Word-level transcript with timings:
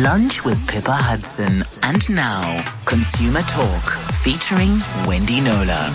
Lunch 0.00 0.42
with 0.42 0.66
Pippa 0.68 0.90
Hudson. 0.90 1.62
And 1.82 2.08
now, 2.08 2.64
Consumer 2.86 3.42
Talk, 3.42 3.90
featuring 4.22 4.78
Wendy 5.06 5.38
Knowler. 5.38 5.90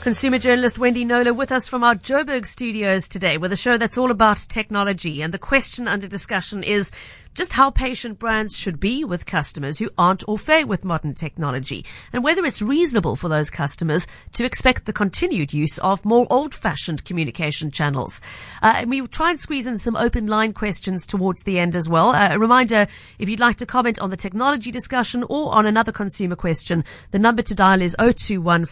Consumer 0.00 0.38
journalist 0.38 0.78
Wendy 0.78 1.04
Knowler 1.04 1.34
with 1.34 1.50
us 1.50 1.66
from 1.66 1.82
our 1.82 1.96
Joburg 1.96 2.46
studios 2.46 3.08
today 3.08 3.38
with 3.38 3.52
a 3.52 3.56
show 3.56 3.76
that's 3.76 3.98
all 3.98 4.12
about 4.12 4.36
technology. 4.36 5.20
And 5.20 5.34
the 5.34 5.38
question 5.38 5.88
under 5.88 6.06
discussion 6.06 6.62
is 6.62 6.92
just 7.34 7.54
how 7.54 7.70
patient 7.70 8.18
brands 8.18 8.56
should 8.56 8.80
be 8.80 9.04
with 9.04 9.26
customers 9.26 9.78
who 9.78 9.90
aren't 9.98 10.24
au 10.28 10.36
fait 10.36 10.64
with 10.64 10.84
modern 10.84 11.14
technology 11.14 11.84
and 12.12 12.22
whether 12.22 12.44
it's 12.44 12.62
reasonable 12.62 13.16
for 13.16 13.28
those 13.28 13.50
customers 13.50 14.06
to 14.32 14.44
expect 14.44 14.86
the 14.86 14.92
continued 14.92 15.52
use 15.52 15.78
of 15.78 16.04
more 16.04 16.26
old-fashioned 16.30 17.04
communication 17.04 17.70
channels. 17.70 18.20
Uh, 18.62 18.74
and 18.76 18.90
we 18.90 19.00
will 19.00 19.08
try 19.08 19.30
and 19.30 19.40
squeeze 19.40 19.66
in 19.66 19.78
some 19.78 19.96
open 19.96 20.26
line 20.26 20.52
questions 20.52 21.04
towards 21.04 21.42
the 21.42 21.58
end 21.58 21.74
as 21.74 21.88
well. 21.88 22.10
Uh, 22.10 22.30
a 22.32 22.38
reminder, 22.38 22.86
if 23.18 23.28
you'd 23.28 23.40
like 23.40 23.56
to 23.56 23.66
comment 23.66 23.98
on 23.98 24.10
the 24.10 24.16
technology 24.16 24.70
discussion 24.70 25.24
or 25.28 25.52
on 25.54 25.66
another 25.66 25.92
consumer 25.92 26.36
question, 26.36 26.84
the 27.10 27.18
number 27.18 27.42
to 27.42 27.54
dial 27.54 27.82
is 27.82 27.96
021 27.98 28.66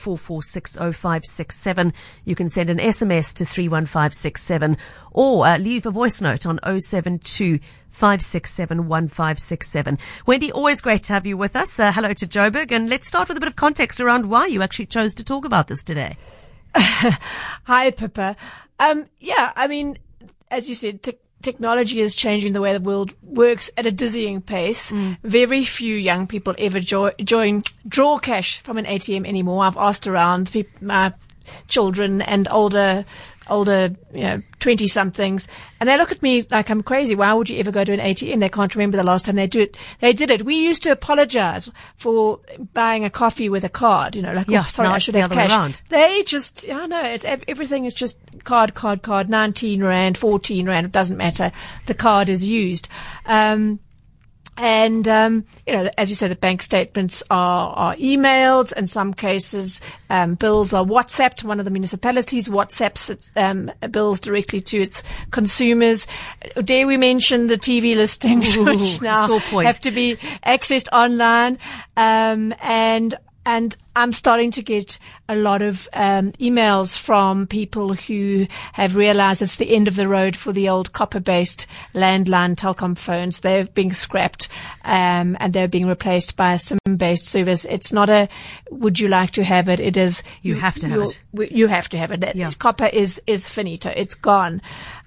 You 2.25 2.35
can 2.35 2.49
send 2.49 2.71
an 2.71 2.79
SMS 2.79 3.35
to 3.35 3.45
31567 3.45 4.77
or 5.11 5.47
uh, 5.47 5.59
leave 5.59 5.87
a 5.87 5.91
voice 5.91 6.21
note 6.21 6.47
on 6.47 6.61
072 6.79 7.59
567 7.93 8.89
1567. 8.89 9.99
Wendy, 10.27 10.51
always 10.51 10.81
great 10.81 11.05
to 11.05 11.13
have 11.13 11.27
you 11.27 11.37
with 11.37 11.55
us. 11.55 11.79
Uh, 11.79 11.93
hello 11.93 12.13
to 12.13 12.27
Joburg. 12.27 12.73
And 12.73 12.89
let's 12.89 13.07
start 13.07 13.29
with 13.29 13.37
a 13.37 13.41
bit 13.41 13.49
of 13.49 13.57
context 13.57 14.01
around 14.01 14.27
why 14.27 14.47
you 14.47 14.63
actually 14.63 14.87
chose 14.87 15.15
to 15.15 15.25
talk 15.25 15.45
about 15.45 15.69
this 15.69 15.85
today. 15.85 16.17
Hi, 16.75 17.91
Pippa. 17.91 18.37
Um, 18.81 19.07
yeah, 19.21 19.53
I 19.55 19.69
mean, 19.69 19.99
as 20.51 20.69
you 20.69 20.75
said, 20.75 21.03
te- 21.03 21.19
technology 21.43 22.01
is 22.01 22.15
changing 22.15 22.53
the 22.53 22.61
way 22.61 22.73
the 22.73 22.81
world 22.81 23.15
works 23.23 23.71
at 23.77 23.87
a 23.87 23.93
dizzying 23.93 24.41
pace. 24.41 24.91
Mm. 24.91 25.19
Very 25.23 25.65
few 25.65 25.95
young 25.95 26.27
people 26.27 26.55
ever 26.59 26.81
jo- 26.81 27.13
join 27.23 27.63
draw 27.87 28.19
cash 28.19 28.61
from 28.63 28.79
an 28.79 28.87
ATM 28.87 29.27
anymore. 29.27 29.65
I've 29.65 29.77
asked 29.77 30.07
around 30.07 30.51
people, 30.51 30.73
my 30.81 31.13
children 31.69 32.23
and 32.23 32.49
older 32.51 33.05
older, 33.53 33.95
you 34.13 34.23
know, 34.23 34.43
20 34.59 34.87
somethings, 34.89 35.47
and 35.79 35.89
they 35.89 35.97
look 35.97 36.11
at 36.11 36.23
me 36.23 36.47
like 36.51 36.71
I'm 36.71 36.83
crazy. 36.83 37.15
Why 37.15 37.33
would 37.35 37.49
you 37.49 37.59
ever 37.59 37.71
go 37.71 37.85
to 37.85 37.93
an 37.93 38.01
ATM? 38.01 38.41
They 38.41 38.49
can't 38.49 38.75
remember 38.75 38.97
the 38.97 39.03
last 39.03 39.27
time 39.27 39.37
they 39.37 39.47
do 39.47 39.61
it. 39.61 39.77
They 40.01 40.13
did 40.13 40.31
it. 40.31 40.45
We 40.45 40.57
used 40.57 40.83
to 40.85 40.91
apologize 40.91 41.71
for 41.97 42.41
buying 42.73 43.05
a 43.05 43.11
coffee 43.11 43.49
with 43.49 43.65
a 43.65 43.69
card, 43.69 44.17
you 44.17 44.23
know, 44.23 44.33
like, 44.33 44.49
yeah, 44.49 44.63
oh, 44.65 44.69
sorry, 44.69 44.89
I 44.89 44.99
should 44.99 45.15
have 45.15 45.31
cash. 45.31 45.51
Around. 45.51 45.83
They 45.89 46.23
just, 46.25 46.67
I 46.69 46.87
know, 46.87 47.03
it's, 47.03 47.25
everything 47.25 47.85
is 47.85 47.95
just 47.95 48.19
card, 48.45 48.75
card, 48.75 49.03
card, 49.03 49.29
19 49.29 49.85
rand, 49.85 50.19
14 50.19 50.67
rand, 50.67 50.87
it 50.87 50.93
doesn't 50.93 51.17
matter. 51.17 51.53
The 51.87 51.95
card 51.95 52.29
is 52.29 52.47
used. 52.47 52.89
Um, 53.27 53.81
and, 54.57 55.09
um, 55.09 55.45
you 55.67 55.73
know, 55.73 55.89
as 55.97 56.11
you 56.11 56.15
say, 56.15 56.29
the 56.29 56.37
bank 56.37 56.61
statements 56.61 57.23
are, 57.31 57.71
are 57.71 57.97
emailed. 57.97 58.73
In 58.75 58.87
some 58.87 59.15
cases, 59.15 59.81
um, 60.11 60.35
bills 60.35 60.73
are 60.75 60.85
WhatsApped. 60.85 61.43
One 61.43 61.59
of 61.59 61.65
the 61.65 61.71
municipalities 61.71 62.49
WhatsApps 62.49 63.29
um, 63.37 63.73
bills 63.91 64.21
directly 64.21 64.61
to 64.61 64.83
its 64.83 65.03
consumers. 65.31 66.07
Dare 66.65 66.87
we 66.87 66.99
mention 66.99 67.47
the 67.47 67.57
TV 67.57 67.97
listings, 67.97 68.57
Ooh, 68.57 68.65
which 68.65 69.01
now 69.01 69.39
have 69.39 69.81
to 69.81 69.91
be 69.91 70.17
accessed 70.45 70.89
online. 70.93 71.59
Um, 71.97 72.55
and 72.61 73.15
and 73.45 73.77
I'm 73.95 74.13
starting 74.13 74.51
to 74.53 74.63
get 74.63 74.99
a 75.29 75.37
lot 75.37 75.61
of 75.61 75.89
um, 75.93 76.33
emails 76.33 76.97
from 76.97 77.47
people 77.47 77.95
who 77.95 78.47
have 78.73 78.97
realized 78.97 79.43
it's 79.43 79.57
the 79.57 79.75
end 79.75 79.89
of 79.89 79.97
the 79.97 80.09
road 80.09 80.35
for 80.35 80.53
the 80.53 80.69
old 80.69 80.93
copper-based 80.93 81.67
landline 81.95 82.57
Telkom 82.57 82.97
phones. 82.97 83.41
They're 83.41 83.67
being 83.67 83.93
scrapped 83.93 84.49
um, 84.85 85.37
and 85.41 85.53
they're 85.53 85.69
being 85.69 85.87
replaced 85.87 86.37
by 86.37 86.55
a 86.55 86.59
SIM-based 86.59 87.27
service. 87.27 87.67
It's 87.67 87.93
not 87.93 88.09
a 88.09 88.29
"Would 88.71 88.99
you 88.99 89.09
like 89.09 89.33
to 89.33 89.45
have 89.45 89.69
it?" 89.69 89.81
It 89.81 89.97
is 89.97 90.23
you, 90.43 90.55
you 90.55 90.61
have 90.61 90.77
to 90.77 90.89
have 90.89 91.03
it. 91.03 91.23
You 91.53 91.67
have 91.67 91.89
to 91.91 91.99
have 91.99 92.13
it. 92.13 92.35
Yeah. 92.35 92.51
Copper 92.59 92.87
is 92.87 93.21
is 93.27 93.49
finito. 93.49 93.93
It's 93.95 94.15
gone. 94.15 94.63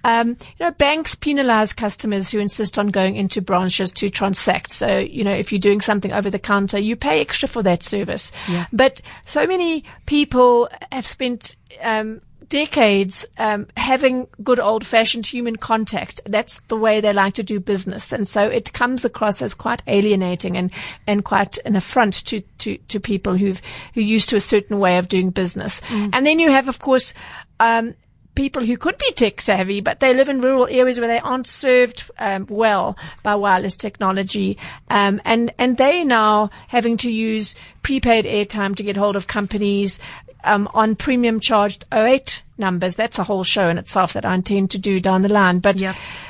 Um, 0.05 0.29
you 0.29 0.65
know, 0.65 0.71
banks 0.71 1.15
penalize 1.15 1.73
customers 1.73 2.29
who 2.29 2.39
insist 2.39 2.77
on 2.77 2.87
going 2.87 3.15
into 3.15 3.41
branches 3.41 3.91
to 3.93 4.09
transact. 4.09 4.71
So, 4.71 4.99
you 4.99 5.23
know, 5.23 5.33
if 5.33 5.51
you're 5.51 5.59
doing 5.59 5.81
something 5.81 6.13
over 6.13 6.29
the 6.29 6.37
counter, 6.39 6.77
you 6.77 6.95
pay 6.95 7.21
extra 7.21 7.49
for 7.49 7.63
that 7.63 7.81
service. 7.81 8.31
Yeah. 8.47 8.67
But 8.71 9.01
so 9.25 9.47
many 9.47 9.83
people 10.05 10.69
have 10.91 11.07
spent, 11.07 11.55
um, 11.81 12.21
decades 12.49 13.25
um, 13.39 13.65
having 13.75 14.27
good 14.43 14.59
old 14.59 14.85
fashioned 14.85 15.25
human 15.25 15.55
contact. 15.55 16.21
That's 16.25 16.59
the 16.67 16.77
way 16.77 17.01
they 17.01 17.11
like 17.11 17.33
to 17.35 17.43
do 17.43 17.59
business. 17.59 18.11
And 18.11 18.27
so 18.27 18.47
it 18.47 18.73
comes 18.73 19.05
across 19.05 19.41
as 19.41 19.55
quite 19.55 19.81
alienating 19.87 20.55
and, 20.55 20.69
and 21.07 21.25
quite 21.25 21.57
an 21.65 21.75
affront 21.75 22.25
to, 22.25 22.41
to, 22.59 22.77
to 22.77 22.99
people 22.99 23.35
who've, 23.35 23.61
who 23.95 24.01
used 24.01 24.29
to 24.29 24.35
a 24.35 24.41
certain 24.41 24.77
way 24.77 24.99
of 24.99 25.09
doing 25.09 25.31
business. 25.31 25.81
Mm. 25.81 26.11
And 26.13 26.25
then 26.25 26.39
you 26.39 26.51
have, 26.51 26.69
of 26.69 26.77
course, 26.77 27.13
um, 27.59 27.95
people 28.35 28.65
who 28.65 28.77
could 28.77 28.97
be 28.97 29.11
tech 29.13 29.41
savvy, 29.41 29.81
but 29.81 29.99
they 29.99 30.13
live 30.13 30.29
in 30.29 30.41
rural 30.41 30.67
areas 30.69 30.99
where 30.99 31.07
they 31.07 31.19
aren't 31.19 31.47
served 31.47 32.09
um, 32.19 32.45
well 32.49 32.97
by 33.23 33.35
wireless 33.35 33.75
technology, 33.75 34.57
um, 34.89 35.21
and 35.25 35.53
and 35.57 35.77
they 35.77 36.03
now 36.03 36.49
having 36.67 36.97
to 36.97 37.11
use 37.11 37.55
prepaid 37.81 38.25
airtime 38.25 38.75
to 38.75 38.83
get 38.83 38.97
hold 38.97 39.15
of 39.15 39.27
companies 39.27 39.99
um, 40.43 40.69
on 40.73 40.95
premium 40.95 41.39
charged 41.39 41.85
08 41.91 42.43
numbers. 42.57 42.95
That's 42.95 43.19
a 43.19 43.23
whole 43.23 43.43
show 43.43 43.69
in 43.69 43.77
itself 43.77 44.13
that 44.13 44.25
I 44.25 44.35
intend 44.35 44.71
to 44.71 44.79
do 44.79 44.99
down 44.99 45.21
the 45.21 45.29
line. 45.29 45.59
But 45.59 45.79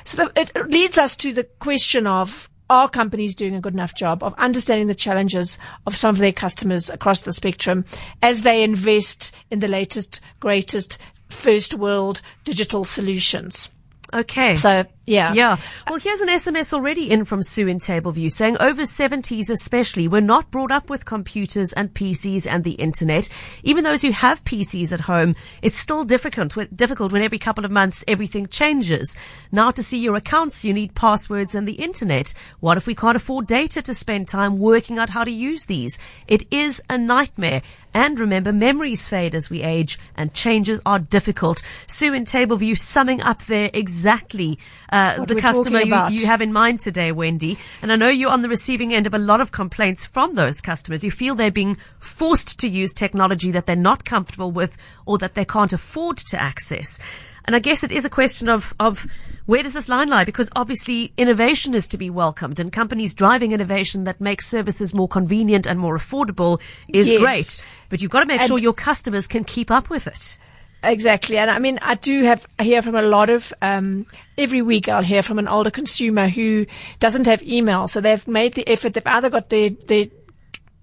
so 0.05 0.25
the, 0.25 0.31
it 0.35 0.69
leads 0.69 0.97
us 0.97 1.15
to 1.17 1.33
the 1.33 1.43
question 1.43 2.07
of 2.07 2.49
are 2.69 2.89
companies 2.89 3.35
doing 3.35 3.53
a 3.53 3.61
good 3.61 3.73
enough 3.73 3.93
job 3.93 4.23
of 4.23 4.33
understanding 4.39 4.87
the 4.87 4.95
challenges 4.95 5.57
of 5.85 5.95
some 5.95 6.15
of 6.15 6.17
their 6.17 6.33
customers 6.33 6.89
across 6.89 7.21
the 7.21 7.33
spectrum 7.33 7.85
as 8.23 8.41
they 8.41 8.63
invest 8.63 9.33
in 9.51 9.59
the 9.59 9.67
latest, 9.67 10.19
greatest 10.39 10.97
first 11.35 11.73
world 11.73 12.21
digital 12.43 12.83
solutions. 12.85 13.69
Okay. 14.13 14.55
So 14.57 14.85
yeah. 15.05 15.33
Yeah. 15.33 15.57
Well, 15.87 15.99
here's 15.99 16.21
an 16.21 16.29
SMS 16.29 16.73
already 16.73 17.11
in 17.11 17.25
from 17.25 17.43
Sue 17.43 17.67
in 17.67 17.79
Tableview 17.79 18.31
saying 18.31 18.57
over 18.59 18.83
70s 18.83 19.49
especially 19.49 20.07
were 20.07 20.21
not 20.21 20.49
brought 20.49 20.71
up 20.71 20.89
with 20.89 21.05
computers 21.05 21.73
and 21.73 21.93
PCs 21.93 22.47
and 22.47 22.63
the 22.63 22.71
internet. 22.71 23.29
Even 23.63 23.83
those 23.83 24.01
who 24.01 24.11
have 24.11 24.43
PCs 24.43 24.91
at 24.91 25.01
home, 25.01 25.35
it's 25.61 25.77
still 25.77 26.03
difficult, 26.03 26.55
difficult 26.75 27.11
when 27.11 27.21
every 27.21 27.37
couple 27.37 27.65
of 27.65 27.71
months 27.71 28.03
everything 28.07 28.47
changes. 28.47 29.15
Now 29.51 29.71
to 29.71 29.83
see 29.83 29.99
your 29.99 30.15
accounts, 30.15 30.65
you 30.65 30.73
need 30.73 30.95
passwords 30.95 31.53
and 31.53 31.67
the 31.67 31.73
internet. 31.73 32.33
What 32.59 32.77
if 32.77 32.87
we 32.87 32.95
can't 32.95 33.15
afford 33.15 33.47
data 33.47 33.81
to 33.83 33.93
spend 33.93 34.27
time 34.27 34.57
working 34.57 34.97
out 34.97 35.09
how 35.09 35.23
to 35.23 35.31
use 35.31 35.65
these? 35.65 35.99
It 36.27 36.51
is 36.51 36.81
a 36.89 36.97
nightmare. 36.97 37.61
And 37.93 38.19
remember, 38.19 38.51
memories 38.51 39.07
fade 39.07 39.35
as 39.35 39.49
we 39.49 39.63
age 39.63 39.97
and 40.17 40.33
changes 40.33 40.81
are 40.85 40.99
difficult. 40.99 41.61
Sue 41.87 42.13
in 42.13 42.25
Tableview 42.25 42.77
summing 42.77 43.21
up 43.21 43.43
there 43.43 43.69
exactly 43.73 44.59
Uh, 44.95 45.25
the 45.25 45.35
customer 45.35 45.81
you, 45.81 46.07
you, 46.09 46.25
have 46.25 46.41
in 46.41 46.53
mind 46.53 46.79
today, 46.79 47.11
Wendy. 47.11 47.57
And 47.81 47.91
I 47.91 47.97
know 47.97 48.07
you're 48.07 48.31
on 48.31 48.43
the 48.43 48.49
receiving 48.49 48.93
end 48.93 49.05
of 49.05 49.13
a 49.13 49.17
lot 49.17 49.41
of 49.41 49.51
complaints 49.51 50.05
from 50.05 50.35
those 50.35 50.61
customers. 50.61 51.03
You 51.03 51.11
feel 51.11 51.35
they're 51.35 51.51
being 51.51 51.75
forced 51.99 52.59
to 52.59 52.69
use 52.69 52.93
technology 52.93 53.51
that 53.51 53.65
they're 53.65 53.75
not 53.75 54.05
comfortable 54.05 54.51
with 54.51 54.77
or 55.05 55.17
that 55.17 55.35
they 55.35 55.43
can't 55.43 55.73
afford 55.73 56.17
to 56.17 56.41
access. 56.41 56.99
And 57.43 57.55
I 57.55 57.59
guess 57.59 57.83
it 57.83 57.91
is 57.91 58.05
a 58.05 58.09
question 58.09 58.47
of, 58.47 58.73
of 58.79 59.05
where 59.45 59.63
does 59.63 59.73
this 59.73 59.89
line 59.89 60.07
lie? 60.07 60.23
Because 60.23 60.49
obviously 60.55 61.11
innovation 61.17 61.75
is 61.75 61.87
to 61.89 61.97
be 61.97 62.09
welcomed 62.09 62.59
and 62.59 62.71
companies 62.71 63.13
driving 63.13 63.51
innovation 63.51 64.05
that 64.05 64.21
makes 64.21 64.47
services 64.47 64.95
more 64.95 65.09
convenient 65.09 65.67
and 65.67 65.77
more 65.77 65.97
affordable 65.97 66.61
is 66.87 67.09
yes. 67.09 67.19
great. 67.21 67.65
But 67.89 68.01
you've 68.01 68.11
got 68.11 68.21
to 68.21 68.25
make 68.25 68.41
and 68.41 68.47
sure 68.47 68.57
your 68.57 68.73
customers 68.73 69.27
can 69.27 69.43
keep 69.43 69.69
up 69.69 69.89
with 69.89 70.07
it. 70.07 70.37
Exactly. 70.85 71.37
And 71.37 71.49
I 71.49 71.59
mean, 71.59 71.79
I 71.81 71.95
do 71.95 72.23
have, 72.23 72.45
I 72.59 72.63
hear 72.63 72.81
from 72.81 72.95
a 72.95 73.01
lot 73.01 73.29
of, 73.29 73.53
um, 73.61 74.05
every 74.37 74.61
week 74.61 74.87
I'll 74.87 75.01
hear 75.01 75.23
from 75.23 75.39
an 75.39 75.47
older 75.47 75.71
consumer 75.71 76.27
who 76.27 76.65
doesn't 76.99 77.25
have 77.25 77.41
email. 77.43 77.87
So 77.87 78.01
they've 78.01 78.27
made 78.27 78.53
the 78.53 78.67
effort. 78.67 78.93
They've 78.93 79.05
either 79.05 79.29
got 79.29 79.49
their, 79.49 79.69
their 79.69 80.05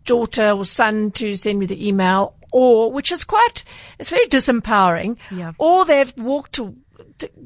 daughter 0.05 0.51
or 0.51 0.65
son 0.65 1.11
to 1.13 1.37
send 1.37 1.59
me 1.59 1.67
the 1.67 1.87
email 1.87 2.35
or, 2.51 2.93
which 2.93 3.13
is 3.13 3.25
quite, 3.25 3.65
it's 3.99 4.11
very 4.11 4.27
disempowering. 4.27 5.17
Yeah. 5.31 5.53
Or 5.59 5.85
they've 5.85 6.13
walked 6.19 6.55
to, 6.55 6.75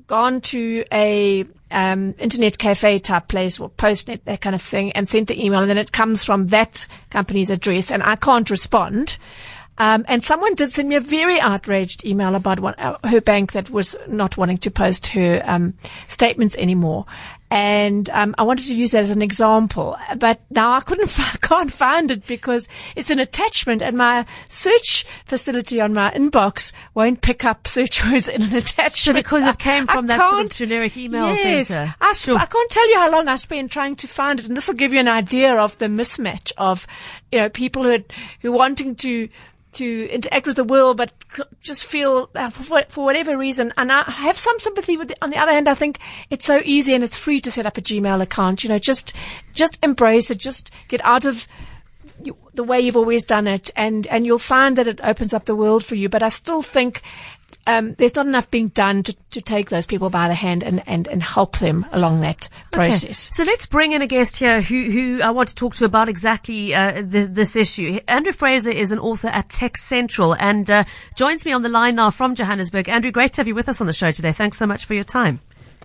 gone 0.06 0.40
to 0.40 0.84
a, 0.92 1.44
um, 1.70 2.14
internet 2.19 2.58
cafe 2.58 2.98
type 2.98 3.28
place 3.28 3.58
or 3.58 3.69
postnet, 3.70 4.20
that 4.25 4.40
kind 4.40 4.54
of 4.54 4.62
thing 4.62 4.92
and 4.92 5.08
sent 5.08 5.28
the 5.28 5.44
email 5.44 5.60
and 5.60 5.70
then 5.70 5.78
it 5.78 5.92
comes 5.92 6.25
from 6.25 6.46
that 6.48 6.86
company's 7.10 7.50
address 7.50 7.90
and 7.90 8.02
I 8.02 8.16
can't 8.16 8.48
respond. 8.48 9.19
Um, 9.78 10.05
and 10.08 10.23
someone 10.23 10.55
did 10.55 10.70
send 10.73 10.88
me 10.88 10.94
a 10.94 11.00
very 11.00 11.40
outraged 11.40 12.05
email 12.05 12.34
about 12.34 12.61
one, 12.61 12.75
uh, 12.78 12.96
her 13.05 13.20
bank 13.20 13.52
that 13.52 13.70
was 13.70 13.96
not 14.08 14.37
wanting 14.37 14.58
to 14.58 14.70
post 14.70 15.08
her 15.08 15.43
um, 15.44 15.75
statements 16.08 16.56
anymore. 16.56 17.06
And 17.49 18.11
um, 18.11 18.34
I 18.38 18.43
wanted 18.43 18.67
to 18.67 18.75
use 18.75 18.90
that 18.90 19.00
as 19.00 19.11
an 19.11 19.23
example, 19.23 19.96
but 20.19 20.40
now 20.50 20.73
I 20.73 20.81
couldn't, 20.81 21.17
I 21.20 21.37
can't 21.40 21.73
find 21.73 22.11
it 22.11 22.26
because 22.26 22.69
it's 22.96 23.11
an 23.11 23.20
attachment, 23.20 23.82
and 23.82 23.96
my 23.96 24.26
search 24.49 25.06
facility 25.26 25.81
on 25.81 25.94
my 25.94 26.11
inbox 26.11 26.73
won't 26.94 27.20
pick 27.20 27.44
up 27.44 27.69
search 27.69 28.05
words 28.05 28.26
in 28.28 28.43
an 28.43 28.49
attachment. 28.56 28.96
So 28.96 29.12
because 29.12 29.46
it 29.46 29.58
came 29.58 29.87
from 29.87 30.06
I 30.06 30.17
that 30.17 30.28
sort 30.28 30.44
of 30.46 30.50
generic 30.50 30.96
email 30.96 31.28
yes, 31.28 31.69
center. 31.69 31.94
I, 32.00 32.12
sp- 32.19 32.34
I 32.34 32.46
can't 32.46 32.70
tell 32.70 32.90
you 32.90 32.96
how 32.96 33.12
long 33.12 33.28
I 33.28 33.37
spent 33.37 33.70
trying 33.70 33.94
to 33.96 34.08
find 34.08 34.40
it, 34.40 34.46
and 34.46 34.56
this 34.56 34.67
will 34.67 34.75
give 34.75 34.93
you 34.93 34.99
an 34.99 35.08
idea 35.08 35.55
of 35.55 35.78
the 35.78 35.87
mismatch 35.87 36.50
of, 36.58 36.84
you 37.31 37.38
know, 37.38 37.49
people 37.49 37.84
who 37.84 38.02
who 38.40 38.50
wanting 38.50 38.96
to 38.96 39.28
to 39.76 40.08
interact 40.11 40.46
with 40.46 40.56
the 40.56 40.64
world, 40.64 40.96
but 40.96 41.12
just 41.61 41.84
feel 41.84 42.31
uh, 42.34 42.50
for, 42.50 42.84
for, 42.88 43.05
whatever 43.05 43.37
reason. 43.37 43.73
And 43.76 43.93
I 43.93 44.02
have 44.05 44.37
some 44.37 44.58
sympathy 44.58 44.96
with. 44.96 45.08
The, 45.08 45.17
on 45.23 45.31
the 45.31 45.37
other 45.37 45.52
hand, 45.52 45.69
I 45.69 45.75
think 45.75 45.99
it's 46.31 46.44
so 46.44 46.61
easy 46.64 46.94
and 46.94 47.05
it's 47.05 47.17
free 47.17 47.40
to 47.43 47.50
set 47.50 47.67
up 47.67 47.78
a 47.78 47.82
Gmail 47.82 48.23
account. 48.23 48.64
You 48.64 48.70
know, 48.70 48.78
just 48.78 49.12
just 49.52 49.78
embrace 49.82 50.31
it. 50.31 50.38
Just 50.38 50.70
get 50.88 51.05
out 51.05 51.25
of 51.25 51.46
the 52.55 52.64
way 52.64 52.81
you've 52.81 52.96
always 52.96 53.25
done 53.25 53.46
it, 53.46 53.70
and 53.76 54.06
and 54.08 54.26
you'll 54.26 54.38
find 54.38 54.76
that 54.76 54.88
it 54.88 55.00
opens 55.02 55.34
up 55.34 55.44
the 55.44 55.56
world 55.56 55.84
for 55.84 55.94
you. 55.94 56.08
But 56.08 56.23
I 56.23 56.28
still 56.28 56.62
think 56.62 57.02
um, 57.66 57.94
there's 57.94 58.14
not 58.14 58.26
enough 58.26 58.50
being 58.50 58.68
done 58.68 59.02
to, 59.02 59.16
to 59.30 59.40
take 59.40 59.70
those 59.70 59.86
people 59.86 60.08
by 60.08 60.28
the 60.28 60.34
hand 60.34 60.62
and, 60.62 60.82
and, 60.86 61.08
and 61.08 61.22
help 61.22 61.58
them 61.58 61.84
along 61.92 62.20
that 62.20 62.48
process. 62.70 63.04
Okay. 63.04 63.34
So 63.34 63.44
let's 63.44 63.66
bring 63.66 63.92
in 63.92 64.02
a 64.02 64.06
guest 64.06 64.36
here 64.36 64.60
who, 64.60 64.90
who 64.90 65.22
I 65.22 65.30
want 65.30 65.48
to 65.48 65.54
talk 65.54 65.74
to 65.76 65.84
about 65.84 66.08
exactly 66.08 66.74
uh, 66.74 67.02
this, 67.04 67.26
this, 67.28 67.56
issue. 67.56 68.00
Andrew 68.06 68.32
Fraser 68.32 68.70
is 68.70 68.92
an 68.92 68.98
author 68.98 69.28
at 69.28 69.48
Tech 69.48 69.76
Central 69.76 70.34
and 70.34 70.70
uh, 70.70 70.84
joins 71.14 71.44
me 71.44 71.52
on 71.52 71.62
the 71.62 71.68
line 71.68 71.96
now 71.96 72.10
from 72.10 72.34
Johannesburg. 72.34 72.88
Andrew, 72.88 73.10
great 73.10 73.32
to 73.34 73.40
have 73.40 73.48
you 73.48 73.54
with 73.54 73.68
us 73.68 73.80
on 73.80 73.86
the 73.86 73.92
show 73.92 74.10
today. 74.10 74.32
Thanks 74.32 74.58
so 74.58 74.66
much 74.66 74.84
for 74.84 74.94
your 74.94 75.04
time. 75.04 75.40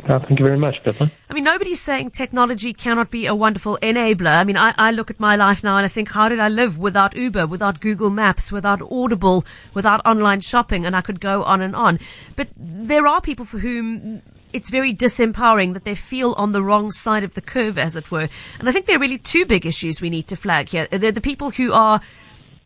Uh, 0.07 0.19
thank 0.19 0.39
you 0.39 0.45
very 0.45 0.57
much, 0.57 0.83
Bethany. 0.83 1.11
I 1.29 1.33
mean, 1.33 1.43
nobody's 1.43 1.79
saying 1.79 2.11
technology 2.11 2.73
cannot 2.73 3.11
be 3.11 3.27
a 3.27 3.35
wonderful 3.35 3.77
enabler. 3.81 4.39
I 4.39 4.43
mean, 4.43 4.57
I, 4.57 4.73
I, 4.77 4.91
look 4.91 5.11
at 5.11 5.19
my 5.19 5.35
life 5.35 5.63
now 5.63 5.77
and 5.77 5.85
I 5.85 5.89
think, 5.89 6.11
how 6.11 6.27
did 6.27 6.39
I 6.39 6.49
live 6.49 6.77
without 6.77 7.15
Uber, 7.15 7.45
without 7.47 7.79
Google 7.79 8.09
Maps, 8.09 8.51
without 8.51 8.81
Audible, 8.81 9.45
without 9.73 10.05
online 10.05 10.41
shopping? 10.41 10.85
And 10.85 10.95
I 10.95 11.01
could 11.01 11.19
go 11.19 11.43
on 11.43 11.61
and 11.61 11.75
on. 11.75 11.99
But 12.35 12.49
there 12.57 13.05
are 13.05 13.21
people 13.21 13.45
for 13.45 13.59
whom 13.59 14.21
it's 14.53 14.69
very 14.69 14.93
disempowering 14.93 15.73
that 15.73 15.83
they 15.83 15.95
feel 15.95 16.33
on 16.37 16.51
the 16.51 16.63
wrong 16.63 16.91
side 16.91 17.23
of 17.23 17.35
the 17.35 17.41
curve, 17.41 17.77
as 17.77 17.95
it 17.95 18.11
were. 18.11 18.27
And 18.59 18.67
I 18.67 18.71
think 18.71 18.85
there 18.85 18.97
are 18.97 18.99
really 18.99 19.17
two 19.17 19.45
big 19.45 19.65
issues 19.65 20.01
we 20.01 20.09
need 20.09 20.27
to 20.27 20.35
flag 20.35 20.69
here. 20.69 20.87
They're 20.91 21.11
the 21.11 21.21
people 21.21 21.51
who 21.51 21.71
are 21.73 22.01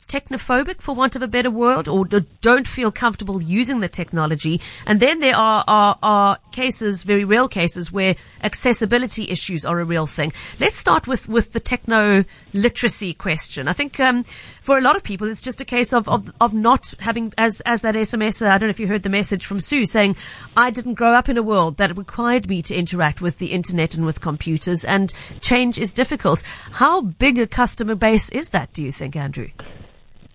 technophobic, 0.08 0.82
for 0.82 0.96
want 0.96 1.16
of 1.16 1.22
a 1.22 1.28
better 1.28 1.52
word, 1.52 1.88
or 1.88 2.06
don't 2.06 2.68
feel 2.68 2.92
comfortable 2.92 3.42
using 3.42 3.80
the 3.80 3.88
technology. 3.88 4.62
And 4.86 5.00
then 5.00 5.20
there 5.20 5.36
are, 5.36 5.64
are, 5.68 5.98
are 6.02 6.38
cases, 6.52 7.04
very 7.04 7.26
real 7.26 7.48
cases, 7.48 7.92
where 7.92 8.16
accessibility 8.44 9.30
issues 9.30 9.66
are 9.66 9.80
a 9.80 9.86
real 9.86 10.08
thing. 10.08 10.32
Let's 10.60 10.78
start 10.78 11.08
with, 11.08 11.28
with 11.28 11.54
the 11.54 11.60
techno 11.60 12.26
literacy 12.54 13.14
question. 13.14 13.68
I 13.68 13.74
think 13.74 14.00
um, 14.00 14.24
for 14.24 14.78
a 14.78 14.82
lot 14.82 14.96
of 14.96 15.04
people, 15.04 15.28
it's 15.28 15.42
just 15.42 15.62
a 15.62 15.66
case 15.66 15.94
of, 15.94 16.08
of, 16.08 16.32
of 16.40 16.54
not 16.54 16.94
having, 17.00 17.34
as, 17.38 17.62
as 17.62 17.82
that 17.82 17.96
SMS, 17.96 18.46
uh, 18.46 18.50
I 18.50 18.58
don't 18.58 18.68
know 18.68 18.72
if 18.72 18.80
you 18.80 18.88
heard 18.88 19.04
the 19.04 19.10
message 19.10 19.46
from 19.46 19.60
Sue 19.60 19.86
saying, 19.86 20.16
I 20.56 20.70
didn't 20.70 20.96
grow 20.96 21.14
up 21.14 21.30
in 21.30 21.38
a 21.38 21.44
world 21.44 21.78
that 21.78 21.98
required 21.98 22.50
me 22.50 22.62
to 22.64 22.76
interact 22.76 23.22
with 23.22 23.40
the 23.40 23.52
internet 23.52 23.96
and 23.96 24.06
with 24.06 24.22
computers, 24.22 24.86
and 24.86 25.14
change 25.42 25.78
is 25.78 25.94
difficult. 25.94 26.44
How 26.72 27.02
big 27.02 27.40
a 27.40 27.48
customer 27.48 27.96
base 27.96 28.30
is 28.30 28.50
that, 28.50 28.74
do 28.74 28.84
you 28.84 28.92
think, 28.92 29.16
Andrew? 29.16 29.50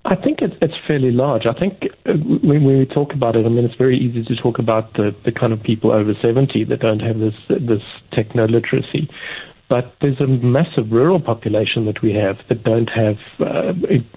I 0.05 0.17
think 0.17 0.41
it's, 0.41 0.55
it's 0.62 0.75
fairly 0.87 1.11
large. 1.11 1.44
I 1.44 1.52
think 1.52 1.88
uh, 2.06 2.14
when 2.14 2.64
we 2.64 2.87
talk 2.87 3.12
about 3.12 3.37
it, 3.37 3.44
I 3.44 3.49
mean, 3.50 3.64
it's 3.64 3.75
very 3.75 3.99
easy 3.99 4.25
to 4.25 4.43
talk 4.43 4.58
about 4.58 4.94
the, 4.94 5.14
the 5.25 5.32
kind 5.32 5.52
of 5.52 5.62
people 5.62 5.93
over 5.93 6.14
70 6.20 6.64
that 6.64 6.81
don't 6.81 7.00
have 7.00 7.19
this, 7.19 7.35
this 7.49 7.82
techno 8.12 8.47
literacy. 8.47 9.11
But 9.69 9.94
there's 10.00 10.20
a 10.20 10.26
massive 10.26 10.91
rural 10.91 11.20
population 11.20 11.85
that 11.87 12.02
we 12.02 12.12
have 12.14 12.38
that 12.49 12.64
don't 12.64 12.88
have 12.88 13.19
uh, 13.38 13.73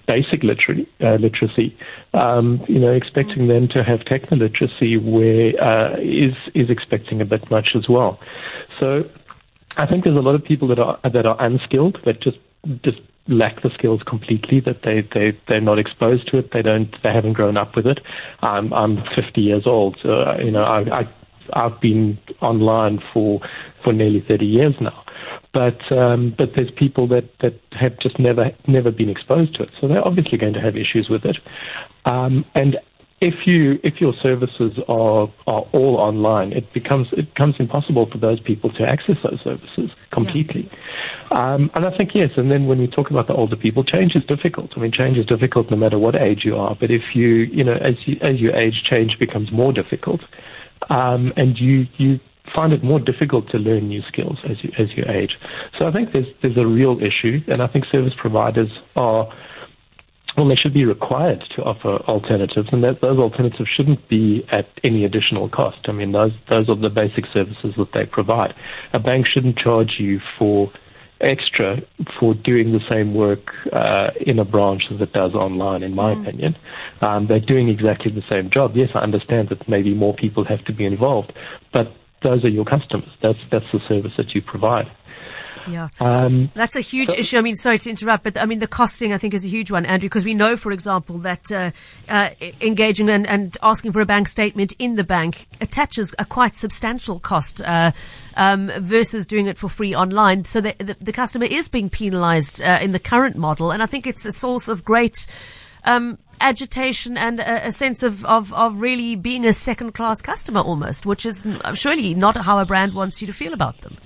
basic 0.08 0.42
literary, 0.42 0.90
uh, 1.00 1.18
literacy. 1.18 1.78
Um, 2.16 2.64
you 2.68 2.80
know, 2.80 2.92
expecting 2.92 3.50
them 3.50 3.68
to 3.68 3.84
have 3.84 4.04
techno 4.06 4.38
literacy 4.38 4.98
where 4.98 5.54
uh, 5.64 5.98
is 6.00 6.34
is 6.56 6.72
expecting 6.72 7.22
a 7.22 7.26
bit 7.26 7.52
much 7.52 7.76
as 7.76 7.88
well. 7.88 8.20
So 8.80 9.04
I 9.78 9.86
think 9.86 10.06
there's 10.06 10.18
a 10.18 10.22
lot 10.22 10.34
of 10.34 10.44
people 10.44 10.68
that 10.70 10.80
are 10.80 11.00
that 11.04 11.28
are 11.28 11.40
unskilled 11.40 12.00
that 12.04 12.20
just 12.20 12.40
just 12.84 12.98
lack 13.28 13.62
the 13.62 13.70
skills 13.74 14.02
completely 14.06 14.60
that 14.60 14.82
they 14.84 15.08
they 15.14 15.38
they're 15.48 15.62
not 15.62 15.80
exposed 15.80 16.28
to 16.28 16.38
it. 16.38 16.52
They 16.52 16.62
don't 16.62 16.94
they 17.04 17.14
haven't 17.14 17.34
grown 17.34 17.58
up 17.58 17.76
with 17.76 17.88
it. 17.88 18.00
I'm 18.42 18.74
i'm 18.74 19.04
50 19.16 19.42
years 19.42 19.64
old 19.66 19.98
so 20.02 20.10
you 20.44 20.52
know 20.52 20.64
i 20.64 21.02
i 21.02 21.14
I've 21.54 21.80
been 21.82 22.18
online 22.42 23.02
for 23.14 23.42
for 23.84 23.92
nearly 23.92 24.24
30 24.26 24.46
years 24.46 24.76
now, 24.80 25.04
but 25.54 25.92
um, 25.92 26.34
but 26.38 26.52
there's 26.56 26.72
people 26.72 27.08
that, 27.10 27.30
that 27.42 27.60
have 27.72 28.00
just 28.00 28.18
never 28.18 28.52
never 28.68 28.92
been 28.92 29.10
exposed 29.10 29.56
to 29.56 29.64
it, 29.64 29.70
so 29.80 29.88
they're 29.88 30.06
obviously 30.06 30.38
going 30.38 30.54
to 30.54 30.62
have 30.62 30.78
issues 30.78 31.10
with 31.10 31.26
it. 31.26 31.38
Um, 32.06 32.46
and 32.56 32.78
if 33.24 33.48
you 33.48 33.80
if 33.84 34.02
your 34.02 34.14
services 34.22 34.78
are 34.90 35.32
are 35.48 35.64
all 35.72 35.96
online, 35.96 36.52
it 36.52 36.72
becomes 36.74 37.08
it 37.14 37.34
becomes 37.34 37.56
impossible 37.58 38.06
for 38.12 38.18
those 38.18 38.42
people 38.42 38.70
to 38.74 38.84
access 38.84 39.16
those 39.24 39.40
services 39.42 39.92
completely. 40.12 40.70
Yeah. 41.32 41.54
Um, 41.54 41.72
and 41.74 41.86
I 41.86 41.96
think 41.96 42.12
yes. 42.14 42.32
And 42.36 42.52
then 42.52 42.68
when 42.68 42.80
we 42.80 42.88
talk 42.88 43.10
about 43.12 43.28
the 43.28 43.34
older 43.34 43.56
people, 43.56 43.86
change 43.86 44.14
is 44.16 44.26
difficult. 44.26 44.72
I 44.76 44.82
mean, 44.82 44.92
change 44.92 45.18
is 45.18 45.26
difficult 45.26 45.72
no 45.72 45.78
matter 45.78 45.98
what 45.98 46.16
age 46.16 46.42
you 46.44 46.58
are. 46.58 46.76
But 46.78 46.92
if 46.92 47.16
you 47.16 47.28
you 47.28 47.64
know 47.64 47.76
as 47.76 47.96
you 48.06 48.18
as 48.22 48.42
you 48.42 48.54
age, 48.54 48.84
change 48.90 49.18
becomes 49.18 49.54
more 49.54 49.72
difficult, 49.72 50.20
um, 50.90 51.32
and 51.38 51.58
you 51.58 51.88
you 51.98 52.20
find 52.54 52.74
it 52.74 52.84
more 52.84 53.00
difficult 53.00 53.50
to 53.52 53.58
learn 53.58 53.88
new 53.88 54.02
skills 54.02 54.38
as 54.50 54.62
you 54.64 54.72
as 54.78 54.90
you 54.98 55.06
age. 55.08 55.38
So 55.80 55.88
I 55.88 55.94
think 55.94 56.12
there's 56.12 56.28
there's 56.42 56.58
a 56.58 56.68
real 56.68 57.00
issue, 57.02 57.40
and 57.48 57.62
I 57.62 57.68
think 57.68 57.86
service 57.86 58.14
providers 58.18 58.70
are 58.98 59.34
well, 60.36 60.48
they 60.48 60.56
should 60.56 60.74
be 60.74 60.86
required 60.86 61.44
to 61.56 61.64
offer 61.64 61.98
alternatives, 62.08 62.70
and 62.72 62.84
that 62.84 63.02
those 63.02 63.20
alternatives 63.20 63.70
shouldn't 63.70 64.08
be 64.10 64.46
at 64.52 64.68
any 64.84 65.06
additional 65.06 65.48
cost. 65.50 65.80
I 65.86 65.92
mean, 65.92 66.12
those 66.12 66.34
those 66.50 66.70
are 66.70 66.76
the 66.76 66.90
basic 66.90 67.26
services 67.28 67.76
that 67.78 67.92
they 67.94 68.06
provide. 68.06 68.56
A 68.94 69.00
bank 69.00 69.28
shouldn't 69.28 69.58
charge 69.58 70.00
you 70.00 70.20
for 70.38 70.72
extra 71.22 71.82
for 72.20 72.34
doing 72.34 72.74
the 72.74 72.82
same 72.90 73.14
work 73.14 73.52
uh, 73.72 74.10
in 74.20 74.40
a 74.40 74.46
branch 74.46 74.84
as 74.92 75.00
it 75.02 75.14
does 75.14 75.34
online, 75.34 75.84
in 75.84 75.96
my 75.96 76.14
mm. 76.14 76.22
opinion. 76.22 76.58
Um, 77.02 77.28
they're 77.28 77.40
doing 77.40 77.70
exactly 77.70 78.14
the 78.14 78.26
same 78.30 78.50
job. 78.50 78.76
Yes, 78.76 78.90
I 78.94 79.00
understand 79.00 79.50
that 79.50 79.68
maybe 79.70 79.94
more 79.94 80.14
people 80.14 80.44
have 80.46 80.64
to 80.66 80.74
be 80.74 80.86
involved, 80.86 81.32
but 81.72 81.94
those 82.24 82.44
are 82.44 82.50
your 82.50 82.66
customers. 82.66 83.10
That's 83.22 83.40
that's 83.52 83.72
the 83.72 83.80
service 83.88 84.14
that 84.18 84.34
you 84.34 84.42
provide. 84.42 84.92
Yeah. 85.68 85.90
Um, 86.00 86.52
That's 86.54 86.76
a 86.76 86.82
huge 86.82 87.12
so, 87.12 87.18
issue. 87.18 87.38
I 87.38 87.42
mean, 87.42 87.56
sorry 87.56 87.78
to 87.80 87.90
interrupt, 87.90 88.24
but 88.24 88.38
I 88.38 88.46
mean, 88.46 88.60
the 88.60 88.68
costing, 88.68 89.14
I 89.14 89.18
think, 89.18 89.34
is 89.34 89.46
a 89.46 89.48
huge 89.48 89.72
one, 89.72 89.86
Andrew, 89.86 90.10
because 90.10 90.26
we 90.26 90.34
know, 90.34 90.56
for 90.56 90.72
example, 90.72 91.18
that 91.20 91.52
uh, 91.52 91.72
uh, 92.10 92.30
engaging 92.62 93.10
and, 93.10 93.28
and, 93.28 93.58
asking 93.62 93.92
for 93.92 94.02
a 94.02 94.06
bank 94.06 94.28
statement 94.28 94.74
in 94.80 94.96
the 94.96 95.04
bank 95.04 95.48
attaches 95.62 96.14
a 96.20 96.26
quite 96.26 96.56
substantial 96.56 97.20
cost 97.20 97.62
uh, 97.62 97.92
um, 98.36 98.72
versus 98.78 99.26
doing 99.26 99.48
it 99.48 99.58
for 99.58 99.70
free 99.70 99.96
online. 99.96 100.46
So 100.46 100.62
the, 100.62 100.76
the, 100.80 100.96
the 101.00 101.14
customer 101.14 101.46
is 101.46 101.70
being 101.70 101.90
penalized 101.90 102.62
uh, 102.62 102.80
in 102.82 102.92
the 102.92 103.00
current 103.00 103.38
model. 103.38 103.72
And 103.72 103.82
I 103.82 103.86
think 103.86 104.08
it's 104.08 104.26
a 104.26 104.32
source 104.32 104.68
of 104.68 104.84
great. 104.84 105.28
Um, 105.86 106.18
agitation 106.40 107.18
and 107.18 107.40
a, 107.40 107.68
a 107.68 107.72
sense 107.72 108.04
of, 108.04 108.26
of, 108.26 108.54
of 108.54 108.82
really 108.82 109.16
being 109.16 109.46
a 109.46 109.54
second 109.54 109.94
class 109.94 110.22
customer 110.22 110.60
almost, 110.60 111.06
which 111.06 111.26
is 111.26 111.48
surely 111.74 112.14
not 112.14 112.38
how 112.38 112.60
a 112.60 112.66
brand 112.66 112.94
wants 112.94 113.22
you 113.22 113.28
to 113.28 113.34
feel 113.34 113.54
about 113.54 113.80
them. 113.82 113.98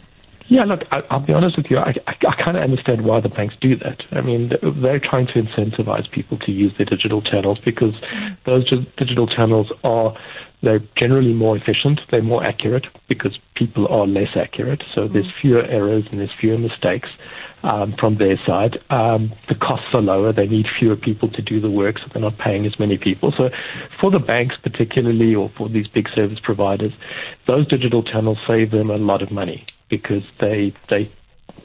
Yeah, 0.50 0.64
look, 0.64 0.84
I, 0.92 1.02
will 1.12 1.26
be 1.26 1.34
honest 1.34 1.58
with 1.58 1.70
you. 1.70 1.78
I, 1.78 1.94
I, 2.08 2.16
I 2.28 2.42
kind 2.42 2.56
of 2.56 2.64
understand 2.64 3.02
why 3.04 3.20
the 3.20 3.30
banks 3.30 3.56
do 3.60 3.76
that. 3.78 4.02
I 4.12 4.22
mean, 4.22 4.54
they're 4.82 5.00
trying 5.00 5.28
to 5.28 5.34
incentivize 5.34 6.10
people 6.10 6.38
to 6.40 6.52
use 6.52 6.74
their 6.78 6.86
digital 6.86 7.22
channels 7.22 7.60
because 7.60 7.94
those 8.46 8.70
digital 8.98 9.28
channels 9.28 9.72
are 9.84 10.16
they're 10.64 10.82
generally 10.96 11.34
more 11.34 11.56
efficient, 11.56 12.02
they're 12.10 12.24
more 12.24 12.44
accurate 12.44 12.88
because 13.08 13.38
people 13.54 13.88
are 13.90 14.08
less 14.08 14.36
accurate. 14.36 14.84
So 14.96 15.08
there's 15.08 15.32
fewer 15.40 15.64
errors 15.64 16.06
and 16.10 16.20
there's 16.20 16.34
fewer 16.40 16.58
mistakes 16.58 17.10
um, 17.64 17.94
from 18.00 18.16
their 18.16 18.38
side. 18.44 18.82
Um, 18.90 19.34
the 19.48 19.56
costs 19.56 19.88
are 19.94 20.02
lower. 20.02 20.32
They 20.32 20.48
need 20.48 20.68
fewer 20.80 20.96
people 20.96 21.30
to 21.30 21.42
do 21.42 21.60
the 21.60 21.70
work, 21.70 22.00
so 22.00 22.06
they're 22.12 22.22
not 22.22 22.38
paying 22.38 22.66
as 22.66 22.80
many 22.80 22.98
people. 22.98 23.32
So 23.34 23.52
for 24.00 24.10
the 24.10 24.20
banks 24.20 24.56
particularly, 24.64 25.36
or 25.36 25.50
for 25.50 25.70
these 25.70 25.88
big 25.88 26.10
service 26.10 26.40
providers, 26.40 26.94
those 27.46 27.68
digital 27.68 28.02
channels 28.02 28.40
save 28.48 28.72
them 28.72 28.90
a 28.90 28.98
lot 28.98 29.22
of 29.22 29.30
money 29.30 29.66
because 29.90 30.24
they 30.40 30.74
they 30.90 31.12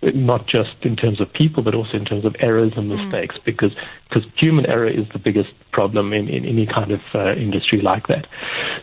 not 0.02 0.46
just 0.46 0.74
in 0.82 0.96
terms 0.96 1.20
of 1.20 1.32
people, 1.32 1.62
but 1.62 1.74
also 1.74 1.96
in 1.96 2.04
terms 2.04 2.24
of 2.24 2.34
errors 2.40 2.72
and 2.76 2.90
hmm. 2.90 2.96
mistakes, 2.96 3.36
mm. 3.36 3.44
because 3.44 3.72
because 4.12 4.28
human 4.36 4.66
error 4.66 4.88
is 4.88 5.06
the 5.12 5.18
biggest 5.18 5.50
problem 5.72 6.12
in, 6.12 6.28
in 6.28 6.44
any 6.44 6.66
kind 6.66 6.90
of 6.90 7.00
uh, 7.14 7.32
industry 7.32 7.80
like 7.80 8.08
that. 8.08 8.26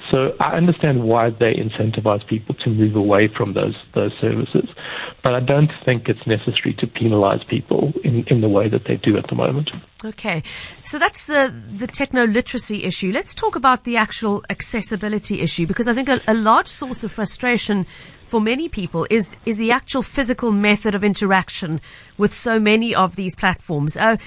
So 0.10 0.36
I 0.40 0.56
understand 0.56 1.04
why 1.04 1.30
they 1.30 1.54
incentivize 1.54 2.26
people 2.28 2.56
to 2.56 2.70
move 2.70 2.96
away 2.96 3.28
from 3.28 3.54
those 3.54 3.76
those 3.94 4.12
services, 4.20 4.70
but 5.24 5.36
I 5.36 5.40
don't 5.40 5.72
think 5.86 6.10
it's 6.10 6.26
necessary 6.26 6.74
to 6.80 6.88
penalize 6.88 7.44
people 7.44 7.94
in, 8.04 8.24
in 8.28 8.42
the 8.42 8.50
way 8.50 8.70
that 8.70 8.86
they 8.86 8.98
do 8.98 9.18
at 9.18 9.28
the 9.28 9.36
moment. 9.36 9.70
Okay, 10.04 10.42
so 10.82 10.98
that's 10.98 11.26
the 11.26 11.54
the 11.76 11.88
techno 11.88 12.26
literacy 12.26 12.84
issue. 12.84 13.12
Let's 13.12 13.36
talk 13.36 13.56
about 13.56 13.84
the 13.84 13.98
actual 13.98 14.44
accessibility 14.50 15.42
issue 15.42 15.68
because 15.68 15.88
I 15.88 15.94
think 15.94 16.10
a, 16.10 16.22
a 16.28 16.34
large 16.34 16.68
source 16.68 17.04
of 17.04 17.12
frustration 17.12 17.86
for 18.26 18.40
many 18.42 18.70
people 18.70 19.06
is 19.10 19.30
is 19.46 19.58
the 19.58 19.72
actual 19.72 20.02
physical 20.02 20.52
method 20.52 20.96
of 20.96 21.04
interaction 21.04 21.82
with 22.18 22.34
so 22.34 22.60
many 22.60 22.96
of 22.96 23.16
these 23.16 23.36
platforms. 23.36 23.98
Uh, 23.98 24.18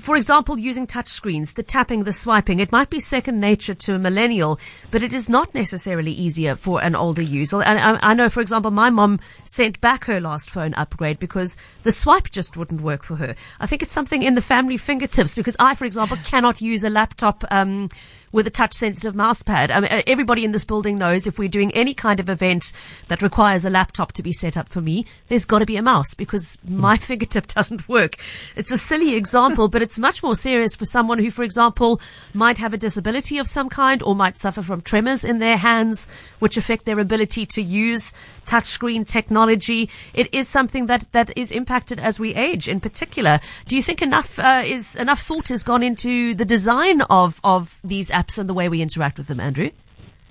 for 0.00 0.16
example, 0.16 0.58
using 0.58 0.86
touchscreens, 0.86 1.54
the 1.54 1.62
tapping, 1.62 2.04
the 2.04 2.12
swiping, 2.12 2.60
it 2.60 2.72
might 2.72 2.88
be 2.88 3.00
second 3.00 3.40
nature 3.40 3.74
to 3.74 3.94
a 3.94 3.98
millennial, 3.98 4.58
but 4.90 5.02
it 5.02 5.12
is 5.12 5.28
not 5.28 5.54
necessarily 5.54 6.12
easier 6.12 6.56
for 6.56 6.82
an 6.82 6.94
older 6.94 7.22
user. 7.22 7.62
And 7.62 7.78
I, 7.78 8.10
I, 8.10 8.14
know, 8.14 8.30
for 8.30 8.40
example, 8.40 8.70
my 8.70 8.88
mom 8.88 9.20
sent 9.44 9.80
back 9.82 10.04
her 10.06 10.20
last 10.20 10.48
phone 10.48 10.72
upgrade 10.74 11.18
because 11.18 11.58
the 11.82 11.92
swipe 11.92 12.30
just 12.30 12.56
wouldn't 12.56 12.80
work 12.80 13.02
for 13.02 13.16
her. 13.16 13.34
I 13.60 13.66
think 13.66 13.82
it's 13.82 13.92
something 13.92 14.22
in 14.22 14.34
the 14.34 14.40
family 14.40 14.78
fingertips 14.78 15.34
because 15.34 15.56
I, 15.58 15.74
for 15.74 15.84
example, 15.84 16.16
cannot 16.24 16.62
use 16.62 16.82
a 16.82 16.90
laptop, 16.90 17.44
um, 17.50 17.90
with 18.32 18.46
a 18.46 18.50
touch 18.50 18.74
sensitive 18.74 19.14
mouse 19.14 19.42
pad. 19.42 19.70
I 19.70 19.80
mean, 19.80 20.02
everybody 20.06 20.44
in 20.44 20.52
this 20.52 20.64
building 20.64 20.96
knows 20.96 21.26
if 21.26 21.38
we're 21.38 21.48
doing 21.48 21.72
any 21.72 21.94
kind 21.94 22.20
of 22.20 22.28
event 22.28 22.72
that 23.08 23.22
requires 23.22 23.64
a 23.64 23.70
laptop 23.70 24.12
to 24.12 24.22
be 24.22 24.32
set 24.32 24.56
up 24.56 24.68
for 24.68 24.80
me, 24.80 25.06
there's 25.28 25.44
got 25.44 25.60
to 25.60 25.66
be 25.66 25.76
a 25.76 25.82
mouse 25.82 26.14
because 26.14 26.58
my 26.66 26.96
fingertip 26.96 27.46
doesn't 27.46 27.88
work. 27.88 28.16
It's 28.54 28.72
a 28.72 28.78
silly 28.78 29.14
example, 29.14 29.68
but 29.68 29.82
it's 29.82 29.98
much 29.98 30.22
more 30.22 30.34
serious 30.34 30.74
for 30.74 30.84
someone 30.84 31.18
who, 31.18 31.30
for 31.30 31.42
example, 31.42 32.00
might 32.34 32.58
have 32.58 32.74
a 32.74 32.78
disability 32.78 33.38
of 33.38 33.48
some 33.48 33.68
kind 33.68 34.02
or 34.02 34.14
might 34.14 34.38
suffer 34.38 34.62
from 34.62 34.80
tremors 34.80 35.24
in 35.24 35.38
their 35.38 35.56
hands, 35.56 36.08
which 36.38 36.56
affect 36.56 36.84
their 36.84 36.98
ability 36.98 37.46
to 37.46 37.62
use 37.62 38.12
touchscreen 38.46 39.06
technology. 39.06 39.88
It 40.14 40.32
is 40.32 40.48
something 40.48 40.86
that, 40.86 41.10
that 41.12 41.36
is 41.36 41.52
impacted 41.52 41.98
as 41.98 42.20
we 42.20 42.34
age 42.34 42.68
in 42.68 42.80
particular. 42.80 43.40
Do 43.66 43.76
you 43.76 43.82
think 43.82 44.02
enough, 44.02 44.38
uh, 44.38 44.62
is 44.64 44.96
enough 44.96 45.22
thought 45.22 45.48
has 45.48 45.62
gone 45.62 45.82
into 45.82 46.34
the 46.34 46.44
design 46.44 47.00
of, 47.02 47.40
of 47.42 47.80
these 47.82 48.10
apps 48.10 48.25
and 48.28 48.48
the 48.48 48.54
way 48.54 48.68
we 48.68 48.82
interact 48.82 49.18
with 49.18 49.28
them, 49.28 49.40
Andrew? 49.40 49.70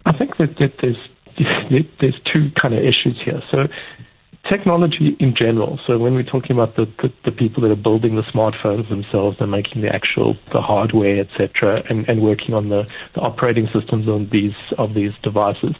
I 0.05 0.17
think 0.17 0.37
that, 0.37 0.57
that 0.59 0.73
there's 0.81 0.97
there's 1.99 2.19
two 2.31 2.49
kind 2.61 2.73
of 2.73 2.79
issues 2.79 3.19
here. 3.23 3.41
So 3.51 3.67
technology 4.49 5.15
in 5.19 5.35
general. 5.35 5.79
So 5.87 5.97
when 5.97 6.13
we're 6.13 6.23
talking 6.23 6.51
about 6.51 6.75
the, 6.75 6.85
the, 7.01 7.11
the, 7.25 7.31
people 7.31 7.63
that 7.63 7.71
are 7.71 7.75
building 7.75 8.15
the 8.15 8.21
smartphones 8.21 8.87
themselves 8.89 9.37
and 9.39 9.49
making 9.49 9.81
the 9.81 9.93
actual 9.93 10.37
the 10.53 10.61
hardware, 10.61 11.19
etc., 11.19 11.83
and, 11.89 12.07
and 12.07 12.21
working 12.21 12.53
on 12.53 12.69
the, 12.69 12.89
the 13.15 13.21
operating 13.21 13.67
systems 13.73 14.07
on 14.07 14.29
these 14.29 14.53
of 14.77 14.93
these 14.93 15.13
devices, 15.23 15.73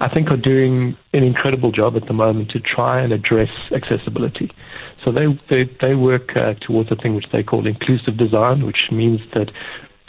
I 0.00 0.08
think 0.08 0.30
are 0.30 0.36
doing 0.36 0.96
an 1.12 1.22
incredible 1.24 1.72
job 1.72 1.96
at 1.96 2.06
the 2.06 2.12
moment 2.12 2.50
to 2.50 2.60
try 2.60 3.00
and 3.00 3.12
address 3.12 3.50
accessibility. 3.72 4.50
So 5.04 5.12
they 5.12 5.26
they, 5.48 5.64
they 5.80 5.94
work 5.94 6.36
uh, 6.36 6.54
towards 6.60 6.92
a 6.92 6.96
thing 6.96 7.14
which 7.14 7.30
they 7.32 7.42
call 7.42 7.66
inclusive 7.66 8.16
design, 8.16 8.66
which 8.66 8.90
means 8.90 9.20
that 9.32 9.50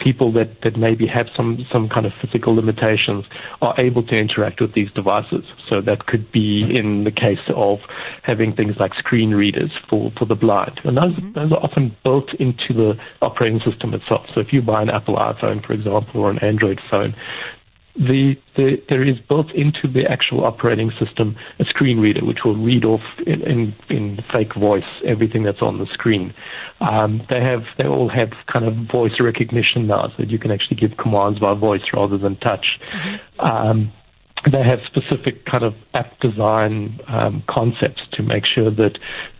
people 0.02 0.32
that, 0.32 0.60
that 0.62 0.76
maybe 0.76 1.06
have 1.06 1.28
some, 1.36 1.64
some 1.70 1.88
kind 1.88 2.06
of 2.06 2.12
physical 2.20 2.54
limitations 2.54 3.24
are 3.60 3.74
able 3.78 4.02
to 4.02 4.16
interact 4.16 4.60
with 4.60 4.72
these 4.74 4.90
devices. 4.92 5.44
So 5.68 5.80
that 5.80 6.06
could 6.06 6.30
be 6.32 6.76
in 6.76 7.04
the 7.04 7.10
case 7.10 7.48
of 7.48 7.80
having 8.22 8.54
things 8.54 8.76
like 8.78 8.94
screen 8.94 9.32
readers 9.32 9.70
for, 9.88 10.12
for 10.18 10.24
the 10.24 10.34
blind. 10.34 10.80
And 10.84 10.96
those, 10.96 11.14
mm-hmm. 11.14 11.32
those 11.32 11.52
are 11.52 11.62
often 11.62 11.96
built 12.02 12.34
into 12.34 12.72
the 12.74 12.98
operating 13.20 13.60
system 13.60 13.94
itself. 13.94 14.26
So 14.34 14.40
if 14.40 14.52
you 14.52 14.60
buy 14.60 14.82
an 14.82 14.90
Apple 14.90 15.16
iPhone, 15.16 15.64
for 15.64 15.72
example, 15.72 16.20
or 16.20 16.30
an 16.30 16.38
Android 16.40 16.80
phone, 16.90 17.14
the, 17.94 18.36
the, 18.56 18.82
there 18.88 19.06
is 19.06 19.18
built 19.18 19.50
into 19.52 19.86
the 19.86 20.06
actual 20.06 20.44
operating 20.44 20.90
system 20.98 21.36
a 21.58 21.64
screen 21.64 22.00
reader 22.00 22.24
which 22.24 22.38
will 22.44 22.56
read 22.56 22.84
off 22.84 23.02
in, 23.26 23.42
in, 23.42 23.74
in 23.90 24.24
fake 24.32 24.54
voice 24.54 24.84
everything 25.04 25.42
that's 25.42 25.60
on 25.60 25.78
the 25.78 25.86
screen. 25.86 26.34
Um, 26.80 27.22
they 27.28 27.40
have 27.40 27.64
they 27.78 27.84
all 27.84 28.08
have 28.08 28.32
kind 28.50 28.64
of 28.64 28.74
voice 28.90 29.20
recognition 29.20 29.86
now, 29.86 30.08
so 30.08 30.14
that 30.18 30.30
you 30.30 30.38
can 30.38 30.50
actually 30.50 30.76
give 30.76 30.96
commands 30.96 31.38
by 31.38 31.54
voice 31.54 31.82
rather 31.92 32.16
than 32.18 32.36
touch. 32.36 32.80
Mm-hmm. 32.92 33.40
Um, 33.40 33.92
they 34.50 34.62
have 34.62 34.80
specific 34.86 35.44
kind 35.46 35.62
of 35.62 35.74
app 35.94 36.18
design 36.20 36.98
um, 37.08 37.44
concepts 37.48 38.02
to 38.12 38.22
make 38.22 38.44
sure 38.44 38.70
that 38.70 38.98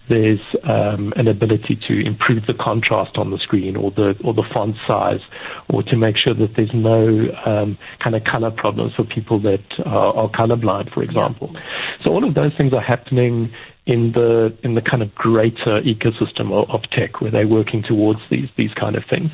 there's 0.09 0.41
um, 0.65 1.13
an 1.17 1.29
ability 1.29 1.79
to 1.89 2.05
improve 2.05 2.45
the 2.47 2.55
contrast 2.55 3.17
on 3.17 3.31
the 3.31 3.39
screen 3.39 3.77
or 3.77 3.91
the 3.93 4.15
or 4.25 4.35
the 4.35 4.45
font 4.53 4.77
size, 4.87 5.21
or 5.69 5.83
to 5.83 5.97
make 5.97 6.17
sure 6.17 6.35
that 6.35 6.55
there's 6.57 6.75
no 6.75 7.29
um, 7.47 7.79
kind 8.03 8.15
of 8.15 8.25
color 8.25 8.51
problems 8.51 8.93
for 8.95 9.05
people 9.05 9.41
that 9.41 9.65
are, 9.87 10.15
are 10.15 10.29
colorblind, 10.31 10.93
for 10.93 11.03
example. 11.03 11.51
Yeah. 11.55 11.61
So 12.05 12.11
all 12.11 12.27
of 12.27 12.35
those 12.35 12.53
things 12.57 12.73
are 12.73 12.83
happening 12.83 13.53
in 13.87 14.13
the 14.13 14.57
in 14.63 14.75
the 14.75 14.83
kind 14.83 15.03
of 15.03 15.15
greater 15.15 15.81
ecosystem 15.83 16.53
of, 16.53 16.69
of 16.71 16.83
tech, 16.91 17.21
where 17.21 17.31
they're 17.31 17.49
working 17.49 17.83
towards 17.83 18.21
these 18.31 18.49
these 18.57 18.75
kind 18.75 18.97
of 18.97 19.05
things. 19.09 19.31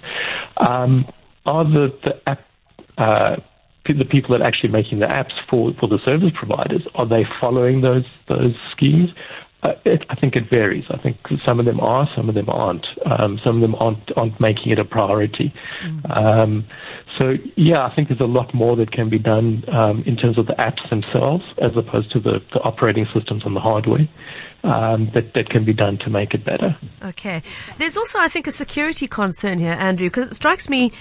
Um, 0.59 1.11
are 1.47 1.65
the 1.65 1.99
the 2.05 2.29
app 2.29 2.45
uh, 2.99 3.37
the 3.95 4.05
people 4.05 4.37
that 4.37 4.43
are 4.43 4.47
actually 4.47 4.73
making 4.73 4.99
the 4.99 5.07
apps 5.07 5.33
for, 5.49 5.73
for 5.79 5.89
the 5.89 5.99
service 6.05 6.31
providers, 6.39 6.83
are 6.95 7.07
they 7.07 7.25
following 7.41 7.81
those 7.81 8.05
those 8.29 8.55
schemes? 8.73 9.11
Uh, 9.61 9.73
it, 9.85 10.05
I 10.09 10.15
think 10.15 10.37
it 10.37 10.49
varies. 10.49 10.85
I 10.89 10.99
think 10.99 11.17
some 11.45 11.59
of 11.59 11.67
them 11.67 11.81
are, 11.81 12.09
some 12.15 12.29
of 12.29 12.37
them 12.37 12.49
aren't. 12.49 12.87
Um, 13.05 13.41
some 13.43 13.57
of 13.57 13.61
them 13.61 13.75
aren't 13.75 14.17
aren't 14.17 14.41
making 14.41 14.71
it 14.71 14.79
a 14.79 14.85
priority. 14.85 15.53
Mm. 15.85 16.17
Um, 16.17 16.67
so 17.19 17.35
yeah, 17.57 17.85
I 17.85 17.93
think 17.95 18.09
there's 18.09 18.21
a 18.21 18.25
lot 18.25 18.55
more 18.55 18.77
that 18.77 18.93
can 18.93 19.11
be 19.11 19.19
done 19.19 19.65
um, 19.73 20.05
in 20.07 20.17
terms 20.17 20.39
of 20.39 20.47
the 20.47 20.53
apps 20.55 20.89
themselves, 20.91 21.45
as 21.61 21.73
opposed 21.77 22.13
to 22.13 22.21
the, 22.21 22.39
the 22.53 22.61
operating 22.61 23.07
systems 23.13 23.43
and 23.45 23.57
the 23.57 23.61
hardware 23.61 24.09
um, 24.63 25.11
that, 25.15 25.35
that 25.35 25.51
can 25.51 25.65
be 25.65 25.73
done 25.73 25.99
to 26.05 26.11
make 26.11 26.35
it 26.35 26.45
better. 26.45 26.77
Okay. 27.03 27.43
There's 27.79 27.97
also, 27.97 28.19
I 28.21 28.29
think, 28.29 28.47
a 28.47 28.53
security 28.53 29.09
concern 29.09 29.59
here, 29.59 29.73
Andrew, 29.73 30.09
because 30.09 30.29
it 30.29 30.35
strikes 30.35 30.69
me 30.69 30.93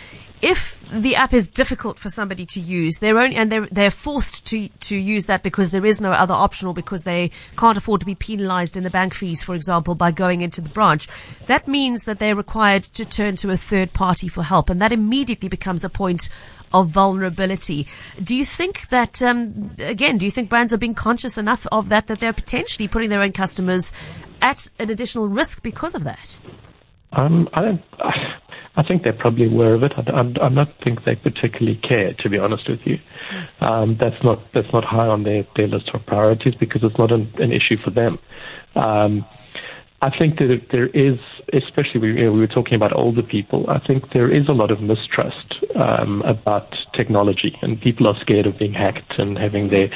if 0.42 0.88
the 0.90 1.16
app 1.16 1.34
is 1.34 1.48
difficult 1.48 1.98
for 1.98 2.10
somebody 2.10 2.46
to 2.46 2.60
use, 2.60 3.00
they're 3.00 3.18
only, 3.18 3.36
and 3.36 3.52
they're, 3.52 3.68
they're 3.72 3.92
forced 3.92 4.46
to, 4.48 4.70
to 4.70 4.98
use 4.98 5.26
that 5.26 5.44
because 5.44 5.72
there 5.72 5.86
is 5.86 6.00
no 6.00 6.12
other 6.12 6.34
option 6.34 6.68
or 6.68 6.74
because 6.74 7.04
they 7.04 7.32
can't 7.58 7.78
afford 7.78 8.02
to 8.02 8.06
be 8.06 8.16
penalized 8.16 8.78
in 8.78 8.84
the 8.84 8.90
bank 8.90 9.14
fees, 9.14 9.44
for 9.44 9.56
example, 9.56 9.96
by 9.96 10.12
going 10.12 10.42
into 10.42 10.62
the 10.62 10.70
branch. 10.70 11.08
That 11.48 11.68
means 11.68 12.04
that 12.04 12.20
they're 12.20 12.36
required 12.36 12.84
to 12.84 13.06
turn 13.06 13.36
to 13.38 13.50
a 13.50 13.58
third 13.58 13.94
party 13.94 14.28
for 14.28 14.44
help. 14.44 14.70
And 14.70 14.82
that 14.82 14.92
immediately 14.92 15.50
becomes 15.50 15.84
a 15.84 15.90
point 15.90 16.30
of 16.74 16.90
vulnerability. 16.90 17.88
Do 18.22 18.36
you 18.36 18.46
think 18.46 18.90
that, 18.90 19.22
um, 19.24 19.72
again, 19.80 20.18
do 20.18 20.26
you 20.26 20.32
think 20.32 20.50
brands 20.50 20.74
are 20.74 20.78
being 20.78 20.94
conscious 20.94 21.38
enough 21.38 21.66
of 21.72 21.90
that, 21.90 22.08
that 22.08 22.20
they're 22.20 22.34
potentially 22.34 22.88
putting 22.88 23.10
their 23.10 23.22
own 23.22 23.32
customers 23.32 23.94
at 24.42 24.70
an 24.78 24.90
additional 24.90 25.28
risk 25.28 25.64
because 25.64 25.96
of 25.96 26.04
that? 26.04 26.40
Um, 27.14 27.50
I 27.54 27.62
don't. 27.62 27.82
I 28.00 28.12
think 28.84 29.04
they're 29.04 29.14
probably 29.14 29.46
aware 29.46 29.74
of 29.74 29.84
it. 29.84 29.94
I, 29.98 30.02
I, 30.02 30.22
I 30.22 30.50
don't 30.50 30.70
think 30.84 31.04
they 31.06 31.16
particularly 31.16 31.78
care, 31.78 32.14
to 32.20 32.30
be 32.30 32.38
honest 32.38 32.70
with 32.70 32.80
you. 32.86 32.98
Um, 33.60 33.98
that's 34.00 34.22
not 34.24 34.40
that's 34.54 34.72
not 34.72 34.84
high 34.84 35.08
on 35.08 35.24
their, 35.24 35.46
their 35.56 35.68
list 35.68 35.90
of 35.94 36.06
priorities 36.06 36.54
because 36.60 36.82
it's 36.84 36.98
not 36.98 37.12
an, 37.12 37.34
an 37.40 37.52
issue 37.52 37.78
for 37.84 37.92
them. 37.92 38.20
Um, 38.76 39.26
I 40.00 40.16
think 40.16 40.38
that 40.38 40.68
there 40.72 40.88
is, 40.88 41.18
especially 41.54 42.00
we, 42.00 42.08
you 42.10 42.26
know, 42.26 42.32
we 42.32 42.40
were 42.40 42.48
talking 42.48 42.76
about 42.76 42.96
older 42.96 43.24
people. 43.24 43.66
I 43.68 43.80
think 43.80 44.14
there 44.14 44.32
is 44.32 44.48
a 44.48 44.52
lot 44.52 44.70
of 44.70 44.80
mistrust 44.80 45.56
um, 45.76 46.22
about 46.22 46.72
technology, 46.98 47.56
and 47.62 47.80
people 47.80 48.08
are 48.08 48.20
scared 48.20 48.48
of 48.48 48.58
being 48.58 48.74
hacked 48.74 49.14
and 49.18 49.38
having 49.38 49.70
their 49.70 49.90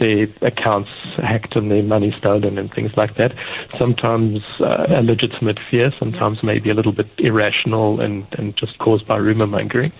their 0.00 0.26
accounts 0.42 0.90
hacked 1.16 1.56
and 1.56 1.70
their 1.70 1.82
money 1.82 2.12
stolen 2.18 2.58
and 2.58 2.70
things 2.74 2.90
like 2.96 3.16
that. 3.16 3.32
Sometimes 3.78 4.40
uh, 4.60 4.86
a 4.98 5.02
legitimate 5.02 5.58
fear, 5.70 5.92
sometimes 6.02 6.38
maybe 6.42 6.70
a 6.70 6.74
little 6.74 6.92
bit 6.92 7.06
irrational 7.18 8.00
and, 8.00 8.26
and 8.32 8.56
just 8.56 8.78
caused 8.78 9.06
by 9.06 9.16
rumor 9.16 9.46
mongering. 9.46 9.92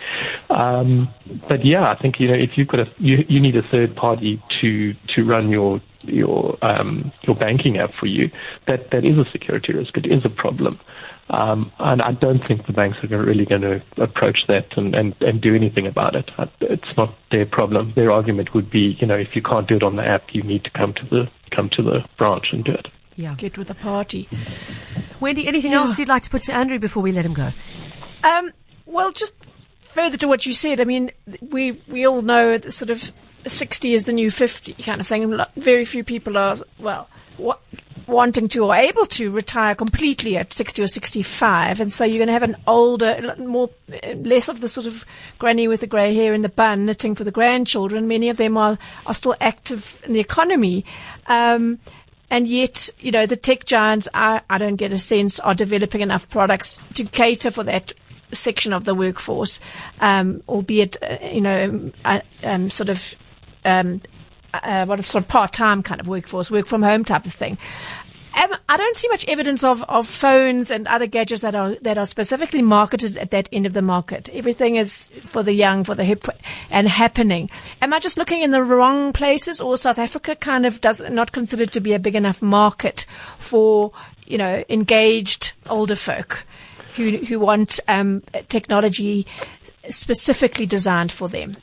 Um, 0.51 1.09
but 1.49 1.65
yeah, 1.65 1.91
I 1.91 1.97
think 2.01 2.17
you 2.19 2.29
know 2.29 2.35
if 2.35 2.51
you've 2.57 2.69
got 2.69 2.81
a 2.81 2.87
you, 2.99 3.25
you 3.29 3.41
need 3.41 3.57
a 3.57 3.63
third 3.71 3.95
party 3.97 4.43
to 4.61 4.93
to 5.15 5.25
run 5.25 5.49
your 5.51 5.81
your 6.03 6.57
um, 6.65 7.13
your 7.23 7.37
banking 7.37 7.79
app 7.79 7.91
for 7.99 8.07
you, 8.07 8.31
that 8.67 8.91
that 8.93 9.05
is 9.05 9.17
a 9.19 9.25
security 9.31 9.73
risk. 9.73 9.97
It 9.97 10.07
is 10.07 10.25
a 10.25 10.29
problem, 10.29 10.79
um, 11.31 11.71
and 11.79 12.01
I 12.03 12.13
don't 12.13 12.47
think 12.47 12.67
the 12.67 12.73
banks 12.73 12.99
are 13.03 13.23
really 13.23 13.45
going 13.45 13.63
to 13.63 13.83
approach 13.97 14.41
that 14.49 14.67
and, 14.77 14.95
and, 14.95 15.15
and 15.21 15.41
do 15.41 15.55
anything 15.55 15.87
about 15.87 16.15
it. 16.15 16.31
It's 16.61 16.97
not 16.97 17.15
their 17.31 17.47
problem. 17.47 17.93
Their 17.95 18.11
argument 18.11 18.55
would 18.55 18.71
be, 18.71 18.97
you 19.01 19.07
know, 19.07 19.17
if 19.17 19.29
you 19.35 19.43
can't 19.43 19.69
do 19.69 19.77
it 19.77 19.83
on 19.83 19.97
the 19.97 20.05
app, 20.05 20.25
you 20.33 20.43
need 20.43 20.65
to 20.65 20.71
come 20.71 20.95
to 20.95 21.05
the 21.11 21.29
come 21.55 21.71
to 21.73 21.83
the 21.83 22.01
branch 22.17 22.47
and 22.53 22.65
do 22.65 22.73
it. 22.73 22.89
Yeah, 23.17 23.35
get 23.35 23.59
with 23.59 23.69
the 23.69 23.75
party. 23.75 24.29
Wendy, 25.19 25.49
anything 25.49 25.73
yeah. 25.73 25.79
else 25.79 25.99
you'd 25.99 26.09
like 26.09 26.23
to 26.23 26.31
put 26.31 26.45
to 26.45 26.55
Andrew 26.55 26.79
before 26.79 27.03
we 27.03 27.11
let 27.11 27.27
him 27.27 27.35
go? 27.35 27.51
Um, 28.23 28.53
well, 28.87 29.11
just 29.13 29.35
further 29.81 30.17
to 30.19 30.29
what 30.29 30.47
you 30.47 30.53
said, 30.53 30.81
I 30.81 30.85
mean, 30.85 31.11
we 31.41 31.73
we 31.89 32.07
all 32.07 32.23
know 32.23 32.59
the 32.59 32.71
sort 32.73 32.91
of 32.91 33.13
60 33.45 33.95
is 33.95 34.05
the 34.05 34.13
new 34.13 34.31
50 34.31 34.75
kind 34.75 35.01
of 35.01 35.07
thing. 35.07 35.41
Very 35.57 35.85
few 35.85 36.05
people 36.05 36.37
are, 36.39 36.57
well, 36.79 37.09
what, 37.37 37.61
wanting 38.09 38.49
to 38.49 38.65
or 38.65 38.75
able 38.75 39.07
to 39.07 39.31
retire 39.31 39.75
completely 39.75 40.37
at 40.37 40.53
60 40.53 40.83
or 40.83 40.87
65. 40.87 41.81
And 41.81 41.93
so 41.93 42.05
you're 42.05 42.19
going 42.19 42.29
to 42.29 42.33
have 42.33 42.43
an 42.43 42.57
older, 42.67 43.35
more, 43.39 43.71
less 44.17 44.49
of 44.49 44.61
the 44.61 44.69
sort 44.69 44.87
of 44.87 45.05
granny 45.39 45.69
with 45.69 45.81
the 45.81 45.87
grey 45.87 46.15
hair 46.15 46.35
in 46.35 46.43
the 46.43 46.49
bun 46.49 46.87
knitting 46.87 47.15
for 47.15 47.25
the 47.25 47.31
grandchildren. 47.31 48.09
Many 48.09 48.31
of 48.31 48.39
them 48.39 48.57
are, 48.57 48.79
are 49.07 49.15
still 49.15 49.37
active 49.41 50.03
in 50.05 50.15
the 50.15 50.21
economy. 50.21 50.85
Um, 51.27 51.79
and 52.31 52.47
yet, 52.47 52.91
you 52.99 53.11
know, 53.11 53.27
the 53.27 53.37
tech 53.37 53.65
giants, 53.65 54.09
I, 54.13 54.41
don't 54.59 54.77
get 54.77 54.93
a 54.93 54.99
sense, 54.99 55.39
are 55.41 55.55
developing 55.55 56.01
enough 56.01 56.29
products 56.29 56.81
to 56.95 57.05
cater 57.05 57.51
for 57.51 57.65
that 57.65 57.93
section 58.33 58.73
of 58.73 58.85
the 58.85 58.95
workforce, 58.95 59.61
um, 60.01 60.43
albeit, 60.49 60.97
uh, 61.03 61.17
you 61.23 61.41
know, 61.41 61.91
uh, 62.05 62.21
um, 62.43 62.69
sort 62.69 62.91
of, 62.91 63.15
um, 63.65 64.03
uh, 64.55 64.87
what 64.87 65.05
sort 65.05 65.25
of 65.25 65.29
part-time 65.29 65.83
kind 65.83 66.01
of 66.01 66.09
workforce, 66.09 66.51
work 66.51 66.67
from 66.67 66.83
home 66.83 67.05
type 67.05 67.27
of 67.27 67.33
thing. 67.33 67.59
I 68.71 68.77
don't 68.77 68.97
see 68.97 69.09
much 69.09 69.27
evidence 69.27 69.65
of, 69.65 69.83
of 69.85 70.07
phones 70.07 70.71
and 70.71 70.87
other 70.89 71.07
gadgets 71.07 71.41
that 71.41 71.55
are 71.55 71.77
that 71.81 71.97
are 71.97 72.05
specifically 72.05 72.61
marketed 72.61 73.17
at 73.17 73.31
that 73.31 73.49
end 73.51 73.65
of 73.65 73.73
the 73.73 73.81
market. 73.81 74.29
Everything 74.31 74.77
is 74.77 75.11
for 75.25 75.43
the 75.43 75.55
young, 75.55 75.85
for 75.85 75.95
the 75.95 76.05
hip, 76.05 76.27
and 76.71 76.87
happening. 76.87 77.49
Am 77.81 77.95
I 77.95 77.99
just 77.99 78.19
looking 78.19 78.43
in 78.43 78.51
the 78.51 78.63
wrong 78.63 79.15
places, 79.15 79.59
or 79.59 79.79
South 79.79 79.99
Africa 79.99 80.37
kind 80.37 80.67
of 80.67 80.83
does 80.83 81.01
not 81.09 81.33
considered 81.33 81.73
to 81.73 81.81
be 81.81 81.95
a 81.95 81.99
big 81.99 82.15
enough 82.15 82.43
market 82.43 83.07
for 83.39 83.91
you 84.27 84.37
know 84.37 84.63
engaged 84.69 85.55
older 85.71 85.97
folk 85.97 86.45
who 86.95 87.17
who 87.17 87.41
want 87.41 87.81
um, 87.89 88.23
technology 88.51 89.27
specifically 89.89 90.67
designed 90.67 91.11
for 91.11 91.31
them? 91.31 91.57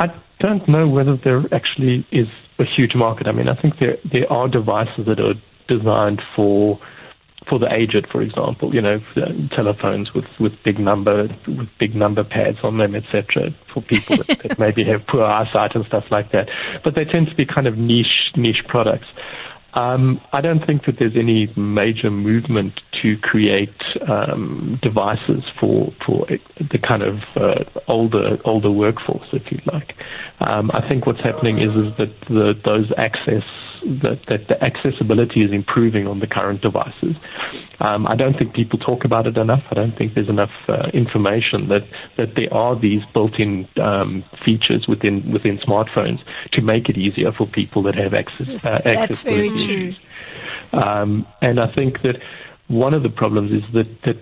I 0.00 0.12
don't 0.42 0.68
know 0.68 0.88
whether 0.88 1.16
there 1.16 1.42
actually 1.52 2.06
is 2.10 2.28
a 2.58 2.64
huge 2.64 2.94
market. 2.94 3.26
I 3.26 3.32
mean, 3.32 3.48
I 3.48 3.60
think 3.60 3.78
there 3.78 3.96
there 4.10 4.30
are 4.30 4.48
devices 4.48 5.06
that 5.06 5.20
are 5.20 5.34
designed 5.68 6.20
for 6.36 6.78
for 7.48 7.58
the 7.58 7.72
aged, 7.72 8.06
for 8.10 8.22
example, 8.22 8.72
you 8.74 8.80
know, 8.80 9.00
telephones 9.50 10.14
with, 10.14 10.26
with 10.38 10.52
big 10.64 10.78
number 10.78 11.28
with 11.46 11.68
big 11.78 11.94
number 11.94 12.22
pads 12.22 12.58
on 12.62 12.78
them, 12.78 12.94
etc. 12.94 13.50
For 13.72 13.82
people 13.82 14.16
that, 14.18 14.38
that 14.42 14.58
maybe 14.64 14.84
have 14.84 15.06
poor 15.08 15.24
eyesight 15.24 15.74
and 15.74 15.84
stuff 15.86 16.04
like 16.10 16.32
that, 16.32 16.48
but 16.84 16.94
they 16.94 17.04
tend 17.04 17.28
to 17.28 17.34
be 17.34 17.46
kind 17.46 17.66
of 17.66 17.78
niche 17.78 18.32
niche 18.36 18.64
products. 18.68 19.06
Um, 19.74 20.20
I 20.32 20.40
don't 20.40 20.64
think 20.64 20.84
that 20.84 20.98
there's 20.98 21.16
any 21.16 21.52
major 21.56 22.10
movement 22.10 22.80
to 23.02 23.16
create 23.18 23.74
um, 24.06 24.78
devices 24.82 25.44
for 25.58 25.92
for 26.04 26.26
the 26.26 26.78
kind 26.78 27.02
of 27.02 27.20
uh, 27.36 27.64
older 27.88 28.38
older 28.44 28.70
workforce, 28.70 29.28
if 29.32 29.50
you 29.50 29.60
like. 29.66 29.94
Um, 30.40 30.70
I 30.74 30.86
think 30.86 31.06
what's 31.06 31.20
happening 31.20 31.58
is 31.58 31.74
is 31.74 31.96
that 31.96 32.20
the, 32.28 32.54
those 32.64 32.92
access 32.98 33.44
that, 33.84 34.20
that 34.28 34.48
the 34.48 34.62
accessibility 34.62 35.42
is 35.42 35.52
improving 35.52 36.06
on 36.06 36.20
the 36.20 36.26
current 36.26 36.62
devices. 36.62 37.16
Um, 37.80 38.06
I 38.06 38.16
don't 38.16 38.38
think 38.38 38.54
people 38.54 38.78
talk 38.78 39.04
about 39.04 39.26
it 39.26 39.36
enough. 39.36 39.62
I 39.70 39.74
don't 39.74 39.96
think 39.96 40.14
there's 40.14 40.28
enough 40.28 40.52
uh, 40.68 40.88
information 40.92 41.68
that, 41.68 41.82
that 42.16 42.34
there 42.36 42.52
are 42.52 42.78
these 42.78 43.04
built-in 43.12 43.68
um, 43.80 44.24
features 44.44 44.86
within 44.86 45.32
within 45.32 45.58
smartphones 45.58 46.20
to 46.52 46.62
make 46.62 46.88
it 46.88 46.96
easier 46.96 47.32
for 47.32 47.46
people 47.46 47.82
that 47.82 47.94
have 47.94 48.14
access. 48.14 48.46
Yes, 48.48 48.66
uh, 48.66 48.80
that's 48.84 49.22
very 49.22 49.50
true. 49.56 49.94
Um, 50.72 51.26
and 51.40 51.60
I 51.60 51.72
think 51.72 52.02
that 52.02 52.22
one 52.68 52.94
of 52.94 53.02
the 53.02 53.10
problems 53.10 53.52
is 53.52 53.62
that, 53.74 54.02
that 54.02 54.16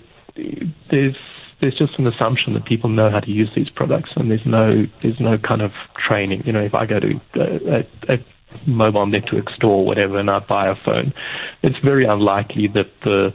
there's 0.91 1.17
there's 1.61 1.77
just 1.77 1.99
an 1.99 2.07
assumption 2.07 2.55
that 2.55 2.65
people 2.65 2.89
know 2.89 3.11
how 3.11 3.21
to 3.21 3.31
use 3.31 3.51
these 3.55 3.69
products, 3.69 4.11
and 4.17 4.31
there's 4.31 4.47
no 4.47 4.87
there's 5.03 5.21
no 5.21 5.39
kind 5.39 5.63
of 5.63 5.73
training. 5.97 6.43
You 6.47 6.53
know, 6.53 6.63
if 6.63 6.75
I 6.75 6.87
go 6.87 6.99
to 7.01 7.21
a, 7.35 7.87
a, 8.09 8.15
a 8.15 8.25
mobile 8.67 9.07
network 9.07 9.51
store 9.51 9.79
or 9.79 9.87
whatever 9.87 10.19
and 10.19 10.31
I 10.31 10.41
buy 10.41 10.69
a 10.69 10.75
phone, 10.75 11.13
it's 11.63 11.79
very 11.79 12.05
unlikely 12.05 12.69
that 12.69 12.89
the 13.03 13.33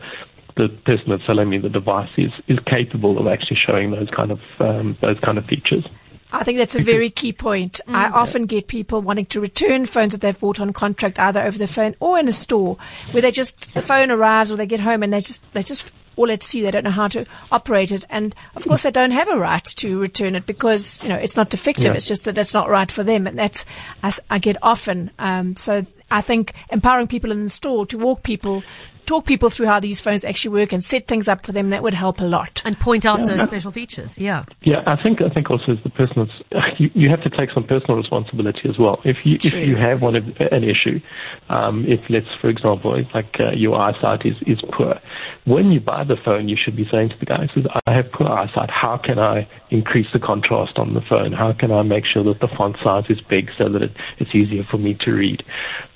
the 0.57 0.69
person 0.85 1.09
that's 1.09 1.25
selling 1.25 1.49
me 1.49 1.57
the 1.57 1.69
device 1.69 2.09
is, 2.17 2.31
is 2.47 2.57
capable 2.65 3.19
of 3.19 3.27
actually 3.27 3.57
showing 3.57 3.91
those 3.91 4.09
kind 4.09 4.31
of 4.31 4.39
um, 4.59 4.97
those 5.01 5.19
kind 5.19 5.37
of 5.37 5.45
features. 5.45 5.85
I 6.31 6.43
think 6.43 6.57
that's 6.57 6.75
a 6.75 6.81
very 6.81 7.09
key 7.09 7.33
point. 7.33 7.79
Mm. 7.87 7.95
I 7.95 8.09
often 8.09 8.45
get 8.45 8.67
people 8.67 9.01
wanting 9.01 9.25
to 9.27 9.39
return 9.39 9.85
phones 9.85 10.11
that 10.11 10.21
they've 10.21 10.37
bought 10.37 10.59
on 10.59 10.73
contract 10.73 11.19
either 11.19 11.41
over 11.41 11.57
the 11.57 11.67
phone 11.67 11.95
or 11.99 12.19
in 12.19 12.27
a 12.27 12.33
store 12.33 12.77
where 13.11 13.21
they 13.21 13.31
just 13.31 13.73
the 13.73 13.81
phone 13.81 14.11
arrives 14.11 14.51
or 14.51 14.57
they 14.57 14.65
get 14.65 14.79
home 14.79 15.03
and 15.03 15.13
they 15.13 15.21
just 15.21 15.53
they 15.53 15.63
just 15.63 15.91
all 16.15 16.31
at 16.31 16.43
sea. 16.43 16.61
They 16.61 16.71
don't 16.71 16.83
know 16.83 16.91
how 16.91 17.07
to 17.09 17.25
operate 17.51 17.91
it. 17.91 18.05
And 18.09 18.35
of 18.55 18.65
course, 18.67 18.83
they 18.83 18.91
don't 18.91 19.11
have 19.11 19.29
a 19.29 19.37
right 19.37 19.63
to 19.63 19.99
return 19.99 20.35
it 20.35 20.45
because, 20.45 21.01
you 21.03 21.09
know, 21.09 21.15
it's 21.15 21.35
not 21.35 21.49
defective. 21.49 21.85
Yeah. 21.85 21.93
It's 21.93 22.07
just 22.07 22.25
that 22.25 22.35
that's 22.35 22.53
not 22.53 22.69
right 22.69 22.91
for 22.91 23.03
them. 23.03 23.27
And 23.27 23.37
that's, 23.37 23.65
as 24.03 24.19
I 24.29 24.39
get 24.39 24.57
often. 24.61 25.11
Um, 25.19 25.55
so 25.55 25.85
I 26.11 26.21
think 26.21 26.53
empowering 26.69 27.07
people 27.07 27.31
in 27.31 27.43
the 27.43 27.49
store 27.49 27.85
to 27.87 27.97
walk 27.97 28.23
people 28.23 28.63
talk 29.05 29.25
people 29.25 29.49
through 29.49 29.67
how 29.67 29.79
these 29.79 30.01
phones 30.01 30.23
actually 30.25 30.53
work 30.59 30.71
and 30.71 30.83
set 30.83 31.07
things 31.07 31.27
up 31.27 31.45
for 31.45 31.51
them, 31.51 31.69
that 31.69 31.83
would 31.83 31.93
help 31.93 32.19
a 32.19 32.25
lot. 32.25 32.61
And 32.65 32.79
point 32.79 33.05
out 33.05 33.19
yeah. 33.19 33.25
those 33.25 33.43
special 33.43 33.71
features. 33.71 34.19
Yeah. 34.19 34.45
Yeah, 34.61 34.83
I 34.85 35.01
think 35.01 35.21
I 35.21 35.29
think 35.29 35.49
also 35.49 35.73
as 35.73 35.83
the 35.83 35.89
person 35.89 36.15
you, 36.77 36.89
you 36.93 37.09
have 37.09 37.21
to 37.23 37.29
take 37.29 37.51
some 37.51 37.63
personal 37.65 37.97
responsibility 37.97 38.67
as 38.69 38.77
well. 38.77 39.01
If 39.03 39.17
you 39.25 39.37
True. 39.37 39.59
if 39.59 39.67
you 39.67 39.75
have 39.75 40.01
one 40.01 40.15
of, 40.15 40.25
an 40.39 40.63
issue, 40.63 40.99
um, 41.49 41.85
if 41.87 41.99
let's 42.09 42.27
for 42.41 42.49
example, 42.49 42.95
if 42.95 43.13
like 43.13 43.39
uh, 43.39 43.51
your 43.51 43.79
eyesight 43.79 44.25
is 44.25 44.35
is 44.45 44.61
poor, 44.73 44.99
when 45.45 45.71
you 45.71 45.79
buy 45.79 46.03
the 46.03 46.17
phone, 46.17 46.49
you 46.49 46.57
should 46.61 46.75
be 46.75 46.87
saying 46.91 47.09
to 47.09 47.17
the 47.19 47.25
guy, 47.25 47.47
says, 47.53 47.65
"I 47.87 47.93
have 47.93 48.11
poor 48.11 48.27
eyesight. 48.27 48.69
How 48.69 48.97
can 48.97 49.19
I 49.19 49.47
increase 49.69 50.07
the 50.13 50.19
contrast 50.19 50.77
on 50.77 50.93
the 50.93 51.01
phone? 51.01 51.31
How 51.31 51.53
can 51.53 51.71
I 51.71 51.81
make 51.81 52.05
sure 52.05 52.23
that 52.23 52.39
the 52.39 52.47
font 52.47 52.77
size 52.83 53.05
is 53.09 53.21
big 53.21 53.51
so 53.57 53.69
that 53.69 53.81
it, 53.81 53.91
it's 54.17 54.33
easier 54.33 54.63
for 54.69 54.77
me 54.77 54.95
to 55.01 55.11
read?" 55.11 55.43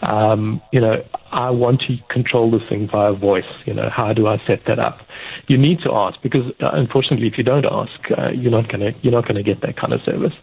Um, 0.02 0.62
you 0.72 0.80
know, 0.80 1.04
I 1.32 1.50
want 1.50 1.82
to 1.82 1.98
control 2.10 2.52
this 2.52 2.68
thing 2.70 2.88
via 3.00 3.14
voice. 3.14 3.52
You 3.66 3.74
know, 3.74 3.90
how 3.90 4.14
do 4.14 4.28
I 4.28 4.38
set 4.46 4.62
that 4.68 4.80
up? 4.80 5.00
You 5.48 5.58
need 5.58 5.80
to 5.86 5.92
ask 5.94 6.22
because, 6.22 6.46
uh, 6.62 6.70
unfortunately, 6.74 7.28
if 7.28 7.38
you 7.38 7.44
don't 7.44 7.66
ask, 7.66 8.00
uh, 8.18 8.30
you're 8.32 8.52
not 8.52 8.68
going 8.72 8.82
to 8.82 8.92
you're 9.02 9.14
not 9.14 9.26
going 9.28 9.36
to 9.44 9.44
get 9.44 9.62
that 9.62 9.78
kind 9.78 9.94
of 9.94 10.02
service. 10.02 10.34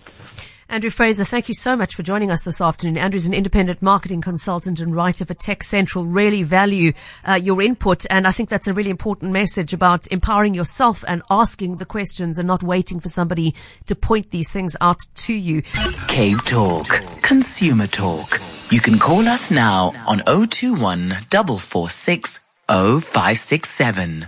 Andrew 0.69 0.91
Fraser, 0.91 1.25
thank 1.25 1.47
you 1.47 1.55
so 1.55 1.77
much 1.77 1.95
for 1.95 2.03
joining 2.03 2.33
us 2.33 2.43
this 2.43 2.61
afternoon. 2.61 2.99
Andrew's 2.99 3.29
an 3.29 3.35
independent 3.35 3.81
marketing 3.83 4.21
consultant 4.21 4.81
and 4.81 4.97
writer 4.97 5.25
for 5.25 5.35
Tech 5.35 5.63
Central. 5.63 6.05
Really 6.05 6.43
value 6.43 6.93
uh, 7.25 7.35
your 7.35 7.63
input, 7.63 8.05
and 8.11 8.27
I 8.27 8.33
think 8.33 8.49
that's 8.49 8.67
a 8.67 8.75
really 8.75 8.91
important 8.91 9.31
message 9.31 9.73
about 9.73 10.09
empowering 10.09 10.55
yourself 10.55 11.05
and 11.07 11.23
asking 11.31 11.77
the 11.77 11.87
questions 11.87 12.37
and 12.37 12.49
not 12.49 12.65
waiting 12.65 12.99
for 12.99 13.09
somebody 13.09 13.55
to 13.87 13.95
point 13.95 14.33
these 14.33 14.51
things 14.51 14.77
out 14.81 14.99
to 15.27 15.35
you. 15.35 15.63
Cave 16.09 16.45
Talk, 16.45 16.89
Consumer 17.23 17.87
Talk. 17.87 18.41
You 18.73 18.81
can 18.81 18.99
call 18.99 19.29
us 19.29 19.53
now 19.53 19.93
on 20.09 20.19
021 20.27 21.11
446 21.31 22.46
0567. 22.69 24.27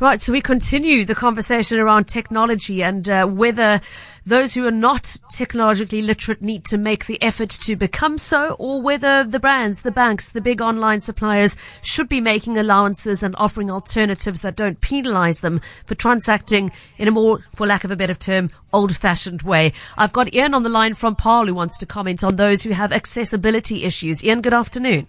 Right, 0.00 0.20
so 0.20 0.32
we 0.32 0.40
continue 0.40 1.04
the 1.04 1.14
conversation 1.14 1.78
around 1.78 2.08
technology 2.08 2.82
and 2.82 3.08
uh, 3.08 3.26
whether 3.26 3.80
those 4.26 4.52
who 4.52 4.66
are 4.66 4.72
not 4.72 5.16
technologically 5.30 6.02
literate 6.02 6.42
need 6.42 6.64
to 6.64 6.76
make 6.76 7.06
the 7.06 7.22
effort 7.22 7.50
to 7.50 7.76
become 7.76 8.18
so, 8.18 8.56
or 8.58 8.82
whether 8.82 9.22
the 9.22 9.38
brands, 9.38 9.82
the 9.82 9.92
banks, 9.92 10.28
the 10.28 10.40
big 10.40 10.60
online 10.60 11.00
suppliers 11.00 11.56
should 11.82 12.08
be 12.08 12.20
making 12.20 12.58
allowances 12.58 13.22
and 13.22 13.36
offering 13.38 13.70
alternatives 13.70 14.40
that 14.40 14.56
don't 14.56 14.80
penalize 14.80 15.40
them 15.40 15.60
for 15.86 15.94
transacting 15.94 16.72
in 16.98 17.06
a 17.06 17.12
more, 17.12 17.44
for 17.54 17.66
lack 17.66 17.84
of 17.84 17.90
a 17.92 17.96
better 17.96 18.14
term, 18.14 18.50
old-fashioned 18.72 19.42
way. 19.42 19.72
I've 19.96 20.12
got 20.12 20.34
Ian 20.34 20.54
on 20.54 20.64
the 20.64 20.68
line 20.68 20.94
from 20.94 21.14
Paarl 21.14 21.46
who 21.46 21.54
wants 21.54 21.78
to 21.78 21.86
comment 21.86 22.24
on 22.24 22.34
those 22.36 22.62
who 22.62 22.70
have 22.70 22.92
accessibility 22.92 23.84
issues. 23.84 24.24
Ian, 24.24 24.40
good 24.40 24.54
afternoon. 24.54 25.06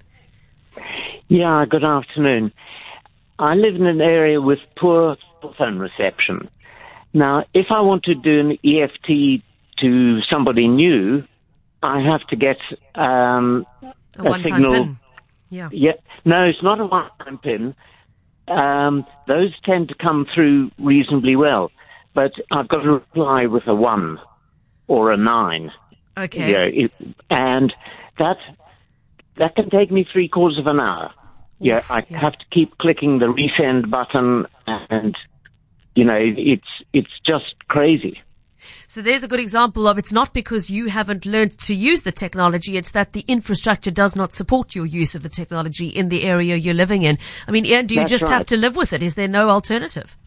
Yeah, 1.27 1.65
good 1.67 1.83
afternoon. 1.83 2.51
I 3.39 3.55
live 3.55 3.75
in 3.75 3.85
an 3.85 4.01
area 4.01 4.39
with 4.39 4.59
poor 4.77 5.17
phone 5.57 5.79
reception. 5.79 6.49
Now, 7.13 7.45
if 7.53 7.67
I 7.71 7.81
want 7.81 8.03
to 8.03 8.15
do 8.15 8.39
an 8.39 8.57
EFT 8.63 9.41
to 9.79 10.21
somebody 10.29 10.67
new, 10.67 11.23
I 11.81 12.01
have 12.01 12.25
to 12.27 12.35
get 12.35 12.57
um, 12.95 13.65
a, 14.17 14.31
a 14.31 14.43
signal. 14.43 14.71
Pin. 14.71 14.97
Yeah. 15.49 15.69
Yeah. 15.71 15.93
No, 16.25 16.43
it's 16.45 16.61
not 16.61 16.79
a 16.79 16.85
one-time 16.85 17.37
pin. 17.39 17.75
Um, 18.47 19.05
those 19.27 19.53
tend 19.63 19.89
to 19.89 19.95
come 19.95 20.27
through 20.33 20.71
reasonably 20.77 21.35
well, 21.35 21.71
but 22.13 22.33
I've 22.51 22.67
got 22.67 22.83
to 22.83 22.91
reply 22.91 23.47
with 23.47 23.65
a 23.67 23.75
one 23.75 24.19
or 24.87 25.11
a 25.11 25.17
nine. 25.17 25.71
Okay. 26.17 26.47
You 26.47 26.53
know, 26.53 26.85
it, 26.85 27.15
and 27.29 27.73
that 28.19 28.37
that 29.37 29.55
can 29.55 29.69
take 29.69 29.91
me 29.91 30.05
three 30.11 30.27
quarters 30.27 30.57
of 30.57 30.67
an 30.67 30.79
hour 30.79 31.11
yeah, 31.59 31.81
I 31.89 32.05
yeah. 32.09 32.19
have 32.19 32.33
to 32.33 32.45
keep 32.51 32.77
clicking 32.77 33.19
the 33.19 33.27
resend 33.27 33.89
button, 33.89 34.45
and 34.67 35.15
you 35.95 36.03
know, 36.03 36.17
it's 36.19 36.67
it's 36.93 37.11
just 37.25 37.55
crazy. 37.67 38.21
So 38.87 39.01
there's 39.01 39.23
a 39.23 39.27
good 39.27 39.39
example 39.39 39.87
of 39.87 39.97
it's 39.97 40.11
not 40.11 40.33
because 40.33 40.71
you 40.71 40.87
haven't 40.87 41.25
learned 41.25 41.57
to 41.59 41.75
use 41.75 42.01
the 42.01 42.11
technology, 42.11 42.77
it's 42.77 42.91
that 42.93 43.13
the 43.13 43.23
infrastructure 43.27 43.91
does 43.91 44.15
not 44.15 44.33
support 44.33 44.73
your 44.73 44.87
use 44.87 45.13
of 45.13 45.21
the 45.21 45.29
technology 45.29 45.87
in 45.87 46.09
the 46.09 46.23
area 46.23 46.55
you're 46.55 46.73
living 46.73 47.03
in. 47.03 47.19
I 47.47 47.51
mean, 47.51 47.65
Ian, 47.65 47.85
do 47.85 47.95
you 47.95 48.01
That's 48.01 48.11
just 48.11 48.23
right. 48.23 48.31
have 48.31 48.45
to 48.47 48.57
live 48.57 48.75
with 48.75 48.91
it? 48.91 49.03
Is 49.03 49.13
there 49.13 49.27
no 49.27 49.49
alternative? 49.49 50.17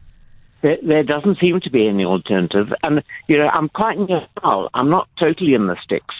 There, 0.62 0.76
there, 0.82 1.02
doesn't 1.02 1.38
seem 1.40 1.58
to 1.60 1.70
be 1.70 1.88
any 1.88 2.04
alternative. 2.04 2.68
And, 2.82 3.02
you 3.26 3.38
know, 3.38 3.48
I'm 3.48 3.68
quite 3.70 3.98
neutral. 3.98 4.70
I'm 4.72 4.90
not 4.90 5.08
totally 5.18 5.54
in 5.54 5.66
the 5.66 5.76
sticks. 5.82 6.14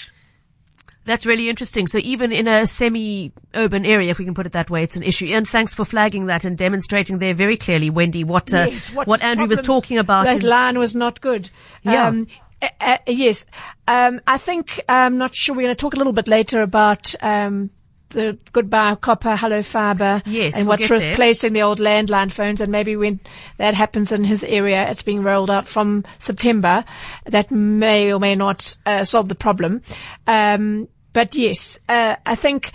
That's 1.08 1.24
really 1.24 1.48
interesting. 1.48 1.86
So 1.86 1.96
even 2.02 2.32
in 2.32 2.46
a 2.46 2.66
semi-urban 2.66 3.86
area, 3.86 4.10
if 4.10 4.18
we 4.18 4.26
can 4.26 4.34
put 4.34 4.44
it 4.44 4.52
that 4.52 4.68
way, 4.68 4.82
it's 4.82 4.94
an 4.94 5.02
issue. 5.02 5.26
And 5.28 5.48
thanks 5.48 5.72
for 5.72 5.86
flagging 5.86 6.26
that 6.26 6.44
and 6.44 6.56
demonstrating 6.56 7.18
there 7.18 7.32
very 7.32 7.56
clearly, 7.56 7.88
Wendy, 7.88 8.24
what 8.24 8.52
uh, 8.52 8.68
Yes, 8.70 8.94
what 8.94 9.22
Andrew 9.22 9.46
was 9.46 9.62
talking 9.62 9.96
about. 9.96 10.24
That 10.26 10.42
in- 10.42 10.48
line 10.48 10.78
was 10.78 10.94
not 10.94 11.22
good. 11.22 11.48
Yeah. 11.82 12.08
Um, 12.08 12.26
uh, 12.60 12.68
uh, 12.80 12.98
yes. 13.06 13.46
Um, 13.86 14.20
I 14.26 14.36
think, 14.36 14.82
I'm 14.86 15.16
not 15.16 15.34
sure, 15.34 15.54
we're 15.54 15.62
going 15.62 15.74
to 15.74 15.80
talk 15.80 15.94
a 15.94 15.96
little 15.96 16.12
bit 16.12 16.28
later 16.28 16.60
about, 16.60 17.14
um, 17.22 17.70
the 18.10 18.38
goodbye 18.52 18.94
copper, 18.96 19.34
hello 19.36 19.62
fiber. 19.62 20.22
Yes, 20.26 20.56
And 20.56 20.64
we'll 20.66 20.74
what's 20.74 20.88
get 20.88 20.98
there. 20.98 21.10
replacing 21.10 21.52
the 21.54 21.62
old 21.62 21.78
landline 21.78 22.30
phones. 22.32 22.60
And 22.60 22.70
maybe 22.70 22.96
when 22.96 23.20
that 23.58 23.72
happens 23.74 24.12
in 24.12 24.24
his 24.24 24.44
area, 24.44 24.90
it's 24.90 25.02
being 25.02 25.22
rolled 25.22 25.50
out 25.50 25.68
from 25.68 26.04
September. 26.18 26.84
That 27.26 27.50
may 27.50 28.12
or 28.12 28.18
may 28.18 28.34
not, 28.34 28.76
uh, 28.84 29.04
solve 29.04 29.28
the 29.28 29.34
problem. 29.34 29.80
Um, 30.26 30.88
but 31.18 31.34
yes, 31.34 31.80
uh, 31.88 32.14
I 32.24 32.36
think 32.36 32.70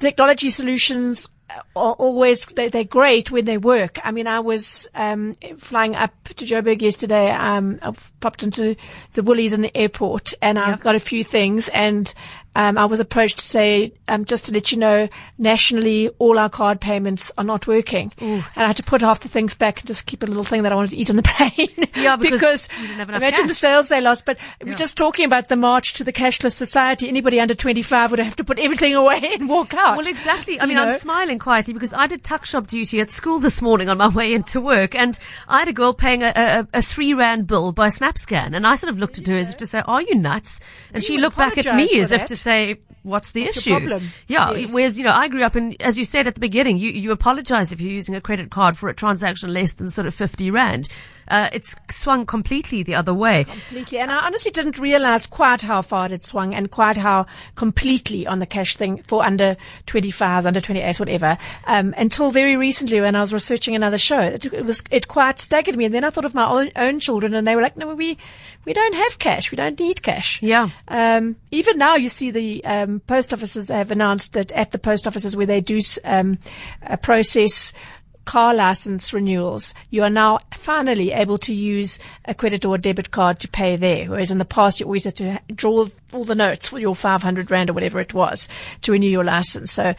technology 0.00 0.50
solutions 0.50 1.30
are 1.74 1.94
always 1.94 2.44
they, 2.44 2.68
they're 2.68 2.84
great 2.84 3.30
when 3.30 3.46
they 3.46 3.56
work. 3.56 3.98
I 4.04 4.10
mean, 4.10 4.26
I 4.26 4.40
was 4.40 4.86
um, 4.94 5.34
flying 5.56 5.96
up 5.96 6.12
to 6.24 6.44
Joburg 6.44 6.82
yesterday. 6.82 7.30
Um, 7.30 7.78
I 7.80 7.94
popped 8.20 8.42
into 8.42 8.76
the 9.14 9.22
Woolies 9.22 9.54
in 9.54 9.62
the 9.62 9.74
airport, 9.74 10.34
and 10.42 10.58
I 10.58 10.76
got 10.76 10.94
a 10.94 11.00
few 11.00 11.24
things. 11.24 11.70
And 11.70 12.12
um, 12.56 12.76
I 12.76 12.84
was 12.84 12.98
approached 13.00 13.38
to 13.38 13.44
say, 13.44 13.92
um, 14.08 14.24
just 14.24 14.46
to 14.46 14.52
let 14.52 14.72
you 14.72 14.78
know, 14.78 15.08
nationally, 15.38 16.08
all 16.18 16.38
our 16.38 16.50
card 16.50 16.80
payments 16.80 17.30
are 17.38 17.44
not 17.44 17.66
working. 17.66 18.12
And 18.18 18.42
I 18.56 18.66
had 18.66 18.76
to 18.76 18.82
put 18.82 19.00
half 19.00 19.20
the 19.20 19.28
things 19.28 19.54
back 19.54 19.78
and 19.80 19.86
just 19.86 20.06
keep 20.06 20.22
a 20.22 20.26
little 20.26 20.44
thing 20.44 20.62
that 20.64 20.72
I 20.72 20.74
wanted 20.74 20.90
to 20.90 20.96
eat 20.96 21.10
on 21.10 21.16
the 21.16 21.22
plane. 21.24 21.88
Yeah, 21.94 22.16
because 22.16 22.68
you 22.82 22.92
enough 22.92 23.08
imagine 23.08 23.46
the 23.46 23.54
sales 23.54 23.88
they 23.88 24.00
lost. 24.00 24.24
But 24.24 24.36
we're 24.64 24.74
just 24.74 24.96
talking 24.96 25.24
about 25.24 25.48
the 25.48 25.56
march 25.56 25.94
to 25.94 26.04
the 26.04 26.12
cashless 26.12 26.52
society. 26.52 27.08
Anybody 27.08 27.40
under 27.40 27.54
25 27.54 28.10
would 28.10 28.20
have 28.20 28.36
to 28.36 28.44
put 28.44 28.58
everything 28.58 28.94
away 29.02 29.20
and 29.38 29.48
walk 29.48 29.72
out. 29.74 29.96
Well, 29.96 30.06
exactly. 30.06 30.58
I 30.58 30.64
You 30.64 30.68
mean, 30.68 30.76
know? 30.76 30.88
I'm 30.88 30.98
smiling 30.98 31.38
quietly 31.38 31.72
because 31.72 31.94
I 31.94 32.06
did 32.06 32.22
tuck 32.24 32.44
shop 32.46 32.66
duty 32.66 33.00
at 33.00 33.10
school 33.10 33.38
this 33.38 33.62
morning 33.62 33.88
on 33.88 33.98
my 33.98 34.08
way 34.08 34.34
into 34.34 34.60
work, 34.60 34.94
and 34.94 35.18
I 35.48 35.60
had 35.60 35.68
a 35.68 35.72
girl 35.72 35.92
paying 35.94 36.22
a, 36.22 36.32
a, 36.36 36.78
a 36.78 36.82
three 36.82 37.14
rand 37.14 37.46
bill 37.46 37.72
by 37.72 37.88
SnapScan, 37.88 38.54
and 38.54 38.66
I 38.66 38.74
sort 38.74 38.90
of 38.90 38.98
looked 38.98 39.18
at 39.18 39.26
her 39.26 39.34
as 39.34 39.50
if 39.52 39.56
to 39.58 39.66
say, 39.66 39.82
"Are 39.86 40.02
you 40.02 40.14
nuts?" 40.16 40.60
And 40.92 41.02
she 41.02 41.16
looked 41.18 41.36
back 41.36 41.56
at 41.58 41.76
me 41.76 41.98
as 42.00 42.12
if 42.12 42.26
to 42.26 42.36
say. 42.40 42.76
What's 43.02 43.32
the 43.32 43.42
your 43.42 43.50
issue? 43.50 43.70
problem? 43.70 44.10
Yeah. 44.26 44.52
Yes. 44.52 44.72
Whereas, 44.72 44.98
you 44.98 45.04
know, 45.04 45.12
I 45.12 45.28
grew 45.28 45.42
up 45.42 45.56
in, 45.56 45.74
as 45.80 45.98
you 45.98 46.04
said 46.04 46.26
at 46.26 46.34
the 46.34 46.40
beginning, 46.40 46.76
you, 46.76 46.90
you 46.90 47.12
apologize 47.12 47.72
if 47.72 47.80
you're 47.80 47.92
using 47.92 48.14
a 48.14 48.20
credit 48.20 48.50
card 48.50 48.76
for 48.76 48.88
a 48.88 48.94
transaction 48.94 49.52
less 49.52 49.72
than 49.72 49.88
sort 49.88 50.06
of 50.06 50.14
50 50.14 50.50
rand. 50.50 50.88
Uh, 51.30 51.48
it's 51.52 51.76
swung 51.90 52.26
completely 52.26 52.82
the 52.82 52.94
other 52.94 53.14
way. 53.14 53.44
Completely. 53.44 53.98
And 53.98 54.10
I 54.10 54.26
honestly 54.26 54.50
didn't 54.50 54.78
realize 54.80 55.26
quite 55.26 55.62
how 55.62 55.80
far 55.80 56.06
it 56.06 56.10
had 56.10 56.24
swung 56.24 56.54
and 56.54 56.70
quite 56.70 56.96
how 56.96 57.26
completely 57.54 58.26
on 58.26 58.40
the 58.40 58.46
cash 58.46 58.76
thing 58.76 59.02
for 59.06 59.24
under 59.24 59.56
25s, 59.86 60.44
under 60.44 60.60
28s, 60.60 60.98
whatever, 60.98 61.38
um, 61.66 61.94
until 61.96 62.30
very 62.30 62.56
recently 62.56 63.00
when 63.00 63.14
I 63.14 63.20
was 63.20 63.32
researching 63.32 63.76
another 63.76 63.98
show. 63.98 64.18
It, 64.18 64.46
it 64.46 64.66
was, 64.66 64.82
it 64.90 65.06
quite 65.06 65.38
staggered 65.38 65.76
me. 65.76 65.84
And 65.84 65.94
then 65.94 66.02
I 66.02 66.10
thought 66.10 66.24
of 66.24 66.34
my 66.34 66.48
own, 66.50 66.72
own 66.74 66.98
children 66.98 67.32
and 67.34 67.46
they 67.46 67.54
were 67.54 67.62
like, 67.62 67.76
no, 67.76 67.94
we, 67.94 68.18
we 68.64 68.72
don't 68.72 68.94
have 68.94 69.20
cash. 69.20 69.52
We 69.52 69.56
don't 69.56 69.78
need 69.78 70.02
cash. 70.02 70.42
Yeah. 70.42 70.70
Um, 70.88 71.36
even 71.52 71.78
now 71.78 71.94
you 71.94 72.08
see 72.08 72.32
the, 72.32 72.64
um, 72.64 72.89
post 72.98 73.32
offices 73.32 73.68
have 73.68 73.90
announced 73.92 74.32
that 74.32 74.50
at 74.52 74.72
the 74.72 74.78
post 74.78 75.06
offices 75.06 75.36
where 75.36 75.46
they 75.46 75.60
do, 75.60 75.78
um, 76.04 76.38
uh, 76.84 76.96
process 76.96 77.72
car 78.26 78.54
license 78.54 79.12
renewals, 79.12 79.74
you 79.90 80.02
are 80.02 80.10
now 80.10 80.38
finally 80.54 81.10
able 81.10 81.38
to 81.38 81.54
use 81.54 81.98
a 82.26 82.34
credit 82.34 82.64
or 82.64 82.74
a 82.76 82.78
debit 82.78 83.10
card 83.10 83.40
to 83.40 83.48
pay 83.48 83.76
there. 83.76 84.08
Whereas 84.08 84.30
in 84.30 84.38
the 84.38 84.44
past, 84.44 84.78
you 84.78 84.86
always 84.86 85.04
had 85.04 85.16
to 85.16 85.40
draw 85.52 85.86
all 86.12 86.24
the 86.24 86.34
notes 86.34 86.68
for 86.68 86.78
your 86.78 86.94
500 86.94 87.50
rand 87.50 87.70
or 87.70 87.72
whatever 87.72 87.98
it 87.98 88.14
was 88.14 88.48
to 88.82 88.92
renew 88.92 89.08
your 89.08 89.24
license. 89.24 89.72
So 89.72 89.94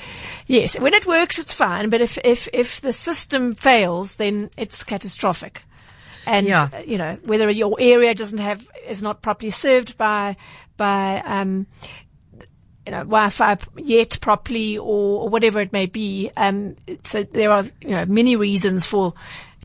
yes, 0.47 0.79
when 0.79 0.93
it 0.93 1.07
works, 1.07 1.39
it's 1.39 1.53
fine. 1.53 1.89
But 1.89 2.01
if, 2.01 2.17
if, 2.23 2.47
if 2.53 2.79
the 2.79 2.93
system 2.93 3.53
fails, 3.55 4.15
then 4.15 4.49
it's 4.55 4.83
catastrophic. 4.83 5.63
And, 6.25 6.45
Yeah. 6.45 6.69
uh, 6.71 6.83
you 6.85 6.97
know, 6.97 7.15
whether 7.25 7.49
your 7.49 7.75
area 7.79 8.13
doesn't 8.13 8.39
have, 8.39 8.65
is 8.87 9.01
not 9.01 9.21
properly 9.23 9.49
served 9.49 9.97
by, 9.97 10.37
by, 10.77 11.21
um, 11.25 11.65
you 12.85 12.91
know, 12.91 12.99
Wi-Fi 12.99 13.57
yet 13.77 14.17
properly 14.21 14.77
or, 14.77 15.21
or 15.21 15.29
whatever 15.29 15.61
it 15.61 15.71
may 15.71 15.85
be. 15.85 16.31
Um, 16.35 16.75
so 17.03 17.23
there 17.23 17.51
are, 17.51 17.65
you 17.81 17.91
know, 17.91 18.05
many 18.05 18.35
reasons 18.35 18.85
for 18.85 19.13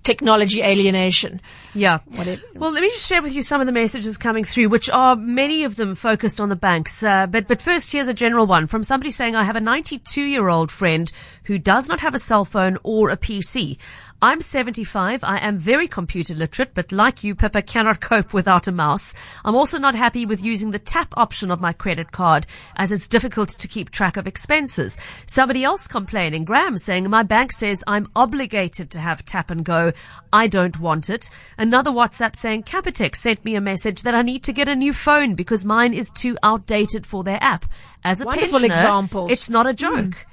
technology 0.07 0.63
alienation. 0.63 1.41
Yeah. 1.75 1.99
Whatever. 2.07 2.41
Well, 2.55 2.73
let 2.73 2.81
me 2.81 2.89
just 2.89 3.09
share 3.09 3.21
with 3.21 3.35
you 3.35 3.43
some 3.43 3.61
of 3.61 3.67
the 3.67 3.73
messages 3.73 4.17
coming 4.17 4.45
through, 4.45 4.69
which 4.69 4.89
are 4.89 5.17
many 5.17 5.65
of 5.65 5.77
them 5.77 5.95
focused 5.97 6.41
on 6.41 6.49
the 6.49 6.57
banks. 6.57 7.03
Uh, 7.03 7.27
but 7.27 7.49
but 7.49 7.61
first, 7.61 7.91
here's 7.91 8.09
a 8.09 8.15
general 8.15 8.47
one 8.47 8.67
from 8.69 8.85
somebody 8.85 9.11
saying, 9.11 9.35
"I 9.35 9.43
have 9.43 9.57
a 9.57 9.61
92 9.61 10.23
year 10.23 10.49
old 10.49 10.71
friend 10.71 11.11
who 11.45 11.59
does 11.59 11.89
not 11.89 12.01
have 12.01 12.15
a 12.15 12.21
cell 12.21 12.45
phone 12.45 12.79
or 12.85 13.11
a 13.11 13.17
PC." 13.17 13.79
I'm 14.23 14.41
75. 14.41 15.23
I 15.25 15.39
am 15.39 15.59
very 15.59 15.87
computer 15.87 16.35
literate, 16.35 16.73
but 16.73 16.91
like 16.91 17.23
you, 17.23 17.35
Pippa 17.35 17.61
cannot 17.61 18.01
cope 18.01 18.33
without 18.33 18.67
a 18.67 18.73
mouse. 18.73 19.15
I'm 19.45 19.55
also 19.55 19.79
not 19.79 19.95
happy 19.95 20.25
with 20.25 20.43
using 20.43 20.71
the 20.71 20.79
tap 20.79 21.13
option 21.19 21.51
of 21.51 21.61
my 21.61 21.75
credit 21.75 22.13
card 22.13 22.47
as 22.77 22.93
it's 22.93 23.09
difficult 23.09 23.51
to 23.51 23.69
keep 23.69 23.91
track 23.91 24.17
of 24.17 24.27
expenses. 24.27 24.97
Somebody 25.27 25.65
else 25.65 25.87
complaining, 25.87 26.47
Graham 26.47 26.79
saying, 26.79 27.11
my 27.11 27.25
bank 27.25 27.53
says 27.53 27.85
I'm 27.87 28.11
obligated 28.17 28.91
to 28.93 29.01
have 29.01 29.25
tap 29.25 29.51
and 29.51 29.65
go. 29.65 29.93
I 30.33 30.47
don't 30.47 30.81
want 30.81 31.11
it. 31.11 31.29
Another 31.59 31.91
WhatsApp 31.91 32.37
saying, 32.37 32.63
Capitec 32.63 33.15
sent 33.15 33.45
me 33.45 33.55
a 33.55 33.61
message 33.61 34.03
that 34.03 34.15
I 34.15 34.23
need 34.23 34.45
to 34.45 34.53
get 34.53 34.69
a 34.69 34.75
new 34.75 34.95
phone 34.95 35.35
because 35.35 35.67
mine 35.67 35.93
is 35.93 36.11
too 36.11 36.39
outdated 36.43 37.05
for 37.05 37.23
their 37.23 37.39
app. 37.43 37.67
As 38.03 38.23
a 38.23 38.25
Wonderful 38.25 38.61
pensioner, 38.61 38.75
examples. 38.75 39.33
it's 39.33 39.51
not 39.51 39.67
a 39.67 39.71
mm. 39.71 39.77
joke. 39.77 40.27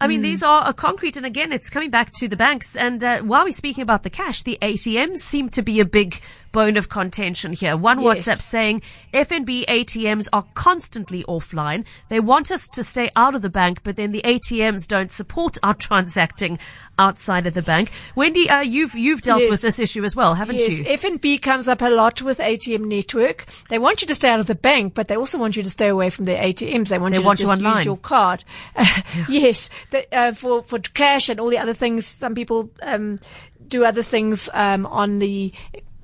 I 0.00 0.08
mean, 0.08 0.20
these 0.20 0.42
are 0.42 0.72
concrete, 0.74 1.16
and 1.16 1.24
again, 1.24 1.52
it's 1.52 1.70
coming 1.70 1.90
back 1.90 2.12
to 2.16 2.28
the 2.28 2.36
banks. 2.36 2.76
And 2.76 3.02
uh, 3.02 3.20
while 3.20 3.44
we're 3.44 3.52
speaking 3.52 3.82
about 3.82 4.02
the 4.02 4.10
cash, 4.10 4.42
the 4.42 4.58
ATMs 4.60 5.18
seem 5.18 5.48
to 5.50 5.62
be 5.62 5.80
a 5.80 5.86
big 5.86 6.20
bone 6.56 6.78
of 6.78 6.88
contention 6.88 7.52
here. 7.52 7.76
One 7.76 8.00
Yes. 8.00 8.06
WhatsApp 8.26 8.38
saying 8.40 8.82
FNB 9.12 9.66
ATMs 9.66 10.26
are 10.32 10.44
constantly 10.54 11.22
offline. 11.24 11.84
They 12.08 12.18
want 12.18 12.50
us 12.50 12.66
to 12.68 12.82
stay 12.82 13.10
out 13.14 13.34
of 13.34 13.42
the 13.42 13.50
bank, 13.50 13.80
but 13.84 13.96
then 13.96 14.10
the 14.12 14.22
ATMs 14.24 14.88
don't 14.88 15.10
support 15.10 15.58
our 15.62 15.74
transacting 15.88 16.58
outside 16.98 17.46
of 17.46 17.52
the 17.52 17.60
bank. 17.62 17.90
Wendy, 18.14 18.48
uh, 18.48 18.60
you've 18.60 18.94
you've 18.94 19.20
dealt 19.20 19.42
Yes. 19.42 19.50
with 19.50 19.60
this 19.60 19.78
issue 19.78 20.02
as 20.04 20.16
well, 20.16 20.32
haven't 20.34 20.56
Yes, 20.56 20.78
you? 20.78 20.84
FNB 20.86 21.42
comes 21.42 21.68
up 21.68 21.82
a 21.82 21.90
lot 21.90 22.22
with 22.22 22.38
ATM 22.38 22.84
network. 22.88 23.44
They 23.68 23.78
want 23.78 24.00
you 24.00 24.06
to 24.08 24.14
stay 24.14 24.30
out 24.30 24.40
of 24.40 24.46
the 24.46 24.54
bank, 24.54 24.94
but 24.94 25.08
they 25.08 25.16
also 25.16 25.36
want 25.36 25.56
you 25.56 25.62
to 25.62 25.68
stay 25.70 25.88
away 25.88 26.08
from 26.08 26.24
their 26.24 26.42
ATMs. 26.42 26.88
They 26.88 26.98
want 26.98 27.12
They 27.12 27.20
you 27.20 27.26
want 27.26 27.38
to 27.40 27.44
just 27.46 27.58
online. 27.58 27.76
use 27.76 27.84
your 27.84 27.98
card. 27.98 28.44
yes, 29.28 29.68
the, 29.90 30.00
uh, 30.16 30.32
for 30.32 30.62
for 30.62 30.78
cash 30.78 31.28
and 31.28 31.38
all 31.38 31.50
the 31.50 31.58
other 31.58 31.74
things. 31.74 32.06
Some 32.06 32.34
people 32.34 32.70
um, 32.80 33.20
do 33.68 33.84
other 33.84 34.02
things 34.02 34.48
um, 34.54 34.86
on 34.86 35.18
the 35.18 35.52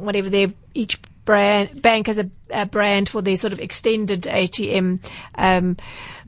whatever 0.02 0.28
their 0.28 0.48
each 0.74 0.98
brand 1.24 1.80
bank 1.82 2.08
has 2.08 2.18
a, 2.18 2.28
a 2.50 2.66
brand 2.66 3.08
for 3.08 3.22
their 3.22 3.36
sort 3.36 3.52
of 3.52 3.60
extended 3.60 4.22
ATM 4.22 4.98
um, 5.36 5.76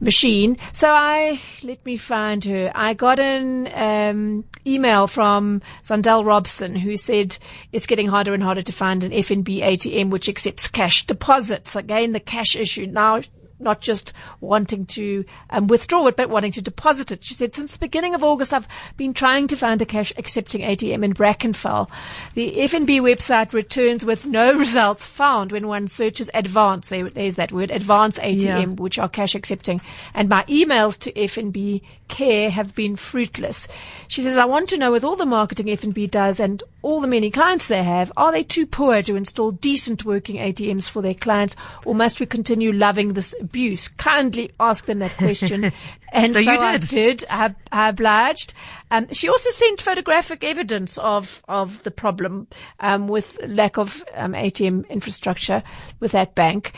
machine. 0.00 0.56
So 0.72 0.90
I 0.90 1.40
let 1.62 1.84
me 1.84 1.96
find 1.96 2.44
her. 2.44 2.70
I 2.74 2.94
got 2.94 3.18
an 3.18 3.68
um, 3.74 4.44
email 4.66 5.06
from 5.06 5.62
Sandel 5.82 6.24
Robson 6.24 6.76
who 6.76 6.96
said 6.96 7.36
it's 7.72 7.86
getting 7.86 8.06
harder 8.06 8.34
and 8.34 8.42
harder 8.42 8.62
to 8.62 8.72
find 8.72 9.02
an 9.02 9.12
FNB 9.12 9.62
ATM 9.62 10.10
which 10.10 10.28
accepts 10.28 10.68
cash 10.68 11.06
deposits. 11.06 11.76
Again, 11.76 12.12
the 12.12 12.20
cash 12.20 12.56
issue 12.56 12.86
now 12.86 13.22
not 13.58 13.80
just 13.80 14.12
wanting 14.40 14.86
to 14.86 15.24
um, 15.50 15.66
withdraw 15.66 16.06
it, 16.06 16.16
but 16.16 16.30
wanting 16.30 16.52
to 16.52 16.62
deposit 16.62 17.10
it. 17.12 17.24
She 17.24 17.34
said, 17.34 17.54
since 17.54 17.72
the 17.72 17.78
beginning 17.78 18.14
of 18.14 18.24
August, 18.24 18.52
I've 18.52 18.68
been 18.96 19.12
trying 19.14 19.48
to 19.48 19.56
find 19.56 19.80
a 19.80 19.86
cash 19.86 20.12
accepting 20.16 20.62
ATM 20.62 21.04
in 21.04 21.14
Brackenfell. 21.14 21.88
The 22.34 22.52
FNB 22.56 23.00
website 23.00 23.52
returns 23.52 24.04
with 24.04 24.26
no 24.26 24.54
results 24.58 25.04
found 25.04 25.52
when 25.52 25.68
one 25.68 25.88
searches 25.88 26.30
advance. 26.34 26.88
There, 26.88 27.08
there's 27.08 27.36
that 27.36 27.52
word, 27.52 27.70
advance 27.70 28.18
ATM, 28.18 28.42
Yeah. 28.42 28.64
which 28.66 28.98
are 28.98 29.08
cash 29.08 29.34
accepting. 29.34 29.80
And 30.14 30.28
my 30.28 30.44
emails 30.44 30.98
to 31.00 31.12
FNB 31.12 31.82
care 32.08 32.50
have 32.50 32.74
been 32.74 32.96
fruitless. 32.96 33.66
She 34.08 34.22
says, 34.22 34.36
I 34.36 34.44
want 34.44 34.68
to 34.70 34.76
know 34.78 34.92
with 34.92 35.04
all 35.04 35.16
the 35.16 35.24
marketing 35.26 35.66
FNB 35.66 36.10
does 36.10 36.38
and 36.38 36.62
all 36.82 37.00
the 37.00 37.06
many 37.06 37.30
clients 37.30 37.68
they 37.68 37.82
have, 37.82 38.12
are 38.16 38.30
they 38.30 38.42
too 38.42 38.66
poor 38.66 39.02
to 39.02 39.16
install 39.16 39.52
decent 39.52 40.04
working 40.04 40.36
ATMs 40.36 40.88
for 40.88 41.00
their 41.00 41.14
clients 41.14 41.56
or 41.86 41.94
must 41.94 42.20
we 42.20 42.26
continue 42.26 42.72
loving 42.72 43.14
this 43.14 43.34
abuse? 43.44 43.88
Kindly 43.88 44.50
ask 44.58 44.86
them 44.86 44.98
that 45.00 45.16
question. 45.16 45.72
And 46.14 46.32
So 46.32 46.42
so, 46.42 46.52
you 46.52 46.58
I 46.60 46.76
did. 46.78 46.90
did. 46.90 47.24
I, 47.28 47.54
I 47.72 47.88
obliged. 47.88 48.54
Um, 48.92 49.08
she 49.12 49.28
also 49.28 49.50
sent 49.50 49.82
photographic 49.82 50.44
evidence 50.44 50.96
of, 50.98 51.42
of 51.48 51.82
the 51.82 51.90
problem 51.90 52.46
um, 52.78 53.08
with 53.08 53.36
lack 53.44 53.78
of 53.78 54.04
um, 54.14 54.32
ATM 54.32 54.88
infrastructure 54.88 55.60
with 55.98 56.12
that 56.12 56.36
bank. 56.36 56.72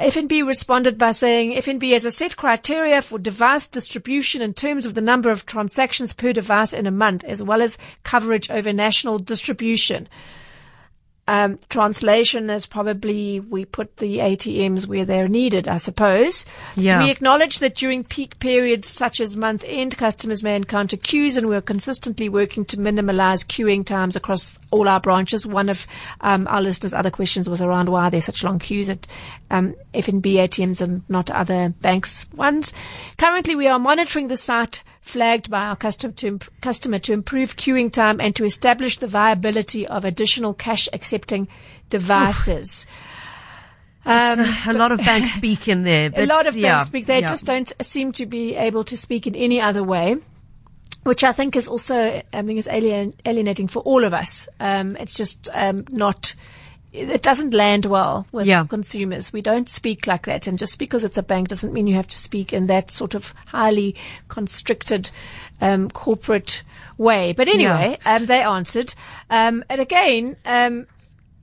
FNB 0.00 0.44
responded 0.44 0.98
by 0.98 1.12
saying 1.12 1.52
FNB 1.52 1.92
has 1.92 2.04
a 2.04 2.10
set 2.10 2.36
criteria 2.36 3.00
for 3.00 3.16
device 3.16 3.68
distribution 3.68 4.42
in 4.42 4.52
terms 4.52 4.84
of 4.86 4.94
the 4.94 5.00
number 5.00 5.30
of 5.30 5.46
transactions 5.46 6.12
per 6.12 6.32
device 6.32 6.72
in 6.72 6.88
a 6.88 6.90
month, 6.90 7.22
as 7.22 7.44
well 7.44 7.62
as 7.62 7.78
coverage 8.02 8.50
over 8.50 8.72
national 8.72 9.20
distribution. 9.20 10.08
Um, 11.26 11.58
translation 11.70 12.50
is 12.50 12.66
probably 12.66 13.40
we 13.40 13.64
put 13.64 13.96
the 13.96 14.18
ATMs 14.18 14.86
where 14.86 15.06
they're 15.06 15.28
needed, 15.28 15.68
I 15.68 15.78
suppose. 15.78 16.44
Yeah. 16.76 17.02
We 17.02 17.10
acknowledge 17.10 17.60
that 17.60 17.76
during 17.76 18.04
peak 18.04 18.38
periods 18.40 18.88
such 18.88 19.20
as 19.20 19.36
month 19.36 19.64
end, 19.66 19.96
customers 19.96 20.42
may 20.42 20.54
encounter 20.54 20.98
queues 20.98 21.38
and 21.38 21.48
we're 21.48 21.62
consistently 21.62 22.28
working 22.28 22.66
to 22.66 22.78
minimize 22.78 23.42
queuing 23.42 23.86
times 23.86 24.16
across 24.16 24.58
all 24.70 24.86
our 24.86 25.00
branches. 25.00 25.46
One 25.46 25.70
of 25.70 25.86
um, 26.20 26.46
our 26.50 26.60
listeners' 26.60 26.92
other 26.92 27.10
questions 27.10 27.48
was 27.48 27.62
around 27.62 27.88
why 27.88 28.10
there's 28.10 28.26
such 28.26 28.44
long 28.44 28.58
queues 28.58 28.90
at 28.90 29.06
um, 29.50 29.74
FNB 29.94 30.34
ATMs 30.34 30.82
and 30.82 31.02
not 31.08 31.30
other 31.30 31.70
banks 31.80 32.26
ones. 32.34 32.74
Currently, 33.16 33.56
we 33.56 33.66
are 33.66 33.78
monitoring 33.78 34.28
the 34.28 34.36
site 34.36 34.82
flagged 35.04 35.50
by 35.50 35.66
our 35.66 35.76
customer 35.76 36.14
to, 36.14 36.26
imp- 36.26 36.60
customer 36.62 36.98
to 36.98 37.12
improve 37.12 37.56
queuing 37.56 37.92
time 37.92 38.20
and 38.20 38.34
to 38.34 38.44
establish 38.44 38.96
the 38.98 39.06
viability 39.06 39.86
of 39.86 40.02
additional 40.04 40.54
cash 40.54 40.88
accepting 40.94 41.46
devices. 41.90 42.86
Um, 44.06 44.40
a 44.66 44.72
lot 44.72 44.92
of 44.92 44.98
banks 45.04 45.32
speak 45.32 45.68
in 45.68 45.82
there. 45.82 46.10
a 46.14 46.24
lot 46.24 46.48
of 46.48 46.56
yeah, 46.56 46.76
banks 46.76 46.88
speak. 46.88 47.06
They 47.06 47.20
yeah. 47.20 47.28
just 47.28 47.44
don't 47.44 47.70
seem 47.82 48.12
to 48.12 48.24
be 48.24 48.54
able 48.54 48.82
to 48.84 48.96
speak 48.96 49.26
in 49.26 49.36
any 49.36 49.60
other 49.60 49.84
way. 49.84 50.16
Which 51.02 51.22
I 51.22 51.32
think 51.32 51.54
is 51.54 51.68
also, 51.68 52.22
I 52.32 52.42
think 52.42 52.58
is 52.58 52.66
alien, 52.66 53.12
alienating 53.26 53.68
for 53.68 53.80
all 53.80 54.04
of 54.04 54.14
us. 54.14 54.48
Um, 54.58 54.96
it's 54.96 55.12
just 55.12 55.50
um, 55.52 55.84
not, 55.90 56.34
it 56.94 57.22
doesn't 57.22 57.52
land 57.52 57.86
well 57.86 58.24
with 58.30 58.46
Yeah. 58.46 58.64
consumers. 58.68 59.32
We 59.32 59.42
don't 59.42 59.68
speak 59.68 60.06
like 60.06 60.26
that. 60.26 60.46
And 60.46 60.58
just 60.58 60.78
because 60.78 61.02
it's 61.02 61.18
a 61.18 61.22
bank 61.24 61.48
doesn't 61.48 61.72
mean 61.72 61.88
you 61.88 61.96
have 61.96 62.06
to 62.08 62.16
speak 62.16 62.52
in 62.52 62.68
that 62.68 62.90
sort 62.92 63.14
of 63.14 63.34
highly 63.46 63.96
constricted 64.28 65.10
um, 65.60 65.90
corporate 65.90 66.62
way. 66.96 67.32
But 67.32 67.48
anyway, 67.48 67.98
um, 68.06 68.26
they 68.26 68.42
answered. 68.42 68.94
Um, 69.28 69.64
and 69.68 69.80
again, 69.80 70.36
um, 70.44 70.86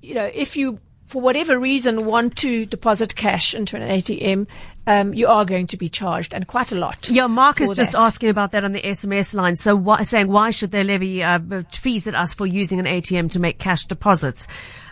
you 0.02 0.14
know, 0.16 0.30
if 0.34 0.56
you, 0.56 0.80
for 1.08 1.22
whatever 1.22 1.60
reason, 1.60 2.06
want 2.06 2.38
to 2.38 2.66
deposit 2.66 3.16
cash 3.16 3.54
into 3.54 3.76
an 3.76 3.82
ATM, 3.84 4.48
um, 4.88 5.14
you 5.14 5.28
are 5.28 5.46
going 5.46 5.68
to 5.68 5.78
be 5.78 5.90
charged 5.90 6.34
and 6.34 6.48
quite 6.48 6.72
a 6.72 6.76
lot. 6.76 7.10
Yeah, 7.10 7.28
Mark 7.28 7.62
is 7.62 7.72
just 7.72 7.92
that. 7.92 8.02
asking 8.02 8.30
about 8.30 8.52
that 8.52 8.64
on 8.64 8.72
the 8.72 8.82
SMS 8.82 9.36
line. 9.36 9.56
So, 9.56 9.76
why, 9.76 10.02
saying 10.04 10.28
why 10.30 10.52
should 10.52 10.72
they 10.72 10.84
levy 10.84 11.22
uh, 11.24 11.40
fees 11.72 12.08
at 12.08 12.16
us 12.16 12.34
for 12.34 12.48
using 12.48 12.80
an 12.80 12.86
ATM 12.86 13.32
to 13.34 13.40
make 13.40 13.60
cash 13.60 13.86
deposits? 13.86 14.48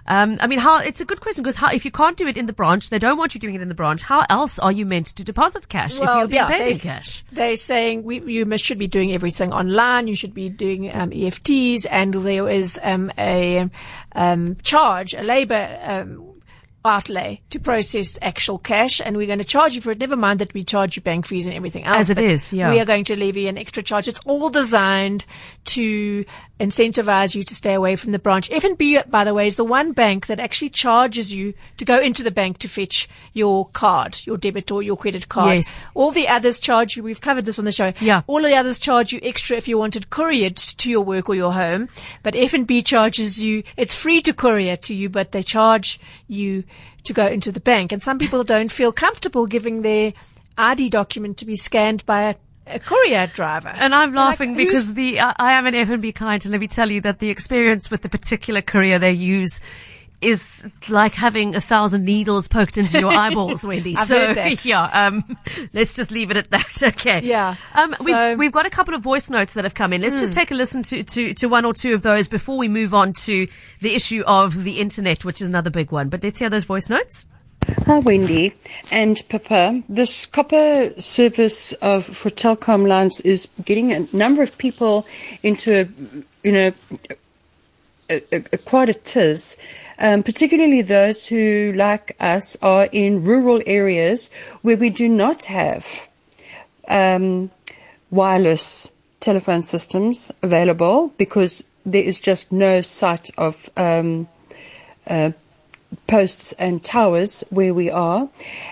Um, 0.10 0.40
I 0.42 0.48
mean, 0.48 0.58
how 0.58 0.80
it's 0.80 1.00
a 1.00 1.06
good 1.06 1.22
question 1.22 1.44
because 1.44 1.56
how, 1.56 1.70
if 1.70 1.86
you 1.86 1.92
can't 1.92 2.18
do 2.18 2.28
it 2.28 2.36
in 2.36 2.48
the 2.48 2.54
branch, 2.54 2.90
they 2.90 2.98
don't 2.98 3.18
want 3.18 3.36
you 3.36 3.40
doing 3.40 3.54
it 3.54 3.62
in 3.62 3.68
the 3.68 3.76
branch. 3.76 4.02
How 4.02 4.26
else 4.28 4.58
are 4.58 4.72
you 4.72 4.86
meant 4.86 5.08
to 5.08 5.24
deposit 5.24 5.70
cash 5.70 6.00
if 6.00 6.04
you're 6.04 6.28
being 6.28 6.46
paid 6.48 6.60
they, 6.60 6.72
in 6.72 6.80
cash? 6.80 7.24
They're 7.32 7.56
saying 7.56 8.04
we, 8.04 8.20
you 8.22 8.46
must, 8.46 8.64
should 8.64 8.80
be 8.80 8.88
doing 8.88 9.14
everything 9.14 9.54
online. 9.54 10.08
You 10.08 10.16
should 10.16 10.34
be 10.34 10.50
doing 10.50 10.94
um, 10.94 11.12
EFTs, 11.12 11.86
and 11.90 12.14
there 12.16 12.50
is 12.50 12.80
um, 12.82 13.12
a 13.20 13.70
um, 14.14 14.58
charge, 14.64 15.14
a 15.14 15.22
labour 15.22 15.80
um, 15.84 16.30
outlay 16.86 17.42
to 17.52 17.60
process 17.60 18.18
actual 18.22 18.58
cash, 18.58 19.02
and 19.04 19.18
we're 19.18 19.28
going 19.28 19.40
to 19.40 19.46
charge 19.46 19.76
you 19.76 19.82
for 19.82 19.92
it. 19.92 20.00
Never 20.00 20.16
mind 20.16 20.40
that 20.40 20.54
we 20.54 20.64
charge 20.64 20.96
you 20.96 21.02
bank 21.02 21.26
fees 21.26 21.46
and 21.46 21.54
everything 21.54 21.84
else. 21.84 22.00
As 22.00 22.10
it 22.10 22.18
is, 22.18 22.54
yeah. 22.54 22.72
We 22.72 22.80
are 22.80 22.86
going 22.86 23.04
to 23.06 23.16
levy 23.16 23.48
an 23.48 23.58
extra 23.58 23.84
charge. 23.84 24.08
It's 24.08 24.22
all 24.26 24.50
designed 24.50 25.26
to 25.66 26.26
incentivize 26.60 27.36
you 27.36 27.44
to 27.44 27.56
stay 27.56 27.74
away 27.74 27.96
from 27.96 28.12
the 28.12 28.20
branch. 28.20 28.50
FNB, 28.50 29.10
by 29.10 29.24
the 29.24 29.34
way, 29.34 29.48
is 29.48 29.56
the 29.56 29.64
one 29.64 29.94
bank 29.94 30.28
that 30.28 30.40
actually 30.40 30.70
charges 30.70 31.32
you 31.32 31.54
to 31.78 31.86
go 31.86 31.98
into 32.00 32.22
the 32.22 32.32
bank 32.32 32.58
to 32.60 32.68
fetch 32.68 33.08
your 33.34 33.68
card, 33.70 34.20
your 34.26 34.38
debit 34.38 34.72
or 34.72 34.84
your 34.84 34.98
credit 34.98 35.30
card. 35.30 35.56
Yes. 35.56 35.80
All 35.94 36.12
the 36.12 36.28
others 36.28 36.60
charge 36.60 36.98
you. 36.98 37.04
We've 37.04 37.22
covered 37.22 37.46
this 37.46 37.60
on 37.60 37.66
the 37.66 37.72
show. 37.72 37.94
Yeah. 38.02 38.24
All 38.28 38.42
the 38.42 38.56
others 38.56 38.78
charge 38.78 39.14
you 39.14 39.20
extra 39.24 39.58
if 39.58 39.68
you 39.68 39.78
wanted 39.78 40.10
couriered 40.10 40.58
to 40.58 40.90
your 40.90 41.02
work 41.02 41.30
or 41.30 41.36
your 41.36 41.54
home. 41.54 41.90
But 42.24 42.34
FNB 42.34 42.86
charges 42.86 43.42
you, 43.42 43.64
it's 43.78 43.96
free 43.96 44.22
to 44.22 44.34
courier 44.34 44.76
to 44.78 44.94
you, 44.94 45.10
but 45.10 45.32
they 45.32 45.44
charge 45.44 46.00
you 46.28 46.66
to 47.04 47.14
go 47.14 47.26
into 47.28 47.52
the 47.52 47.62
bank. 47.62 47.92
And 47.92 48.02
some 48.02 48.20
people 48.20 48.44
don't 48.44 48.72
feel 48.72 48.92
comfortable 48.92 49.46
giving 49.48 49.82
their 49.82 50.14
ID 50.58 50.90
document 50.90 51.38
to 51.38 51.46
be 51.46 51.56
scanned 51.56 52.06
by 52.06 52.24
a, 52.24 52.36
a 52.70 52.80
courier 52.80 53.28
driver. 53.28 53.70
And 53.70 53.94
I'm 53.96 54.14
laughing 54.14 54.56
Like, 54.56 54.66
because 54.68 54.94
the 54.94 55.20
I 55.20 55.34
I 55.38 55.52
am 55.54 55.66
an 55.68 55.74
FNB 55.74 56.14
client, 56.16 56.46
and 56.46 56.52
let 56.52 56.62
me 56.62 56.68
tell 56.68 56.90
you 56.90 57.02
that 57.02 57.20
the 57.20 57.30
experience 57.30 57.90
with 57.92 58.02
the 58.02 58.10
particular 58.10 58.62
courier 58.62 59.00
they 59.00 59.12
use 59.14 59.62
is 60.22 60.70
like 60.90 61.14
having 61.14 61.56
a 61.56 61.62
thousand 61.62 62.04
needles 62.04 62.50
poked 62.50 62.78
into 62.78 63.00
your 63.00 63.10
eyeballs, 63.24 63.66
Wendy. 63.66 63.96
So 63.96 64.18
yeah, 64.64 64.84
um, 65.08 65.24
let's 65.74 65.94
just 65.96 66.12
leave 66.12 66.30
it 66.30 66.36
at 66.38 66.50
that. 66.52 66.66
Okay. 66.84 67.22
Yeah. 67.24 67.56
Um, 67.74 67.94
So- 67.98 68.04
we've 68.04 68.40
we've 68.40 68.52
got 68.52 68.66
a 68.66 68.70
couple 68.70 68.94
of 68.94 69.02
voice 69.02 69.30
notes 69.30 69.54
that 69.54 69.64
have 69.64 69.74
come 69.74 69.94
in. 69.94 70.02
Let's 70.02 70.16
Hmm. 70.16 70.20
just 70.22 70.34
take 70.34 70.52
a 70.52 70.56
listen 70.56 70.84
to, 70.84 71.04
to 71.04 71.34
to 71.36 71.48
one 71.48 71.64
or 71.66 71.74
two 71.74 71.94
of 71.94 72.02
those 72.02 72.28
before 72.28 72.58
we 72.58 72.68
move 72.68 72.94
on 72.94 73.14
to 73.14 73.48
the 73.80 73.96
issue 73.96 74.24
of 74.28 74.64
the 74.64 74.80
internet, 74.80 75.24
which 75.24 75.42
is 75.42 75.48
another 75.48 75.70
big 75.70 75.92
one. 75.92 76.10
But 76.10 76.24
let's 76.24 76.40
hear 76.40 76.50
those 76.50 76.66
voice 76.66 76.90
notes. 76.90 77.26
Hi, 77.70 78.00
Wendy 78.00 78.54
and 78.92 79.22
Papa. 79.30 79.84
This 79.88 80.26
copper 80.26 80.92
service 80.98 81.74
of 81.74 82.04
for 82.04 82.32
Telkom 82.32 82.88
lines 82.88 83.22
is 83.22 83.48
getting 83.64 83.92
a 83.94 84.08
number 84.12 84.42
of 84.42 84.58
people 84.58 85.06
into 85.44 85.82
a, 85.82 85.88
you 86.44 86.52
know, 86.52 86.72
a, 88.10 88.24
a, 88.34 88.44
a 88.54 88.58
quite 88.58 88.90
a 88.90 88.94
tiz, 88.96 89.56
um, 90.00 90.24
particularly 90.24 90.82
those 90.82 91.28
who, 91.28 91.72
like 91.76 92.16
us, 92.20 92.58
are 92.64 92.88
in 92.92 93.24
rural 93.24 93.62
areas 93.68 94.32
where 94.64 94.78
we 94.78 94.90
do 94.90 95.08
not 95.08 95.46
have 95.46 96.10
um, 96.88 97.52
wireless 98.10 98.92
telephone 99.20 99.62
systems 99.62 100.32
available 100.42 101.14
because 101.18 101.64
there 101.86 102.04
is 102.04 102.20
just 102.20 102.52
no 102.52 102.82
site 102.82 103.30
of 103.38 103.70
um, 103.78 104.28
uh, 105.06 105.32
posts 106.08 106.54
and 106.54 106.84
towers 106.84 107.44
where 107.50 107.74
we 107.74 107.90
are, 107.90 108.30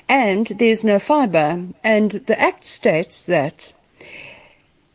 and 0.10 0.47
there's 0.47 0.84
no 0.84 0.99
fibre. 0.99 1.67
And 1.84 2.12
the 2.12 2.39
Act 2.39 2.65
states 2.65 3.25
that 3.25 3.73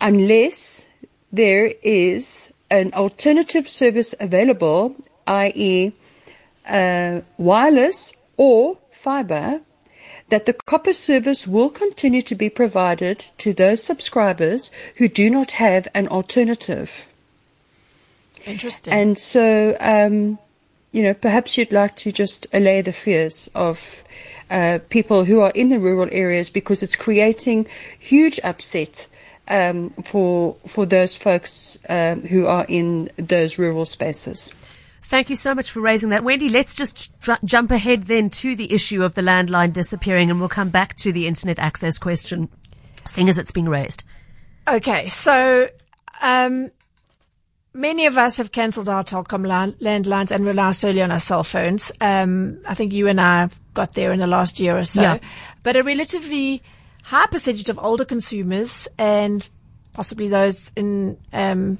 unless 0.00 0.88
there 1.32 1.72
is 1.82 2.52
an 2.70 2.92
alternative 2.94 3.68
service 3.68 4.14
available, 4.18 4.96
i.e., 5.26 5.92
uh, 6.68 7.20
wireless 7.38 8.12
or 8.36 8.78
fibre, 8.90 9.60
that 10.28 10.46
the 10.46 10.54
copper 10.66 10.92
service 10.92 11.46
will 11.46 11.70
continue 11.70 12.22
to 12.22 12.34
be 12.34 12.48
provided 12.48 13.26
to 13.38 13.52
those 13.52 13.82
subscribers 13.82 14.70
who 14.96 15.06
do 15.08 15.28
not 15.28 15.52
have 15.52 15.86
an 15.94 16.08
alternative. 16.08 17.06
Interesting. 18.46 18.92
And 18.92 19.18
so, 19.18 19.76
um, 19.78 20.38
you 20.92 21.02
know, 21.02 21.14
perhaps 21.14 21.58
you'd 21.58 21.72
like 21.72 21.96
to 21.96 22.12
just 22.12 22.46
allay 22.52 22.82
the 22.82 22.92
fears 22.92 23.50
of 23.54 24.04
uh, 24.50 24.78
people 24.90 25.24
who 25.24 25.40
are 25.40 25.52
in 25.54 25.70
the 25.70 25.80
rural 25.80 26.08
areas 26.12 26.50
because 26.50 26.82
it's 26.82 26.96
creating 26.96 27.66
huge 27.98 28.38
upset 28.44 29.08
um, 29.48 29.90
for 30.04 30.54
for 30.66 30.86
those 30.86 31.16
folks 31.16 31.78
um, 31.88 32.22
who 32.22 32.46
are 32.46 32.66
in 32.68 33.08
those 33.16 33.58
rural 33.58 33.84
spaces. 33.84 34.54
Thank 35.02 35.28
you 35.28 35.36
so 35.36 35.54
much 35.54 35.70
for 35.70 35.80
raising 35.80 36.10
that. 36.10 36.24
Wendy, 36.24 36.48
let's 36.48 36.74
just 36.74 37.20
dr- 37.20 37.42
jump 37.44 37.70
ahead 37.70 38.04
then 38.04 38.30
to 38.30 38.56
the 38.56 38.72
issue 38.72 39.02
of 39.02 39.14
the 39.14 39.20
landline 39.20 39.72
disappearing 39.72 40.30
and 40.30 40.38
we'll 40.38 40.48
come 40.48 40.70
back 40.70 40.96
to 40.96 41.12
the 41.12 41.26
internet 41.26 41.58
access 41.58 41.98
question, 41.98 42.48
seeing 43.04 43.28
as 43.28 43.36
it's 43.36 43.52
being 43.52 43.68
raised. 43.68 44.04
Okay, 44.66 45.08
so 45.08 45.68
um, 46.22 46.70
many 47.74 48.06
of 48.06 48.18
us 48.18 48.36
have 48.36 48.52
cancelled 48.52 48.88
our 48.88 49.04
Telkom 49.04 49.46
lan- 49.46 49.76
landlines 49.80 50.30
and 50.30 50.46
rely 50.46 50.70
solely 50.72 51.02
on 51.02 51.10
our 51.10 51.20
cell 51.20 51.44
phones. 51.44 51.92
Um, 52.00 52.58
I 52.66 52.74
think 52.74 52.92
you 52.92 53.08
and 53.08 53.20
I 53.20 53.48
got 53.74 53.94
there 53.94 54.12
in 54.12 54.20
the 54.20 54.26
last 54.26 54.60
year 54.60 54.76
or 54.76 54.84
so. 54.84 55.02
Yeah. 55.02 55.18
But 55.62 55.76
a 55.76 55.82
relatively 55.82 56.62
high 57.02 57.26
percentage 57.26 57.68
of 57.68 57.78
older 57.78 58.04
consumers 58.04 58.88
and 58.98 59.48
possibly 59.92 60.28
those 60.28 60.72
in 60.76 61.18
um, 61.32 61.78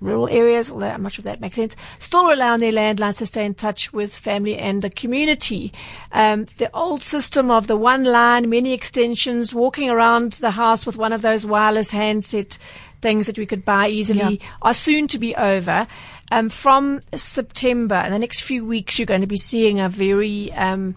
rural 0.00 0.28
areas, 0.28 0.72
although 0.72 0.88
I'm 0.88 1.02
not 1.02 1.12
sure 1.12 1.20
if 1.20 1.26
that 1.26 1.40
makes 1.40 1.56
sense, 1.56 1.76
still 1.98 2.26
rely 2.26 2.50
on 2.50 2.60
their 2.60 2.72
landlines 2.72 3.18
to 3.18 3.26
stay 3.26 3.44
in 3.44 3.54
touch 3.54 3.92
with 3.92 4.16
family 4.16 4.56
and 4.56 4.82
the 4.82 4.90
community. 4.90 5.72
Um, 6.12 6.46
the 6.56 6.74
old 6.74 7.02
system 7.02 7.50
of 7.50 7.66
the 7.66 7.76
one 7.76 8.04
line, 8.04 8.48
many 8.48 8.72
extensions, 8.72 9.54
walking 9.54 9.90
around 9.90 10.34
the 10.34 10.52
house 10.52 10.86
with 10.86 10.96
one 10.96 11.12
of 11.12 11.22
those 11.22 11.44
wireless 11.44 11.90
handset 11.90 12.58
things 13.00 13.26
that 13.26 13.38
we 13.38 13.46
could 13.46 13.64
buy 13.64 13.88
easily 13.88 14.40
Yeah. 14.40 14.46
are 14.62 14.74
soon 14.74 15.08
to 15.08 15.18
be 15.18 15.34
over. 15.34 15.86
Um, 16.32 16.48
from 16.48 17.00
September, 17.14 18.02
in 18.06 18.12
the 18.12 18.18
next 18.18 18.42
few 18.42 18.64
weeks, 18.64 18.98
you're 18.98 19.06
going 19.06 19.22
to 19.22 19.26
be 19.26 19.36
seeing 19.36 19.80
a 19.80 19.88
very 19.88 20.52
um, 20.52 20.94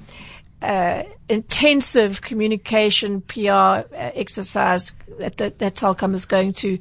uh, 0.62 1.04
intensive 1.30 2.22
communication 2.22 3.22
PR 3.22 3.50
uh, 3.50 3.84
exercise 3.92 4.94
that, 5.20 5.38
that, 5.38 5.60
that 5.60 5.76
Telkom 5.76 6.14
is 6.14 6.26
going 6.26 6.54
to 6.54 6.78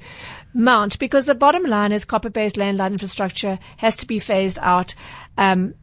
mount 0.54 0.98
because 0.98 1.24
the 1.24 1.34
bottom 1.34 1.64
line 1.64 1.92
is 1.92 2.04
copper-based 2.04 2.56
landline 2.56 2.92
infrastructure 2.92 3.58
has 3.78 3.96
to 3.96 4.06
be 4.06 4.18
phased 4.18 4.58
out. 4.60 4.94
Um, 5.38 5.74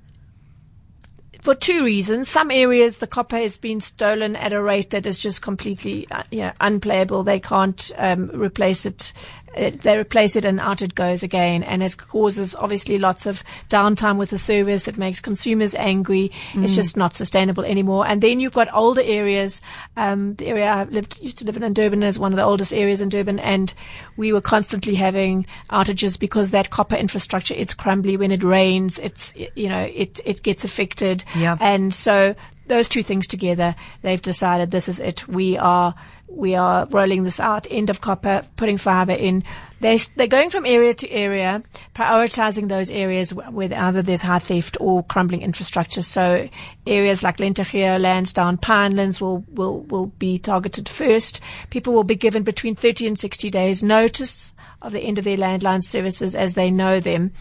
for 1.42 1.56
two 1.56 1.84
reasons. 1.84 2.30
Some 2.30 2.52
areas 2.52 2.98
the 2.98 3.08
copper 3.08 3.38
has 3.38 3.58
been 3.58 3.82
stolen 3.82 4.36
at 4.36 4.54
a 4.54 4.62
rate 4.62 4.90
that 4.92 5.06
is 5.06 5.20
just 5.20 5.42
completely, 5.42 6.08
uh, 6.12 6.24
you 6.32 6.40
know, 6.40 6.52
unplayable. 6.60 7.24
They 7.24 7.40
can't 7.40 7.92
um, 7.98 8.30
replace 8.34 8.86
it 8.86 9.14
it, 9.56 9.82
they 9.82 9.98
replace 9.98 10.36
it 10.36 10.46
and 10.46 10.60
out 10.60 10.82
it 10.82 10.96
goes 10.96 11.24
again. 11.24 11.64
And 11.64 11.82
it 11.82 11.98
causes 11.98 12.56
obviously 12.56 12.98
lots 13.00 13.26
of 13.26 13.44
downtime 13.70 14.18
with 14.18 14.30
the 14.30 14.38
service. 14.38 14.88
It 14.88 14.98
makes 14.98 15.20
consumers 15.20 15.76
angry. 15.76 16.32
Mm. 16.54 16.64
It's 16.64 16.76
just 16.76 16.98
not 16.98 17.14
sustainable 17.14 17.64
anymore. 17.64 18.06
And 18.08 18.22
then 18.22 18.40
you've 18.40 18.54
got 18.54 18.74
older 18.74 19.02
areas. 19.02 19.62
Um, 19.98 20.36
the 20.36 20.48
area 20.48 20.70
I 20.70 20.84
lived, 20.84 21.20
used 21.22 21.38
to 21.40 21.46
live 21.46 21.58
in 21.58 21.64
in 21.64 21.74
Durban 21.74 22.04
is 22.04 22.20
one 22.20 22.32
of 22.32 22.38
the 22.38 22.44
oldest 22.44 22.74
areas 22.74 23.02
in 23.02 23.10
Durban. 23.10 23.40
And 23.40 23.74
we 24.18 24.34
were 24.34 24.42
constantly 24.42 24.96
having 24.96 25.46
outages 25.72 26.20
because 26.20 26.52
that 26.52 26.70
copper 26.70 26.96
infrastructure, 26.96 27.54
it's 27.56 27.74
crumbly 27.74 28.18
when 28.18 28.32
it 28.32 28.44
rains. 28.44 29.00
It's, 29.00 29.36
you 29.56 29.70
know, 29.70 29.82
it, 29.82 30.20
it 30.26 30.44
gets 30.44 30.66
affected. 30.66 31.24
Yeah. 31.36 31.58
And 31.60 31.94
so 31.94 32.36
those 32.68 32.88
two 32.88 33.04
things 33.04 33.28
together, 33.28 33.76
they've 34.02 34.22
decided 34.22 34.72
this 34.72 34.88
is 34.88 35.00
it. 35.00 35.28
We 35.28 35.58
are 35.58 35.94
we 36.30 36.56
are 36.56 36.86
rolling 36.88 37.24
this 37.24 37.40
out. 37.40 37.68
End 37.70 37.90
of 37.90 38.02
copper, 38.02 38.44
putting 38.56 38.78
fiber 38.78 39.14
in. 39.14 39.44
They 39.82 39.98
they're 40.16 40.28
going 40.28 40.50
from 40.50 40.66
area 40.66 40.94
to 40.94 41.10
area, 41.10 41.64
prioritizing 41.96 42.68
those 42.68 42.92
areas 42.92 43.34
where 43.34 43.74
either 43.74 44.02
there's 44.02 44.22
high 44.22 44.40
theft 44.40 44.78
or 44.80 45.04
crumbling 45.04 45.42
infrastructure. 45.42 46.02
So 46.02 46.50
areas 46.86 47.24
like 47.24 47.38
Lentegeur, 47.38 48.00
Lansdowne, 48.00 48.58
Pinelands 48.58 49.22
will 49.22 49.44
will 49.50 49.82
will 49.82 50.08
be 50.08 50.38
targeted 50.38 50.90
first. 50.90 51.40
People 51.70 51.94
will 51.94 52.04
be 52.04 52.16
given 52.16 52.44
between 52.44 52.76
30 52.76 53.08
and 53.08 53.20
60 53.20 53.50
days 53.50 53.84
notice 53.84 54.54
of 54.82 54.92
the 54.92 55.02
end 55.02 55.18
of 55.18 55.26
their 55.26 55.38
landline 55.38 55.84
services 55.84 56.36
as 56.36 56.56
they 56.56 56.72
know 56.72 57.00
them. 57.00 57.32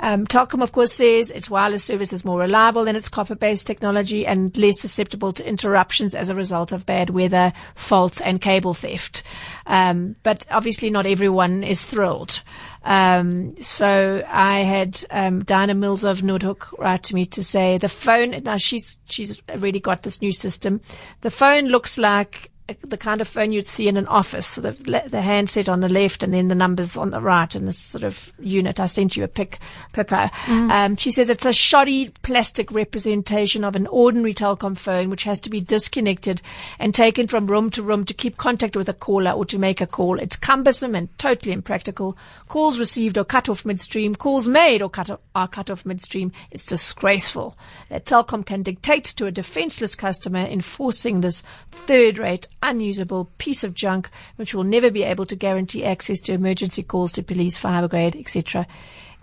Um, 0.00 0.26
Telkom, 0.26 0.62
of 0.62 0.72
course, 0.72 0.92
says 0.92 1.30
its 1.30 1.48
wireless 1.48 1.84
service 1.84 2.12
is 2.12 2.24
more 2.24 2.38
reliable 2.38 2.84
than 2.84 2.96
its 2.96 3.08
copper-based 3.08 3.66
technology 3.66 4.26
and 4.26 4.56
less 4.56 4.80
susceptible 4.80 5.32
to 5.32 5.48
interruptions 5.48 6.14
as 6.14 6.28
a 6.28 6.34
result 6.34 6.72
of 6.72 6.86
bad 6.86 7.10
weather, 7.10 7.52
faults, 7.74 8.20
and 8.20 8.40
cable 8.40 8.74
theft. 8.74 9.22
Um, 9.66 10.16
but 10.22 10.46
obviously, 10.50 10.90
not 10.90 11.06
everyone 11.06 11.64
is 11.64 11.84
thrilled. 11.84 12.42
Um, 12.84 13.60
so 13.60 14.24
I 14.28 14.60
had 14.60 15.04
um, 15.10 15.44
Mills 15.80 16.04
of 16.04 16.20
Noordhoek 16.20 16.78
write 16.78 17.02
to 17.04 17.14
me 17.14 17.24
to 17.26 17.42
say 17.42 17.78
the 17.78 17.88
phone. 17.88 18.42
Now 18.44 18.58
she's 18.58 18.98
she's 19.06 19.42
really 19.56 19.80
got 19.80 20.02
this 20.02 20.22
new 20.22 20.32
system. 20.32 20.80
The 21.22 21.30
phone 21.30 21.66
looks 21.66 21.98
like 21.98 22.52
the 22.82 22.96
kind 22.96 23.20
of 23.20 23.28
phone 23.28 23.52
you'd 23.52 23.66
see 23.66 23.86
in 23.86 23.96
an 23.96 24.06
office, 24.08 24.46
so 24.46 24.60
the, 24.60 24.72
the 25.08 25.20
handset 25.20 25.68
on 25.68 25.80
the 25.80 25.88
left 25.88 26.22
and 26.22 26.34
then 26.34 26.48
the 26.48 26.54
numbers 26.54 26.96
on 26.96 27.10
the 27.10 27.20
right 27.20 27.54
in 27.54 27.66
this 27.66 27.78
sort 27.78 28.02
of 28.02 28.32
unit. 28.40 28.80
I 28.80 28.86
sent 28.86 29.16
you 29.16 29.22
a 29.22 29.28
pic, 29.28 29.60
Pippa. 29.92 30.30
Mm. 30.46 30.70
Um, 30.70 30.96
she 30.96 31.10
says 31.12 31.30
it's 31.30 31.44
a 31.44 31.52
shoddy 31.52 32.08
plastic 32.22 32.72
representation 32.72 33.62
of 33.62 33.76
an 33.76 33.86
ordinary 33.86 34.34
telecom 34.34 34.76
phone, 34.76 35.10
which 35.10 35.22
has 35.22 35.38
to 35.40 35.50
be 35.50 35.60
disconnected 35.60 36.42
and 36.78 36.94
taken 36.94 37.28
from 37.28 37.46
room 37.46 37.70
to 37.70 37.82
room 37.82 38.04
to 38.04 38.14
keep 38.14 38.36
contact 38.36 38.76
with 38.76 38.88
a 38.88 38.94
caller 38.94 39.30
or 39.30 39.44
to 39.44 39.58
make 39.58 39.80
a 39.80 39.86
call. 39.86 40.18
It's 40.18 40.36
cumbersome 40.36 40.94
and 40.94 41.16
totally 41.18 41.52
impractical. 41.52 42.16
Calls 42.48 42.80
received 42.80 43.16
are 43.16 43.24
cut 43.24 43.48
off 43.48 43.64
midstream. 43.64 44.16
Calls 44.16 44.48
made 44.48 44.82
or 44.82 44.90
cut 44.90 45.10
off, 45.10 45.20
are 45.34 45.48
cut 45.48 45.70
off 45.70 45.86
midstream. 45.86 46.32
It's 46.50 46.66
disgraceful 46.66 47.56
that 47.90 48.06
Telkom 48.06 48.44
can 48.44 48.62
dictate 48.62 49.04
to 49.04 49.26
a 49.26 49.30
defenseless 49.30 49.94
customer 49.94 50.40
enforcing 50.40 51.20
this 51.20 51.44
third-rate 51.70 52.48
unusable 52.68 53.30
piece 53.38 53.64
of 53.64 53.74
junk 53.74 54.10
which 54.36 54.54
will 54.54 54.64
never 54.64 54.90
be 54.90 55.02
able 55.02 55.26
to 55.26 55.36
guarantee 55.36 55.84
access 55.84 56.20
to 56.20 56.32
emergency 56.32 56.82
calls 56.82 57.12
to 57.12 57.22
police, 57.22 57.56
fire 57.56 57.86
brigade, 57.86 58.16
etc., 58.16 58.66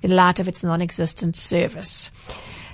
in 0.01 0.15
light 0.15 0.39
of 0.39 0.47
its 0.47 0.63
non-existent 0.63 1.35
service. 1.35 2.11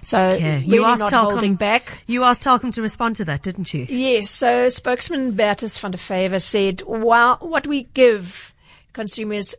So 0.03 0.19
okay. 0.19 0.60
really 0.62 0.75
you 0.75 0.86
asked 0.86 1.03
Telkom, 1.03 1.32
holding 1.32 1.55
back. 1.55 2.03
You 2.08 2.23
asked 2.23 2.43
Telkom 2.43 2.73
to 2.73 2.82
respond 2.82 3.17
to 3.17 3.25
that, 3.25 3.43
didn't 3.43 3.73
you? 3.73 3.86
Yes. 3.89 4.29
So 4.29 4.69
spokesman 4.69 5.34
Bertus 5.34 5.77
van 5.77 5.91
der 5.91 5.97
Vyver 5.97 6.41
said, 6.41 6.82
"Well, 6.88 7.38
what 7.41 7.67
we 7.67 7.84
give 7.93 8.53
consumers 8.93 9.55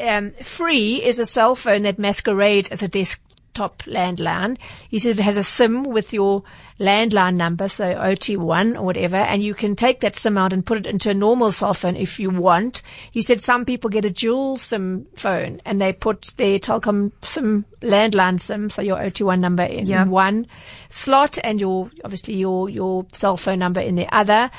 um, 0.00 0.32
free 0.42 1.02
is 1.02 1.18
a 1.18 1.26
cell 1.26 1.54
phone 1.54 1.82
that 1.82 1.98
masquerades 1.98 2.70
as 2.70 2.82
a 2.82 2.88
desktop 2.88 3.82
landline. 3.82 4.58
He 4.88 4.98
says 4.98 5.18
it 5.18 5.22
has 5.22 5.36
a 5.36 5.42
SIM 5.42 5.84
with 5.84 6.12
your 6.12 6.42
landline 6.80 7.34
number, 7.34 7.68
so 7.68 7.84
OT1 7.94 8.74
or 8.74 8.82
whatever, 8.82 9.16
and 9.16 9.42
you 9.42 9.54
can 9.54 9.76
take 9.76 10.00
that 10.00 10.16
SIM 10.16 10.38
out 10.38 10.52
and 10.52 10.64
put 10.64 10.78
it 10.78 10.86
into 10.86 11.10
a 11.10 11.14
normal 11.14 11.52
cell 11.52 11.74
phone 11.74 11.94
if 11.94 12.18
you 12.18 12.30
want. 12.30 12.82
He 13.10 13.20
said 13.20 13.40
some 13.40 13.66
people 13.66 13.90
get 13.90 14.06
a 14.06 14.10
dual 14.10 14.56
SIM 14.56 15.06
phone 15.14 15.60
and 15.66 15.80
they 15.80 15.92
put 15.92 16.32
their 16.38 16.58
Telkom 16.58 17.12
SIM 17.22 17.66
landline 17.82 18.40
SIM, 18.40 18.70
so 18.70 18.80
your 18.80 18.96
OT1 18.96 19.38
number 19.38 19.62
in 19.62 19.86
yeah. 19.86 20.06
one 20.06 20.46
slot 20.88 21.38
and 21.44 21.60
your, 21.60 21.90
obviously 22.02 22.34
your, 22.34 22.70
your 22.70 23.06
cell 23.12 23.36
phone 23.36 23.58
number 23.58 23.80
in 23.80 23.94
the 23.94 24.08
other. 24.14 24.50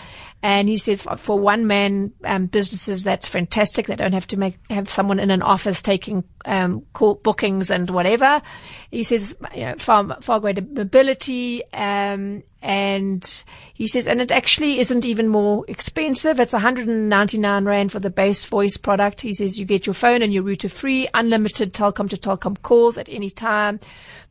And 0.44 0.68
he 0.68 0.78
says 0.78 1.04
for 1.18 1.38
one 1.38 1.68
man 1.68 2.14
um, 2.24 2.48
businesses, 2.48 3.04
that's 3.04 3.28
fantastic. 3.28 3.86
They 3.86 3.96
don't 3.96 4.14
have 4.14 4.28
to 4.28 4.38
make 4.38 4.58
have 4.70 4.90
someone 4.90 5.20
in 5.20 5.30
an 5.30 5.42
office 5.42 5.82
taking 5.82 6.24
um, 6.46 6.84
call 6.94 7.16
bookings 7.16 7.70
and 7.70 7.90
whatever. 7.90 8.42
He 8.90 9.04
says 9.04 9.36
you 9.54 9.66
know, 9.66 9.76
far 9.78 10.20
far 10.22 10.40
greater 10.40 10.64
mobility. 10.64 11.64
Um, 11.74 12.44
and 12.62 13.44
he 13.74 13.88
says, 13.88 14.08
and 14.08 14.22
it 14.22 14.32
actually 14.32 14.80
isn't 14.80 15.06
even 15.06 15.28
more 15.28 15.66
expensive. 15.68 16.40
It's 16.40 16.54
199 16.54 17.66
rand 17.66 17.92
for 17.92 18.00
the 18.00 18.12
base 18.12 18.46
voice 18.46 18.78
product. 18.78 19.22
He 19.22 19.34
says 19.34 19.58
you 19.60 19.66
get 19.66 19.88
your 19.88 19.96
phone 19.96 20.22
and 20.22 20.32
your 20.32 20.44
router 20.44 20.70
free, 20.70 21.08
unlimited 21.14 21.74
Telkom 21.74 22.10
to 22.10 22.18
Telkom 22.18 22.62
calls 22.62 23.00
at 23.00 23.10
any 23.10 23.32
time, 23.32 23.80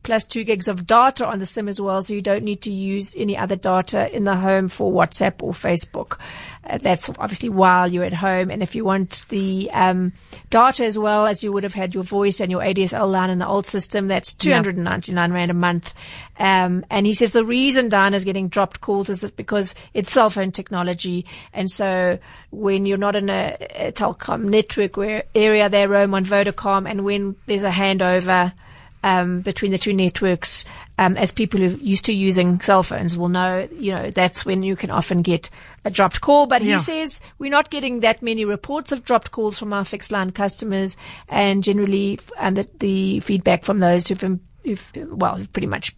plus 0.03 0.25
two 0.25 0.45
gigs 0.45 0.69
of 0.69 0.87
data 0.87 1.27
on 1.27 1.39
the 1.39 1.45
SIM 1.45 1.67
as 1.67 1.81
well. 1.81 2.01
So 2.01 2.13
you 2.13 2.21
don't 2.21 2.45
need 2.45 2.61
to 2.61 2.71
use 2.71 3.13
any 3.17 3.37
other 3.37 3.57
data 3.57 4.13
in 4.15 4.23
the 4.23 4.35
home 4.35 4.69
for 4.69 4.91
WhatsApp 4.91 5.43
or 5.43 5.51
Facebook. 5.51 6.17
Uh, 6.63 6.77
that's 6.77 7.09
obviously 7.17 7.49
while 7.49 7.91
you're 7.91 8.03
at 8.03 8.13
home. 8.13 8.51
And 8.51 8.61
if 8.61 8.75
you 8.75 8.85
want 8.85 9.25
the 9.29 9.69
um, 9.71 10.13
data 10.49 10.85
as 10.85 10.97
well 10.97 11.25
as 11.25 11.43
you 11.43 11.51
would 11.51 11.63
have 11.63 11.73
had 11.73 11.93
your 11.95 12.03
voice 12.03 12.39
and 12.39 12.51
your 12.51 12.61
ADSL 12.61 13.09
line 13.09 13.31
in 13.31 13.39
the 13.39 13.47
old 13.47 13.65
system, 13.65 14.07
that's 14.07 14.33
299 14.33 15.33
rand 15.33 15.51
a 15.51 15.55
month. 15.55 15.93
Um, 16.37 16.85
and 16.89 17.05
he 17.05 17.13
says 17.13 17.31
the 17.31 17.45
reason 17.45 17.89
Diana's 17.89 18.25
getting 18.25 18.47
dropped 18.47 18.81
calls 18.81 19.09
is 19.09 19.29
because 19.31 19.73
it's 19.93 20.11
cell 20.11 20.29
phone 20.29 20.51
technology. 20.51 21.25
And 21.51 21.69
so 21.69 22.19
when 22.51 22.85
you're 22.85 22.97
not 22.97 23.15
in 23.15 23.29
a, 23.29 23.57
a 23.75 23.91
Telkom 23.91 24.43
network 24.43 24.97
where 24.97 25.23
area, 25.33 25.67
they 25.67 25.87
roam 25.87 26.13
on 26.13 26.25
Vodacom. 26.25 26.89
And 26.89 27.05
when 27.05 27.35
there's 27.47 27.63
a 27.63 27.71
handover, 27.71 28.53
um, 29.03 29.41
between 29.41 29.71
the 29.71 29.77
two 29.77 29.93
networks, 29.93 30.65
um, 30.97 31.17
as 31.17 31.31
people 31.31 31.59
who 31.59 31.67
are 31.67 31.79
used 31.79 32.05
to 32.05 32.13
using 32.13 32.59
cell 32.61 32.83
phones 32.83 33.17
will 33.17 33.29
know, 33.29 33.67
you 33.73 33.91
know, 33.91 34.11
that's 34.11 34.45
when 34.45 34.63
you 34.63 34.75
can 34.75 34.91
often 34.91 35.21
get 35.21 35.49
a 35.85 35.89
dropped 35.89 36.21
call. 36.21 36.45
But 36.45 36.61
yeah. 36.61 36.75
he 36.75 36.81
says 36.81 37.21
we're 37.39 37.51
not 37.51 37.69
getting 37.69 38.01
that 38.01 38.21
many 38.21 38.45
reports 38.45 38.91
of 38.91 39.03
dropped 39.03 39.31
calls 39.31 39.57
from 39.57 39.73
our 39.73 39.85
fixed 39.85 40.11
line 40.11 40.31
customers, 40.31 40.97
and 41.29 41.63
generally, 41.63 42.19
and 42.37 42.57
the, 42.57 42.67
the 42.79 43.19
feedback 43.21 43.63
from 43.63 43.79
those 43.79 44.07
who've, 44.07 44.39
who've 44.63 44.91
well, 45.09 45.37
who've 45.37 45.51
pretty 45.51 45.67
much 45.67 45.95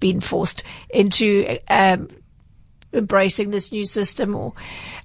been 0.00 0.20
forced 0.20 0.62
into 0.90 1.58
um, 1.68 2.08
embracing 2.92 3.50
this 3.50 3.72
new 3.72 3.84
system 3.84 4.34
or 4.34 4.52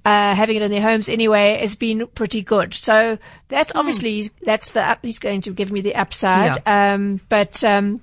uh, 0.06 0.36
having 0.36 0.56
it 0.56 0.62
in 0.62 0.72
their 0.72 0.82
homes 0.82 1.10
anyway 1.10 1.58
has 1.60 1.76
been 1.76 2.08
pretty 2.08 2.42
good. 2.42 2.74
So 2.74 3.18
that's 3.48 3.72
mm. 3.72 3.80
obviously 3.80 4.30
that's 4.44 4.72
the 4.72 4.82
up, 4.82 5.00
he's 5.02 5.20
going 5.20 5.42
to 5.42 5.52
give 5.52 5.72
me 5.72 5.82
the 5.82 5.96
upside. 5.96 6.62
Yeah. 6.66 6.94
Um, 6.94 7.22
but 7.30 7.64
um, 7.64 8.02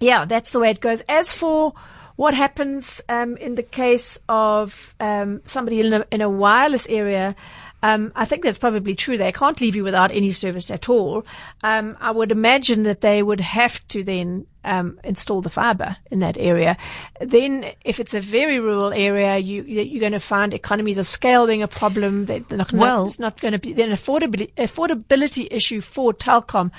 yeah, 0.00 0.24
that's 0.24 0.50
the 0.50 0.60
way 0.60 0.70
it 0.70 0.80
goes. 0.80 1.02
As 1.08 1.32
for 1.32 1.74
what 2.16 2.34
happens 2.34 3.00
um, 3.08 3.36
in 3.38 3.54
the 3.54 3.62
case 3.62 4.18
of 4.28 4.94
um, 5.00 5.42
somebody 5.44 5.80
in 5.80 5.92
a, 5.92 6.06
in 6.10 6.20
a 6.20 6.30
wireless 6.30 6.86
area. 6.88 7.34
Um, 7.82 8.12
I 8.14 8.24
think 8.24 8.42
that's 8.42 8.56
probably 8.56 8.94
true. 8.94 9.18
They 9.18 9.32
can't 9.32 9.60
leave 9.60 9.76
you 9.76 9.84
without 9.84 10.10
any 10.10 10.30
service 10.30 10.70
at 10.70 10.88
all. 10.88 11.26
Um, 11.62 11.98
I 12.00 12.12
would 12.12 12.32
imagine 12.32 12.84
that 12.84 13.02
they 13.02 13.22
would 13.22 13.40
have 13.40 13.86
to 13.88 14.02
then 14.02 14.46
um, 14.64 14.98
install 15.04 15.40
the 15.40 15.50
fiber 15.50 15.96
in 16.10 16.18
that 16.20 16.36
area. 16.38 16.76
Then, 17.20 17.70
if 17.84 18.00
it's 18.00 18.14
a 18.14 18.20
very 18.20 18.58
rural 18.58 18.92
area, 18.92 19.38
you 19.38 19.62
you're 19.62 20.00
going 20.00 20.12
to 20.12 20.20
find 20.20 20.52
economies 20.54 20.98
of 20.98 21.06
scale 21.06 21.46
being 21.46 21.62
a 21.62 21.68
problem. 21.68 22.24
They're 22.26 22.42
not, 22.50 22.72
well, 22.72 23.06
it's 23.06 23.18
not 23.18 23.40
going 23.40 23.52
to 23.52 23.58
be 23.58 23.72
an 23.72 23.90
affordability 23.90 24.52
affordability 24.54 25.48
issue 25.50 25.80
for 25.80 26.12
Telkom. 26.12 26.70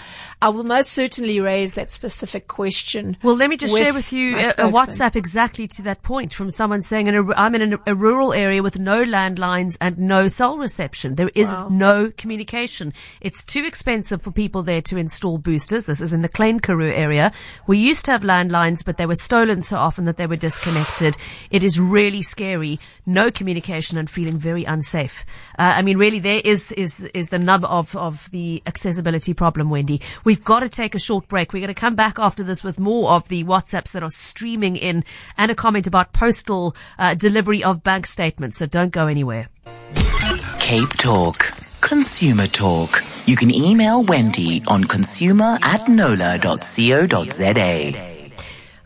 I 0.42 0.50
will 0.50 0.64
most 0.64 0.92
certainly 0.92 1.40
raise 1.40 1.76
that 1.76 1.90
specific 1.90 2.48
question. 2.48 3.18
Well, 3.24 3.36
let 3.36 3.50
me 3.50 3.58
just 3.58 3.76
share 3.78 3.94
with 3.94 4.12
you 4.12 4.38
a, 4.38 4.50
a, 4.50 4.72
WhatsApp 4.72 5.16
exactly 5.16 5.68
to 5.70 5.82
that 5.84 6.02
point 6.02 6.34
from 6.34 6.50
someone 6.50 6.82
saying, 6.82 7.08
in 7.08 7.16
a, 7.16 7.34
"I'm 7.36 7.56
in 7.56 7.74
a, 7.74 7.80
a, 7.88 7.96
rural 7.96 8.34
area 8.34 8.62
with 8.62 8.80
no 8.80 9.04
landlines 9.04 9.78
and 9.80 9.98
no 9.98 10.28
cell 10.28 10.58
reception. 10.58 11.16
There 11.16 11.32
is 11.34 11.52
wow. 11.52 11.70
no 11.70 12.12
communication. 12.12 12.94
It's 13.22 13.44
too 13.44 13.64
expensive 13.64 14.22
for 14.22 14.32
people 14.32 14.64
there 14.64 14.82
to 14.84 14.98
install 14.98 15.38
boosters. 15.38 15.86
This 15.86 16.02
is 16.02 16.14
in 16.14 16.22
the 16.22 16.30
Klein 16.30 16.60
Karoo 16.60 16.92
area." 16.92 17.32
We 17.76 17.82
used 17.82 18.06
to 18.06 18.12
have 18.12 18.22
landlines, 18.22 18.86
but 18.86 18.96
they 18.96 19.06
were 19.06 19.16
stolen 19.16 19.62
so 19.62 19.76
often 19.76 20.06
that 20.06 20.16
they 20.16 20.28
were 20.28 20.38
disconnected. 20.38 21.18
It 21.52 21.62
is 21.62 21.78
really 21.78 22.22
scary. 22.22 22.80
No 23.06 23.30
communication 23.30 23.98
and 23.98 24.10
feeling 24.10 24.38
very 24.38 24.64
unsafe. 24.64 25.26
Uh, 25.60 25.74
I 25.76 25.82
mean, 25.82 25.98
really, 25.98 26.20
there 26.20 26.40
is, 26.46 26.72
is, 26.72 27.04
is 27.14 27.28
the 27.28 27.38
nub 27.38 27.66
of, 27.66 27.94
of 27.98 28.32
the 28.32 28.64
accessibility 28.66 29.34
problem, 29.34 29.70
Wendy. 29.70 30.00
We've 30.24 30.42
got 30.42 30.62
to 30.62 30.70
take 30.70 30.96
a 30.96 31.00
short 31.00 31.28
break. 31.28 31.52
We're 31.52 31.60
going 31.60 31.68
to 31.68 31.74
come 31.74 31.96
back 31.96 32.18
after 32.18 32.44
this 32.44 32.64
with 32.64 32.80
more 32.80 33.12
of 33.12 33.28
the 33.28 33.44
WhatsApps 33.44 33.92
that 33.92 34.04
are 34.04 34.10
streaming 34.10 34.78
in 34.78 35.04
and 35.38 35.52
a 35.52 35.56
comment 35.56 35.86
about 35.86 36.14
postal 36.14 36.78
uh, 36.98 37.14
delivery 37.14 37.62
of 37.62 37.84
bank 37.84 38.06
statements. 38.06 38.58
So 38.58 38.68
don't 38.68 38.92
go 38.92 39.08
anywhere. 39.08 39.50
CapeTalk. 39.96 41.82
Consumer 41.82 42.48
Talk. 42.48 43.04
You 43.28 43.36
can 43.36 43.52
email 43.52 44.04
Wendy 44.04 44.62
on 44.68 44.84
consumer 44.84 45.58
at 45.64 45.90
knowler.co.za. 45.90 46.42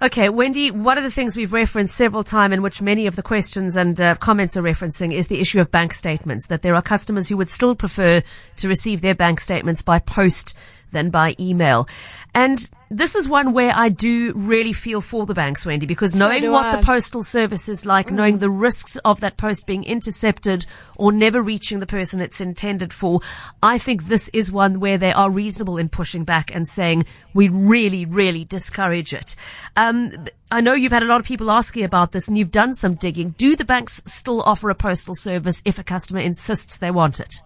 Okay, 0.01 0.29
Wendy, 0.29 0.71
one 0.71 0.97
of 0.97 1.03
the 1.03 1.11
things 1.11 1.35
we've 1.35 1.51
referenced 1.51 1.93
several 1.93 2.23
times 2.23 2.53
in 2.53 2.61
which 2.61 2.81
many 2.81 3.05
of 3.05 3.17
the 3.17 3.21
questions 3.21 3.75
and 3.75 3.99
uh, 3.99 4.15
comments 4.15 4.55
are 4.55 4.61
referencing 4.61 5.11
is 5.11 5.27
the 5.27 5.41
issue 5.41 5.59
of 5.59 5.71
bank 5.71 5.93
statements, 5.93 6.47
that 6.47 6.61
there 6.61 6.73
are 6.73 6.81
customers 6.81 7.27
who 7.27 7.35
would 7.35 7.49
still 7.49 7.75
prefer 7.75 8.21
to 8.55 8.67
receive 8.69 9.01
their 9.01 9.13
bank 9.13 9.41
statements 9.41 9.81
by 9.81 9.99
post 9.99 10.55
than 10.93 11.09
by 11.09 11.35
email. 11.37 11.85
And 12.33 12.69
this 12.89 13.15
is 13.15 13.29
one 13.29 13.53
where 13.53 13.71
I 13.75 13.89
do 13.89 14.33
really 14.35 14.73
feel 14.73 14.99
for 15.01 15.25
the 15.25 15.33
banks, 15.33 15.65
Wendy, 15.65 15.85
because 15.85 16.15
knowing 16.15 16.41
do 16.41 16.51
what 16.51 16.65
I. 16.65 16.75
the 16.77 16.85
postal 16.85 17.23
service 17.23 17.69
is 17.69 17.85
like, 17.85 18.11
knowing 18.11 18.39
the 18.39 18.49
risks 18.49 18.97
of 18.97 19.19
that 19.19 19.37
post 19.37 19.67
being 19.67 19.83
intercepted 19.83 20.65
or 20.97 21.11
never 21.11 21.41
reaching 21.41 21.79
the 21.79 21.85
person 21.85 22.19
it's 22.19 22.41
intended 22.41 22.91
for, 22.91 23.21
I 23.61 23.77
think 23.77 24.05
this 24.05 24.29
is 24.29 24.51
one 24.51 24.79
where 24.79 24.97
they 24.97 25.13
are 25.13 25.29
reasonable 25.29 25.77
in 25.77 25.89
pushing 25.89 26.23
back 26.23 26.53
and 26.53 26.67
saying 26.67 27.05
we 27.33 27.47
really, 27.47 28.05
really 28.05 28.43
discourage 28.43 29.13
it. 29.13 29.35
Um, 29.75 30.09
I 30.51 30.61
know 30.61 30.73
you've 30.73 30.91
had 30.91 31.03
a 31.03 31.07
lot 31.07 31.19
of 31.19 31.27
people 31.27 31.51
asking 31.51 31.83
about 31.83 32.11
this 32.11 32.27
and 32.27 32.37
you've 32.37 32.51
done 32.51 32.73
some 32.73 32.95
digging. 32.95 33.35
Do 33.37 33.55
the 33.55 33.65
banks 33.65 34.01
still 34.07 34.41
offer 34.41 34.71
a 34.71 34.75
postal 34.75 35.13
service 35.13 35.61
if 35.63 35.77
a 35.77 35.83
customer 35.83 36.21
insists 36.21 36.79
they 36.79 36.89
want 36.89 37.19
it? 37.19 37.43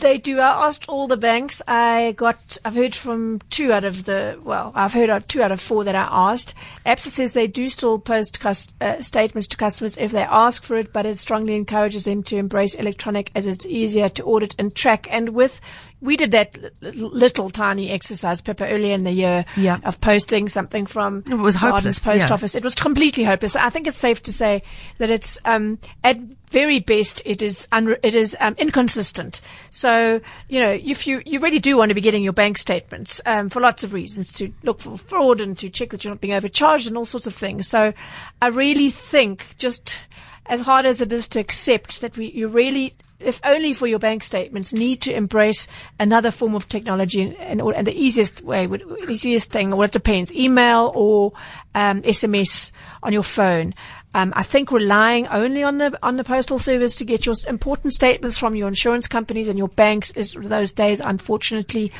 They 0.00 0.18
do. 0.18 0.40
I 0.40 0.66
asked 0.66 0.88
all 0.88 1.08
the 1.08 1.16
banks. 1.16 1.62
I 1.66 2.12
got, 2.18 2.58
I've 2.64 2.74
heard 2.74 2.94
from 2.94 3.40
two 3.48 3.72
out 3.72 3.84
of 3.84 4.04
the, 4.04 4.38
well, 4.44 4.70
I've 4.74 4.92
heard 4.92 5.26
two 5.26 5.42
out 5.42 5.52
of 5.52 5.60
four 5.60 5.84
that 5.84 5.94
I 5.94 6.06
asked. 6.10 6.54
ABSA 6.84 7.08
says 7.08 7.32
they 7.32 7.46
do 7.46 7.70
still 7.70 7.98
post 7.98 8.38
cus- 8.38 8.68
uh, 8.80 9.00
statements 9.00 9.46
to 9.48 9.56
customers 9.56 9.96
if 9.96 10.12
they 10.12 10.22
ask 10.22 10.62
for 10.62 10.76
it, 10.76 10.92
but 10.92 11.06
it 11.06 11.16
strongly 11.18 11.56
encourages 11.56 12.04
them 12.04 12.22
to 12.24 12.36
embrace 12.36 12.74
electronic 12.74 13.30
as 13.34 13.46
it's 13.46 13.66
easier 13.66 14.10
to 14.10 14.24
audit 14.24 14.54
and 14.58 14.74
track. 14.74 15.06
And 15.10 15.30
with, 15.30 15.62
we 16.06 16.16
did 16.16 16.30
that 16.30 16.56
li- 16.80 16.92
little 16.92 17.50
tiny 17.50 17.90
exercise, 17.90 18.40
Pippa, 18.40 18.66
earlier 18.66 18.94
in 18.94 19.04
the 19.04 19.12
year 19.12 19.44
Yeah. 19.56 19.78
of 19.84 20.00
posting 20.00 20.48
something 20.48 20.86
from 20.86 21.24
It 21.30 21.34
was 21.34 21.56
Gardens 21.56 22.02
hopeless, 22.02 22.04
Post 22.04 22.28
yeah. 22.28 22.34
Office. 22.34 22.54
It 22.54 22.64
was 22.64 22.74
completely 22.74 23.24
hopeless. 23.24 23.56
I 23.56 23.68
think 23.68 23.86
it's 23.86 23.98
safe 23.98 24.22
to 24.22 24.32
say 24.32 24.62
that 24.98 25.10
it's 25.10 25.38
um, 25.44 25.78
at 26.04 26.16
very 26.50 26.78
best 26.78 27.20
it 27.26 27.42
is 27.42 27.66
unre- 27.72 27.98
it 28.02 28.14
is 28.14 28.36
um, 28.40 28.54
inconsistent. 28.56 29.40
So 29.70 30.20
you 30.48 30.60
know 30.60 30.70
if 30.70 31.06
you 31.06 31.20
you 31.26 31.40
really 31.40 31.58
do 31.58 31.76
want 31.76 31.90
to 31.90 31.94
be 31.94 32.00
getting 32.00 32.22
your 32.22 32.32
bank 32.32 32.56
statements 32.56 33.20
um, 33.26 33.48
for 33.50 33.60
lots 33.60 33.82
of 33.84 33.92
reasons 33.92 34.32
to 34.34 34.52
look 34.62 34.80
for 34.80 34.96
fraud 34.96 35.40
and 35.40 35.58
to 35.58 35.68
check 35.68 35.90
that 35.90 36.04
you're 36.04 36.12
not 36.12 36.20
being 36.20 36.34
overcharged 36.34 36.86
and 36.86 36.96
all 36.96 37.04
sorts 37.04 37.26
of 37.26 37.34
things. 37.34 37.66
So 37.66 37.92
I 38.40 38.46
really 38.48 38.90
think 38.90 39.56
just 39.58 39.98
as 40.46 40.60
hard 40.60 40.86
as 40.86 41.00
it 41.00 41.12
is 41.12 41.26
to 41.28 41.40
accept 41.40 42.00
that 42.00 42.16
we 42.16 42.30
you 42.30 42.46
really 42.46 42.94
if 43.18 43.40
only 43.44 43.72
for 43.72 43.86
your 43.86 43.98
bank 43.98 44.22
statements, 44.22 44.72
need 44.72 45.00
to 45.02 45.14
embrace 45.14 45.66
another 45.98 46.30
form 46.30 46.54
of 46.54 46.68
technology, 46.68 47.22
and, 47.22 47.36
and, 47.36 47.60
and 47.60 47.86
the 47.86 47.94
easiest 47.94 48.42
way, 48.42 48.66
would, 48.66 48.84
easiest 49.08 49.50
thing, 49.50 49.70
well, 49.70 49.82
it 49.82 49.92
depends, 49.92 50.32
email 50.34 50.92
or 50.94 51.32
um, 51.74 52.02
SMS 52.02 52.72
on 53.02 53.12
your 53.12 53.22
phone. 53.22 53.74
Um, 54.14 54.32
I 54.34 54.44
think 54.44 54.72
relying 54.72 55.28
only 55.28 55.62
on 55.62 55.76
the 55.76 55.98
on 56.02 56.16
the 56.16 56.24
postal 56.24 56.58
service 56.58 56.96
to 56.96 57.04
get 57.04 57.26
your 57.26 57.34
important 57.48 57.92
statements 57.92 58.38
from 58.38 58.54
your 58.54 58.66
insurance 58.66 59.06
companies 59.06 59.46
and 59.46 59.58
your 59.58 59.68
banks 59.68 60.10
is 60.12 60.32
those 60.32 60.72
days, 60.72 61.00
unfortunately, 61.00 61.92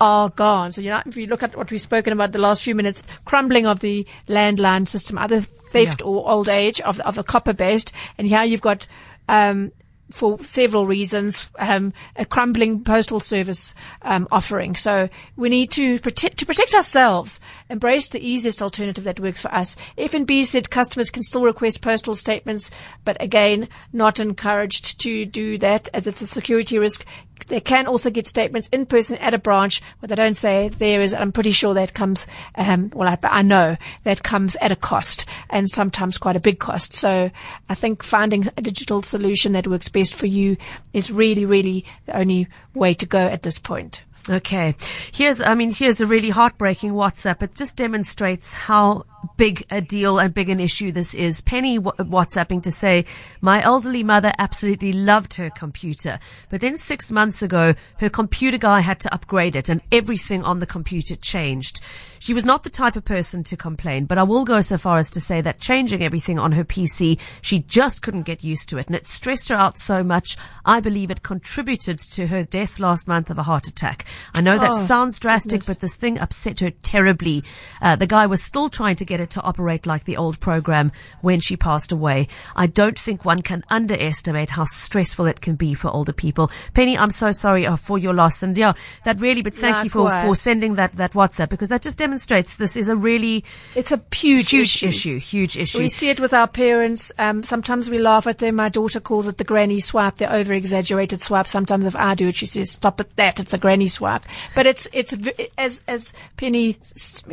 are 0.00 0.30
gone. 0.30 0.70
So 0.70 0.82
you 0.82 0.90
know, 0.90 1.02
if 1.04 1.16
you 1.16 1.26
look 1.26 1.42
at 1.42 1.56
what 1.56 1.72
we've 1.72 1.80
spoken 1.80 2.12
about 2.12 2.30
the 2.30 2.38
last 2.38 2.62
few 2.62 2.76
minutes, 2.76 3.02
crumbling 3.24 3.66
of 3.66 3.80
the 3.80 4.06
landline 4.28 4.86
system, 4.86 5.18
either 5.18 5.40
theft 5.40 6.00
or 6.02 6.30
old 6.30 6.48
age 6.48 6.80
of 6.82 7.00
of 7.00 7.16
the 7.16 7.24
copper 7.24 7.52
based, 7.52 7.92
and 8.18 8.28
here 8.28 8.44
you've 8.44 8.60
got. 8.60 8.86
Um, 9.28 9.72
for 10.14 10.38
several 10.44 10.86
reasons, 10.86 11.50
um, 11.58 11.92
a 12.14 12.24
crumbling 12.24 12.84
postal 12.84 13.18
service 13.18 13.74
um, 14.02 14.28
offering. 14.30 14.76
So 14.76 15.08
we 15.34 15.48
need 15.48 15.72
to 15.72 15.98
protect 15.98 16.38
to 16.38 16.46
protect 16.46 16.72
ourselves. 16.72 17.40
Embrace 17.70 18.10
the 18.10 18.26
easiest 18.26 18.60
alternative 18.60 19.04
that 19.04 19.20
works 19.20 19.40
for 19.40 19.52
us. 19.52 19.76
FNB 19.96 20.44
said 20.44 20.68
customers 20.68 21.10
can 21.10 21.22
still 21.22 21.42
request 21.42 21.80
postal 21.80 22.14
statements, 22.14 22.70
but 23.04 23.16
again, 23.20 23.68
not 23.92 24.20
encouraged 24.20 25.00
to 25.00 25.24
do 25.24 25.56
that 25.58 25.88
as 25.94 26.06
it's 26.06 26.20
a 26.20 26.26
security 26.26 26.78
risk. 26.78 27.06
They 27.48 27.60
can 27.60 27.86
also 27.86 28.10
get 28.10 28.26
statements 28.26 28.68
in 28.68 28.84
person 28.84 29.16
at 29.16 29.32
a 29.32 29.38
branch, 29.38 29.82
but 30.00 30.10
they 30.10 30.14
don't 30.14 30.34
say 30.36 30.68
there 30.68 31.00
is. 31.00 31.14
I'm 31.14 31.32
pretty 31.32 31.52
sure 31.52 31.72
that 31.74 31.94
comes. 31.94 32.26
Um, 32.54 32.90
well, 32.94 33.08
I, 33.08 33.18
I 33.22 33.42
know 33.42 33.76
that 34.04 34.22
comes 34.22 34.56
at 34.60 34.70
a 34.70 34.76
cost, 34.76 35.24
and 35.48 35.68
sometimes 35.68 36.18
quite 36.18 36.36
a 36.36 36.40
big 36.40 36.58
cost. 36.58 36.92
So, 36.92 37.30
I 37.68 37.74
think 37.74 38.02
finding 38.02 38.48
a 38.56 38.62
digital 38.62 39.02
solution 39.02 39.52
that 39.52 39.66
works 39.66 39.88
best 39.88 40.14
for 40.14 40.26
you 40.26 40.56
is 40.92 41.10
really, 41.10 41.44
really 41.44 41.86
the 42.06 42.16
only 42.16 42.46
way 42.74 42.94
to 42.94 43.06
go 43.06 43.18
at 43.18 43.42
this 43.42 43.58
point. 43.58 44.02
Okay. 44.28 44.74
Here's, 45.12 45.42
I 45.42 45.54
mean, 45.54 45.70
here's 45.70 46.00
a 46.00 46.06
really 46.06 46.30
heartbreaking 46.30 46.92
WhatsApp. 46.92 47.42
It 47.42 47.54
just 47.54 47.76
demonstrates 47.76 48.54
how 48.54 49.04
big 49.36 49.64
a 49.70 49.80
deal 49.80 50.18
and 50.18 50.32
big 50.34 50.48
an 50.48 50.60
issue 50.60 50.92
this 50.92 51.14
is. 51.14 51.40
Penny 51.40 51.78
w- 51.78 51.96
WhatsApping 52.10 52.62
to 52.62 52.70
say, 52.70 53.04
my 53.40 53.62
elderly 53.62 54.02
mother 54.02 54.32
absolutely 54.38 54.92
loved 54.92 55.34
her 55.34 55.50
computer, 55.50 56.18
but 56.50 56.60
then 56.60 56.76
six 56.76 57.10
months 57.12 57.42
ago, 57.42 57.74
her 58.00 58.08
computer 58.08 58.58
guy 58.58 58.80
had 58.80 59.00
to 59.00 59.12
upgrade 59.14 59.56
it 59.56 59.68
and 59.68 59.80
everything 59.92 60.42
on 60.44 60.58
the 60.58 60.66
computer 60.66 61.16
changed. 61.16 61.80
She 62.18 62.32
was 62.34 62.44
not 62.46 62.62
the 62.62 62.70
type 62.70 62.96
of 62.96 63.04
person 63.04 63.44
to 63.44 63.56
complain, 63.56 64.06
but 64.06 64.16
I 64.16 64.22
will 64.22 64.44
go 64.44 64.60
so 64.62 64.78
far 64.78 64.96
as 64.98 65.10
to 65.10 65.20
say 65.20 65.40
that 65.42 65.60
changing 65.60 66.02
everything 66.02 66.38
on 66.38 66.52
her 66.52 66.64
PC, 66.64 67.18
she 67.42 67.58
just 67.60 68.00
couldn't 68.02 68.22
get 68.22 68.42
used 68.42 68.68
to 68.70 68.78
it 68.78 68.86
and 68.86 68.96
it 68.96 69.06
stressed 69.06 69.50
her 69.50 69.56
out 69.56 69.76
so 69.76 70.02
much. 70.02 70.36
I 70.64 70.80
believe 70.80 71.10
it 71.10 71.22
contributed 71.22 71.98
to 71.98 72.28
her 72.28 72.42
death 72.44 72.78
last 72.78 73.06
month 73.06 73.28
of 73.28 73.38
a 73.38 73.42
heart 73.42 73.66
attack. 73.66 74.06
I 74.34 74.40
know 74.40 74.58
that 74.58 74.70
Oh, 74.70 74.76
sounds 74.76 75.18
drastic, 75.18 75.60
goodness. 75.60 75.66
but 75.66 75.80
this 75.80 75.94
thing 75.96 76.18
upset 76.18 76.60
her 76.60 76.70
terribly. 76.70 77.44
Uh, 77.82 77.96
the 77.96 78.06
guy 78.06 78.24
was 78.26 78.42
still 78.42 78.70
trying 78.70 78.96
to 78.96 79.04
get 79.04 79.13
it 79.20 79.30
to 79.30 79.42
operate 79.42 79.86
like 79.86 80.04
the 80.04 80.16
old 80.16 80.40
program 80.40 80.92
when 81.20 81.40
she 81.40 81.56
passed 81.56 81.92
away. 81.92 82.28
I 82.56 82.66
don't 82.66 82.98
think 82.98 83.24
one 83.24 83.42
can 83.42 83.64
underestimate 83.70 84.50
how 84.50 84.64
stressful 84.64 85.26
it 85.26 85.40
can 85.40 85.56
be 85.56 85.74
for 85.74 85.88
older 85.88 86.12
people. 86.12 86.50
Penny, 86.74 86.96
I'm 86.96 87.10
so 87.10 87.32
sorry 87.32 87.66
uh, 87.66 87.76
for 87.76 87.98
your 87.98 88.14
loss. 88.14 88.42
And 88.42 88.56
yeah, 88.56 88.74
that 89.04 89.20
really, 89.20 89.42
but 89.42 89.54
thank 89.54 89.84
you 89.84 89.90
for, 89.90 90.10
for 90.22 90.34
sending 90.34 90.74
that, 90.74 90.92
that 90.96 91.12
WhatsApp 91.12 91.48
because 91.48 91.68
that 91.68 91.82
just 91.82 91.98
demonstrates 91.98 92.56
this 92.56 92.76
is 92.76 92.88
a 92.88 92.96
really 92.96 93.44
It's 93.74 93.92
a 93.92 94.00
huge, 94.14 94.50
huge 94.50 94.82
issue. 94.82 94.86
issue, 94.86 95.18
huge 95.18 95.58
issue. 95.58 95.78
We 95.78 95.88
see 95.88 96.08
it 96.10 96.20
with 96.20 96.32
our 96.32 96.48
parents. 96.48 97.12
Um, 97.18 97.42
sometimes 97.42 97.90
we 97.90 97.98
laugh 97.98 98.26
at 98.26 98.38
them. 98.38 98.56
My 98.56 98.68
daughter 98.68 99.00
calls 99.00 99.28
it 99.28 99.38
the 99.38 99.44
granny 99.44 99.80
swipe, 99.80 100.16
the 100.16 100.32
over 100.32 100.52
exaggerated 100.52 101.20
swipe. 101.20 101.46
Sometimes 101.46 101.86
if 101.86 101.96
I 101.96 102.14
do 102.14 102.28
it, 102.28 102.36
she 102.36 102.46
says, 102.46 102.70
stop 102.70 103.00
at 103.00 103.14
that. 103.16 103.40
It's 103.40 103.52
a 103.52 103.58
granny 103.58 103.88
swipe. 103.88 104.22
But 104.54 104.66
it's, 104.66 104.88
it's, 104.92 105.14
as, 105.58 105.82
as 105.86 106.12
Penny, 106.36 106.76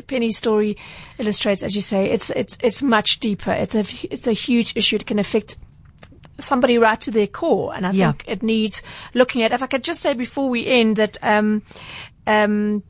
Penny's 0.08 0.38
story 0.38 0.78
illustrates, 1.18 1.64
as 1.72 1.76
you 1.78 1.82
say, 1.82 2.12
it's, 2.12 2.30
it's, 2.32 2.58
it's 2.62 2.84
much 2.84 3.20
deeper. 3.22 3.52
It's 3.52 3.76
a, 3.76 3.86
it's 4.12 4.28
a 4.28 4.34
huge 4.34 4.74
issue. 4.76 4.98
It 4.98 5.06
can 5.06 5.20
affect 5.20 5.58
somebody 6.38 6.78
right 6.78 7.00
to 7.00 7.12
their 7.12 7.28
core. 7.28 7.74
And 7.74 7.88
I 7.88 7.92
Yeah. 7.92 8.12
think 8.12 8.26
it 8.28 8.44
needs 8.44 8.82
looking 9.14 9.42
at. 9.42 9.54
If 9.54 9.64
I 9.64 9.68
could 9.68 9.84
just 9.84 10.02
say 10.02 10.14
before 10.14 10.50
we 10.50 10.66
end 10.68 10.98
that, 10.98 11.18
um, 11.22 11.62
um, 12.28 12.84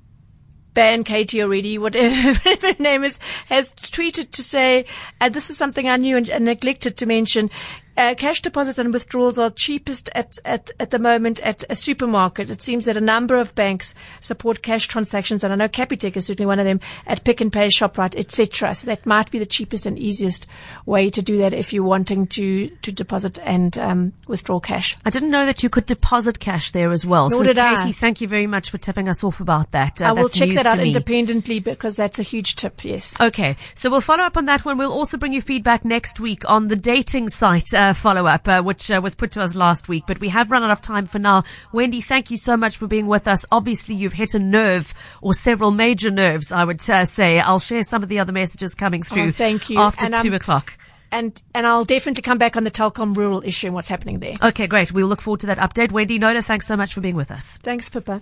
Ban 0.73 1.03
Katie 1.03 1.43
already, 1.43 1.77
whatever 1.77 2.33
her 2.61 2.75
name 2.79 3.03
is, 3.03 3.19
has 3.47 3.71
tweeted 3.73 4.31
to 4.31 4.41
say, 4.41 4.85
uh, 5.19 5.29
this 5.29 5.49
is 5.51 5.57
something 5.57 5.87
I 5.87 5.97
knew 5.97 6.17
and, 6.17 6.29
and 6.29 6.45
neglected 6.45 6.97
to 6.97 7.05
mention. 7.05 7.51
Uh, 7.97 8.15
cash 8.15 8.41
deposits 8.41 8.77
and 8.77 8.93
withdrawals 8.93 9.37
are 9.37 9.49
cheapest 9.49 10.09
at, 10.15 10.37
at, 10.45 10.71
at 10.79 10.91
the 10.91 10.99
moment 10.99 11.41
at 11.41 11.63
a 11.69 11.75
supermarket. 11.75 12.49
It 12.49 12.61
seems 12.61 12.85
that 12.85 12.95
a 12.95 13.01
number 13.01 13.35
of 13.35 13.53
banks 13.53 13.93
support 14.21 14.61
cash 14.61 14.87
transactions, 14.87 15.43
and 15.43 15.51
I 15.51 15.57
know 15.57 15.67
Capitec 15.67 16.15
is 16.15 16.25
certainly 16.25 16.47
one 16.47 16.59
of 16.59 16.65
them 16.65 16.79
at 17.05 17.23
Pick 17.25 17.41
n 17.41 17.51
Pay, 17.51 17.67
Shoprite, 17.67 18.15
etc. 18.15 18.73
So 18.75 18.87
that 18.87 19.05
might 19.05 19.29
be 19.29 19.39
the 19.39 19.45
cheapest 19.45 19.85
and 19.85 19.99
easiest 19.99 20.47
way 20.85 21.09
to 21.09 21.21
do 21.21 21.37
that 21.39 21.53
if 21.53 21.73
you're 21.73 21.83
wanting 21.83 22.27
to, 22.27 22.69
to 22.69 22.91
deposit 22.91 23.39
and 23.43 23.77
um, 23.77 24.13
withdraw 24.27 24.59
cash. 24.59 24.95
I 25.05 25.09
didn't 25.09 25.31
know 25.31 25.45
that 25.45 25.61
you 25.61 25.69
could 25.69 25.85
deposit 25.85 26.39
cash 26.39 26.71
there 26.71 26.91
as 26.91 27.05
well. 27.05 27.29
Nor 27.29 27.39
so, 27.39 27.43
did 27.43 27.57
I. 27.57 27.91
Thank 27.91 28.21
you 28.21 28.27
very 28.27 28.47
much 28.47 28.69
for 28.69 28.77
tipping 28.77 29.09
us 29.09 29.23
off 29.23 29.41
about 29.41 29.71
that. 29.71 30.01
Uh, 30.01 30.05
I 30.05 30.11
will 30.13 30.29
check 30.29 30.49
that 30.55 30.65
out 30.65 30.79
independently 30.79 31.59
because 31.59 31.97
that's 31.97 32.19
a 32.19 32.23
huge 32.23 32.55
tip, 32.55 32.85
yes. 32.85 33.19
Okay, 33.19 33.57
so 33.75 33.89
we'll 33.89 34.01
follow 34.01 34.23
up 34.23 34.37
on 34.37 34.45
that 34.45 34.63
one. 34.63 34.77
We'll 34.77 34.93
also 34.93 35.17
bring 35.17 35.33
you 35.33 35.41
feedback 35.41 35.83
next 35.83 36.19
week 36.19 36.49
on 36.49 36.67
the 36.67 36.75
dating 36.77 37.27
site 37.29 37.73
uh, 37.73 37.80
follow 37.93 38.25
up, 38.27 38.47
uh, 38.47 38.61
which 38.61 38.89
uh, 38.91 38.99
was 39.03 39.15
put 39.15 39.31
to 39.31 39.41
us 39.41 39.55
last 39.55 39.89
week. 39.89 40.05
But 40.07 40.19
we 40.19 40.29
have 40.29 40.51
run 40.51 40.63
out 40.63 40.71
of 40.71 40.81
time 40.81 41.05
for 41.05 41.19
now. 41.19 41.43
Wendy, 41.73 42.01
thank 42.01 42.31
you 42.31 42.37
so 42.37 42.55
much 42.55 42.77
for 42.77 42.87
being 42.87 43.07
with 43.07 43.27
us. 43.27 43.45
Obviously, 43.51 43.95
you've 43.95 44.13
hit 44.13 44.33
a 44.35 44.39
nerve 44.39 44.93
or 45.21 45.33
several 45.33 45.71
major 45.71 46.11
nerves, 46.11 46.51
I 46.51 46.63
would 46.65 46.87
uh, 46.89 47.05
say. 47.05 47.39
I'll 47.39 47.59
share 47.59 47.83
some 47.83 48.03
of 48.03 48.09
the 48.09 48.19
other 48.19 48.31
messages 48.31 48.73
coming 48.75 49.03
through 49.03 49.27
Oh, 49.29 49.31
thank 49.31 49.69
you. 49.69 49.79
after 49.79 50.05
And, 50.05 50.15
um, 50.15 50.23
two 50.23 50.33
o'clock. 50.35 50.77
and 51.11 51.41
and 51.53 51.67
I'll 51.67 51.85
definitely 51.85 52.21
come 52.23 52.37
back 52.37 52.55
on 52.57 52.63
the 52.63 52.71
Telkom 52.71 53.15
rural 53.17 53.41
issue 53.45 53.67
and 53.67 53.73
what's 53.75 53.89
happening 53.89 54.19
there. 54.19 54.35
Okay, 54.41 54.67
great. 54.67 54.91
We'll 54.91 55.07
look 55.07 55.21
forward 55.21 55.41
to 55.41 55.47
that 55.47 55.57
update. 55.57 55.91
Wendy 55.91 56.17
Knowler, 56.19 56.41
thanks 56.41 56.67
so 56.67 56.77
much 56.77 56.93
for 56.93 57.01
being 57.01 57.15
with 57.15 57.31
us. 57.31 57.57
Thanks, 57.63 57.89
Pippa. 57.89 58.21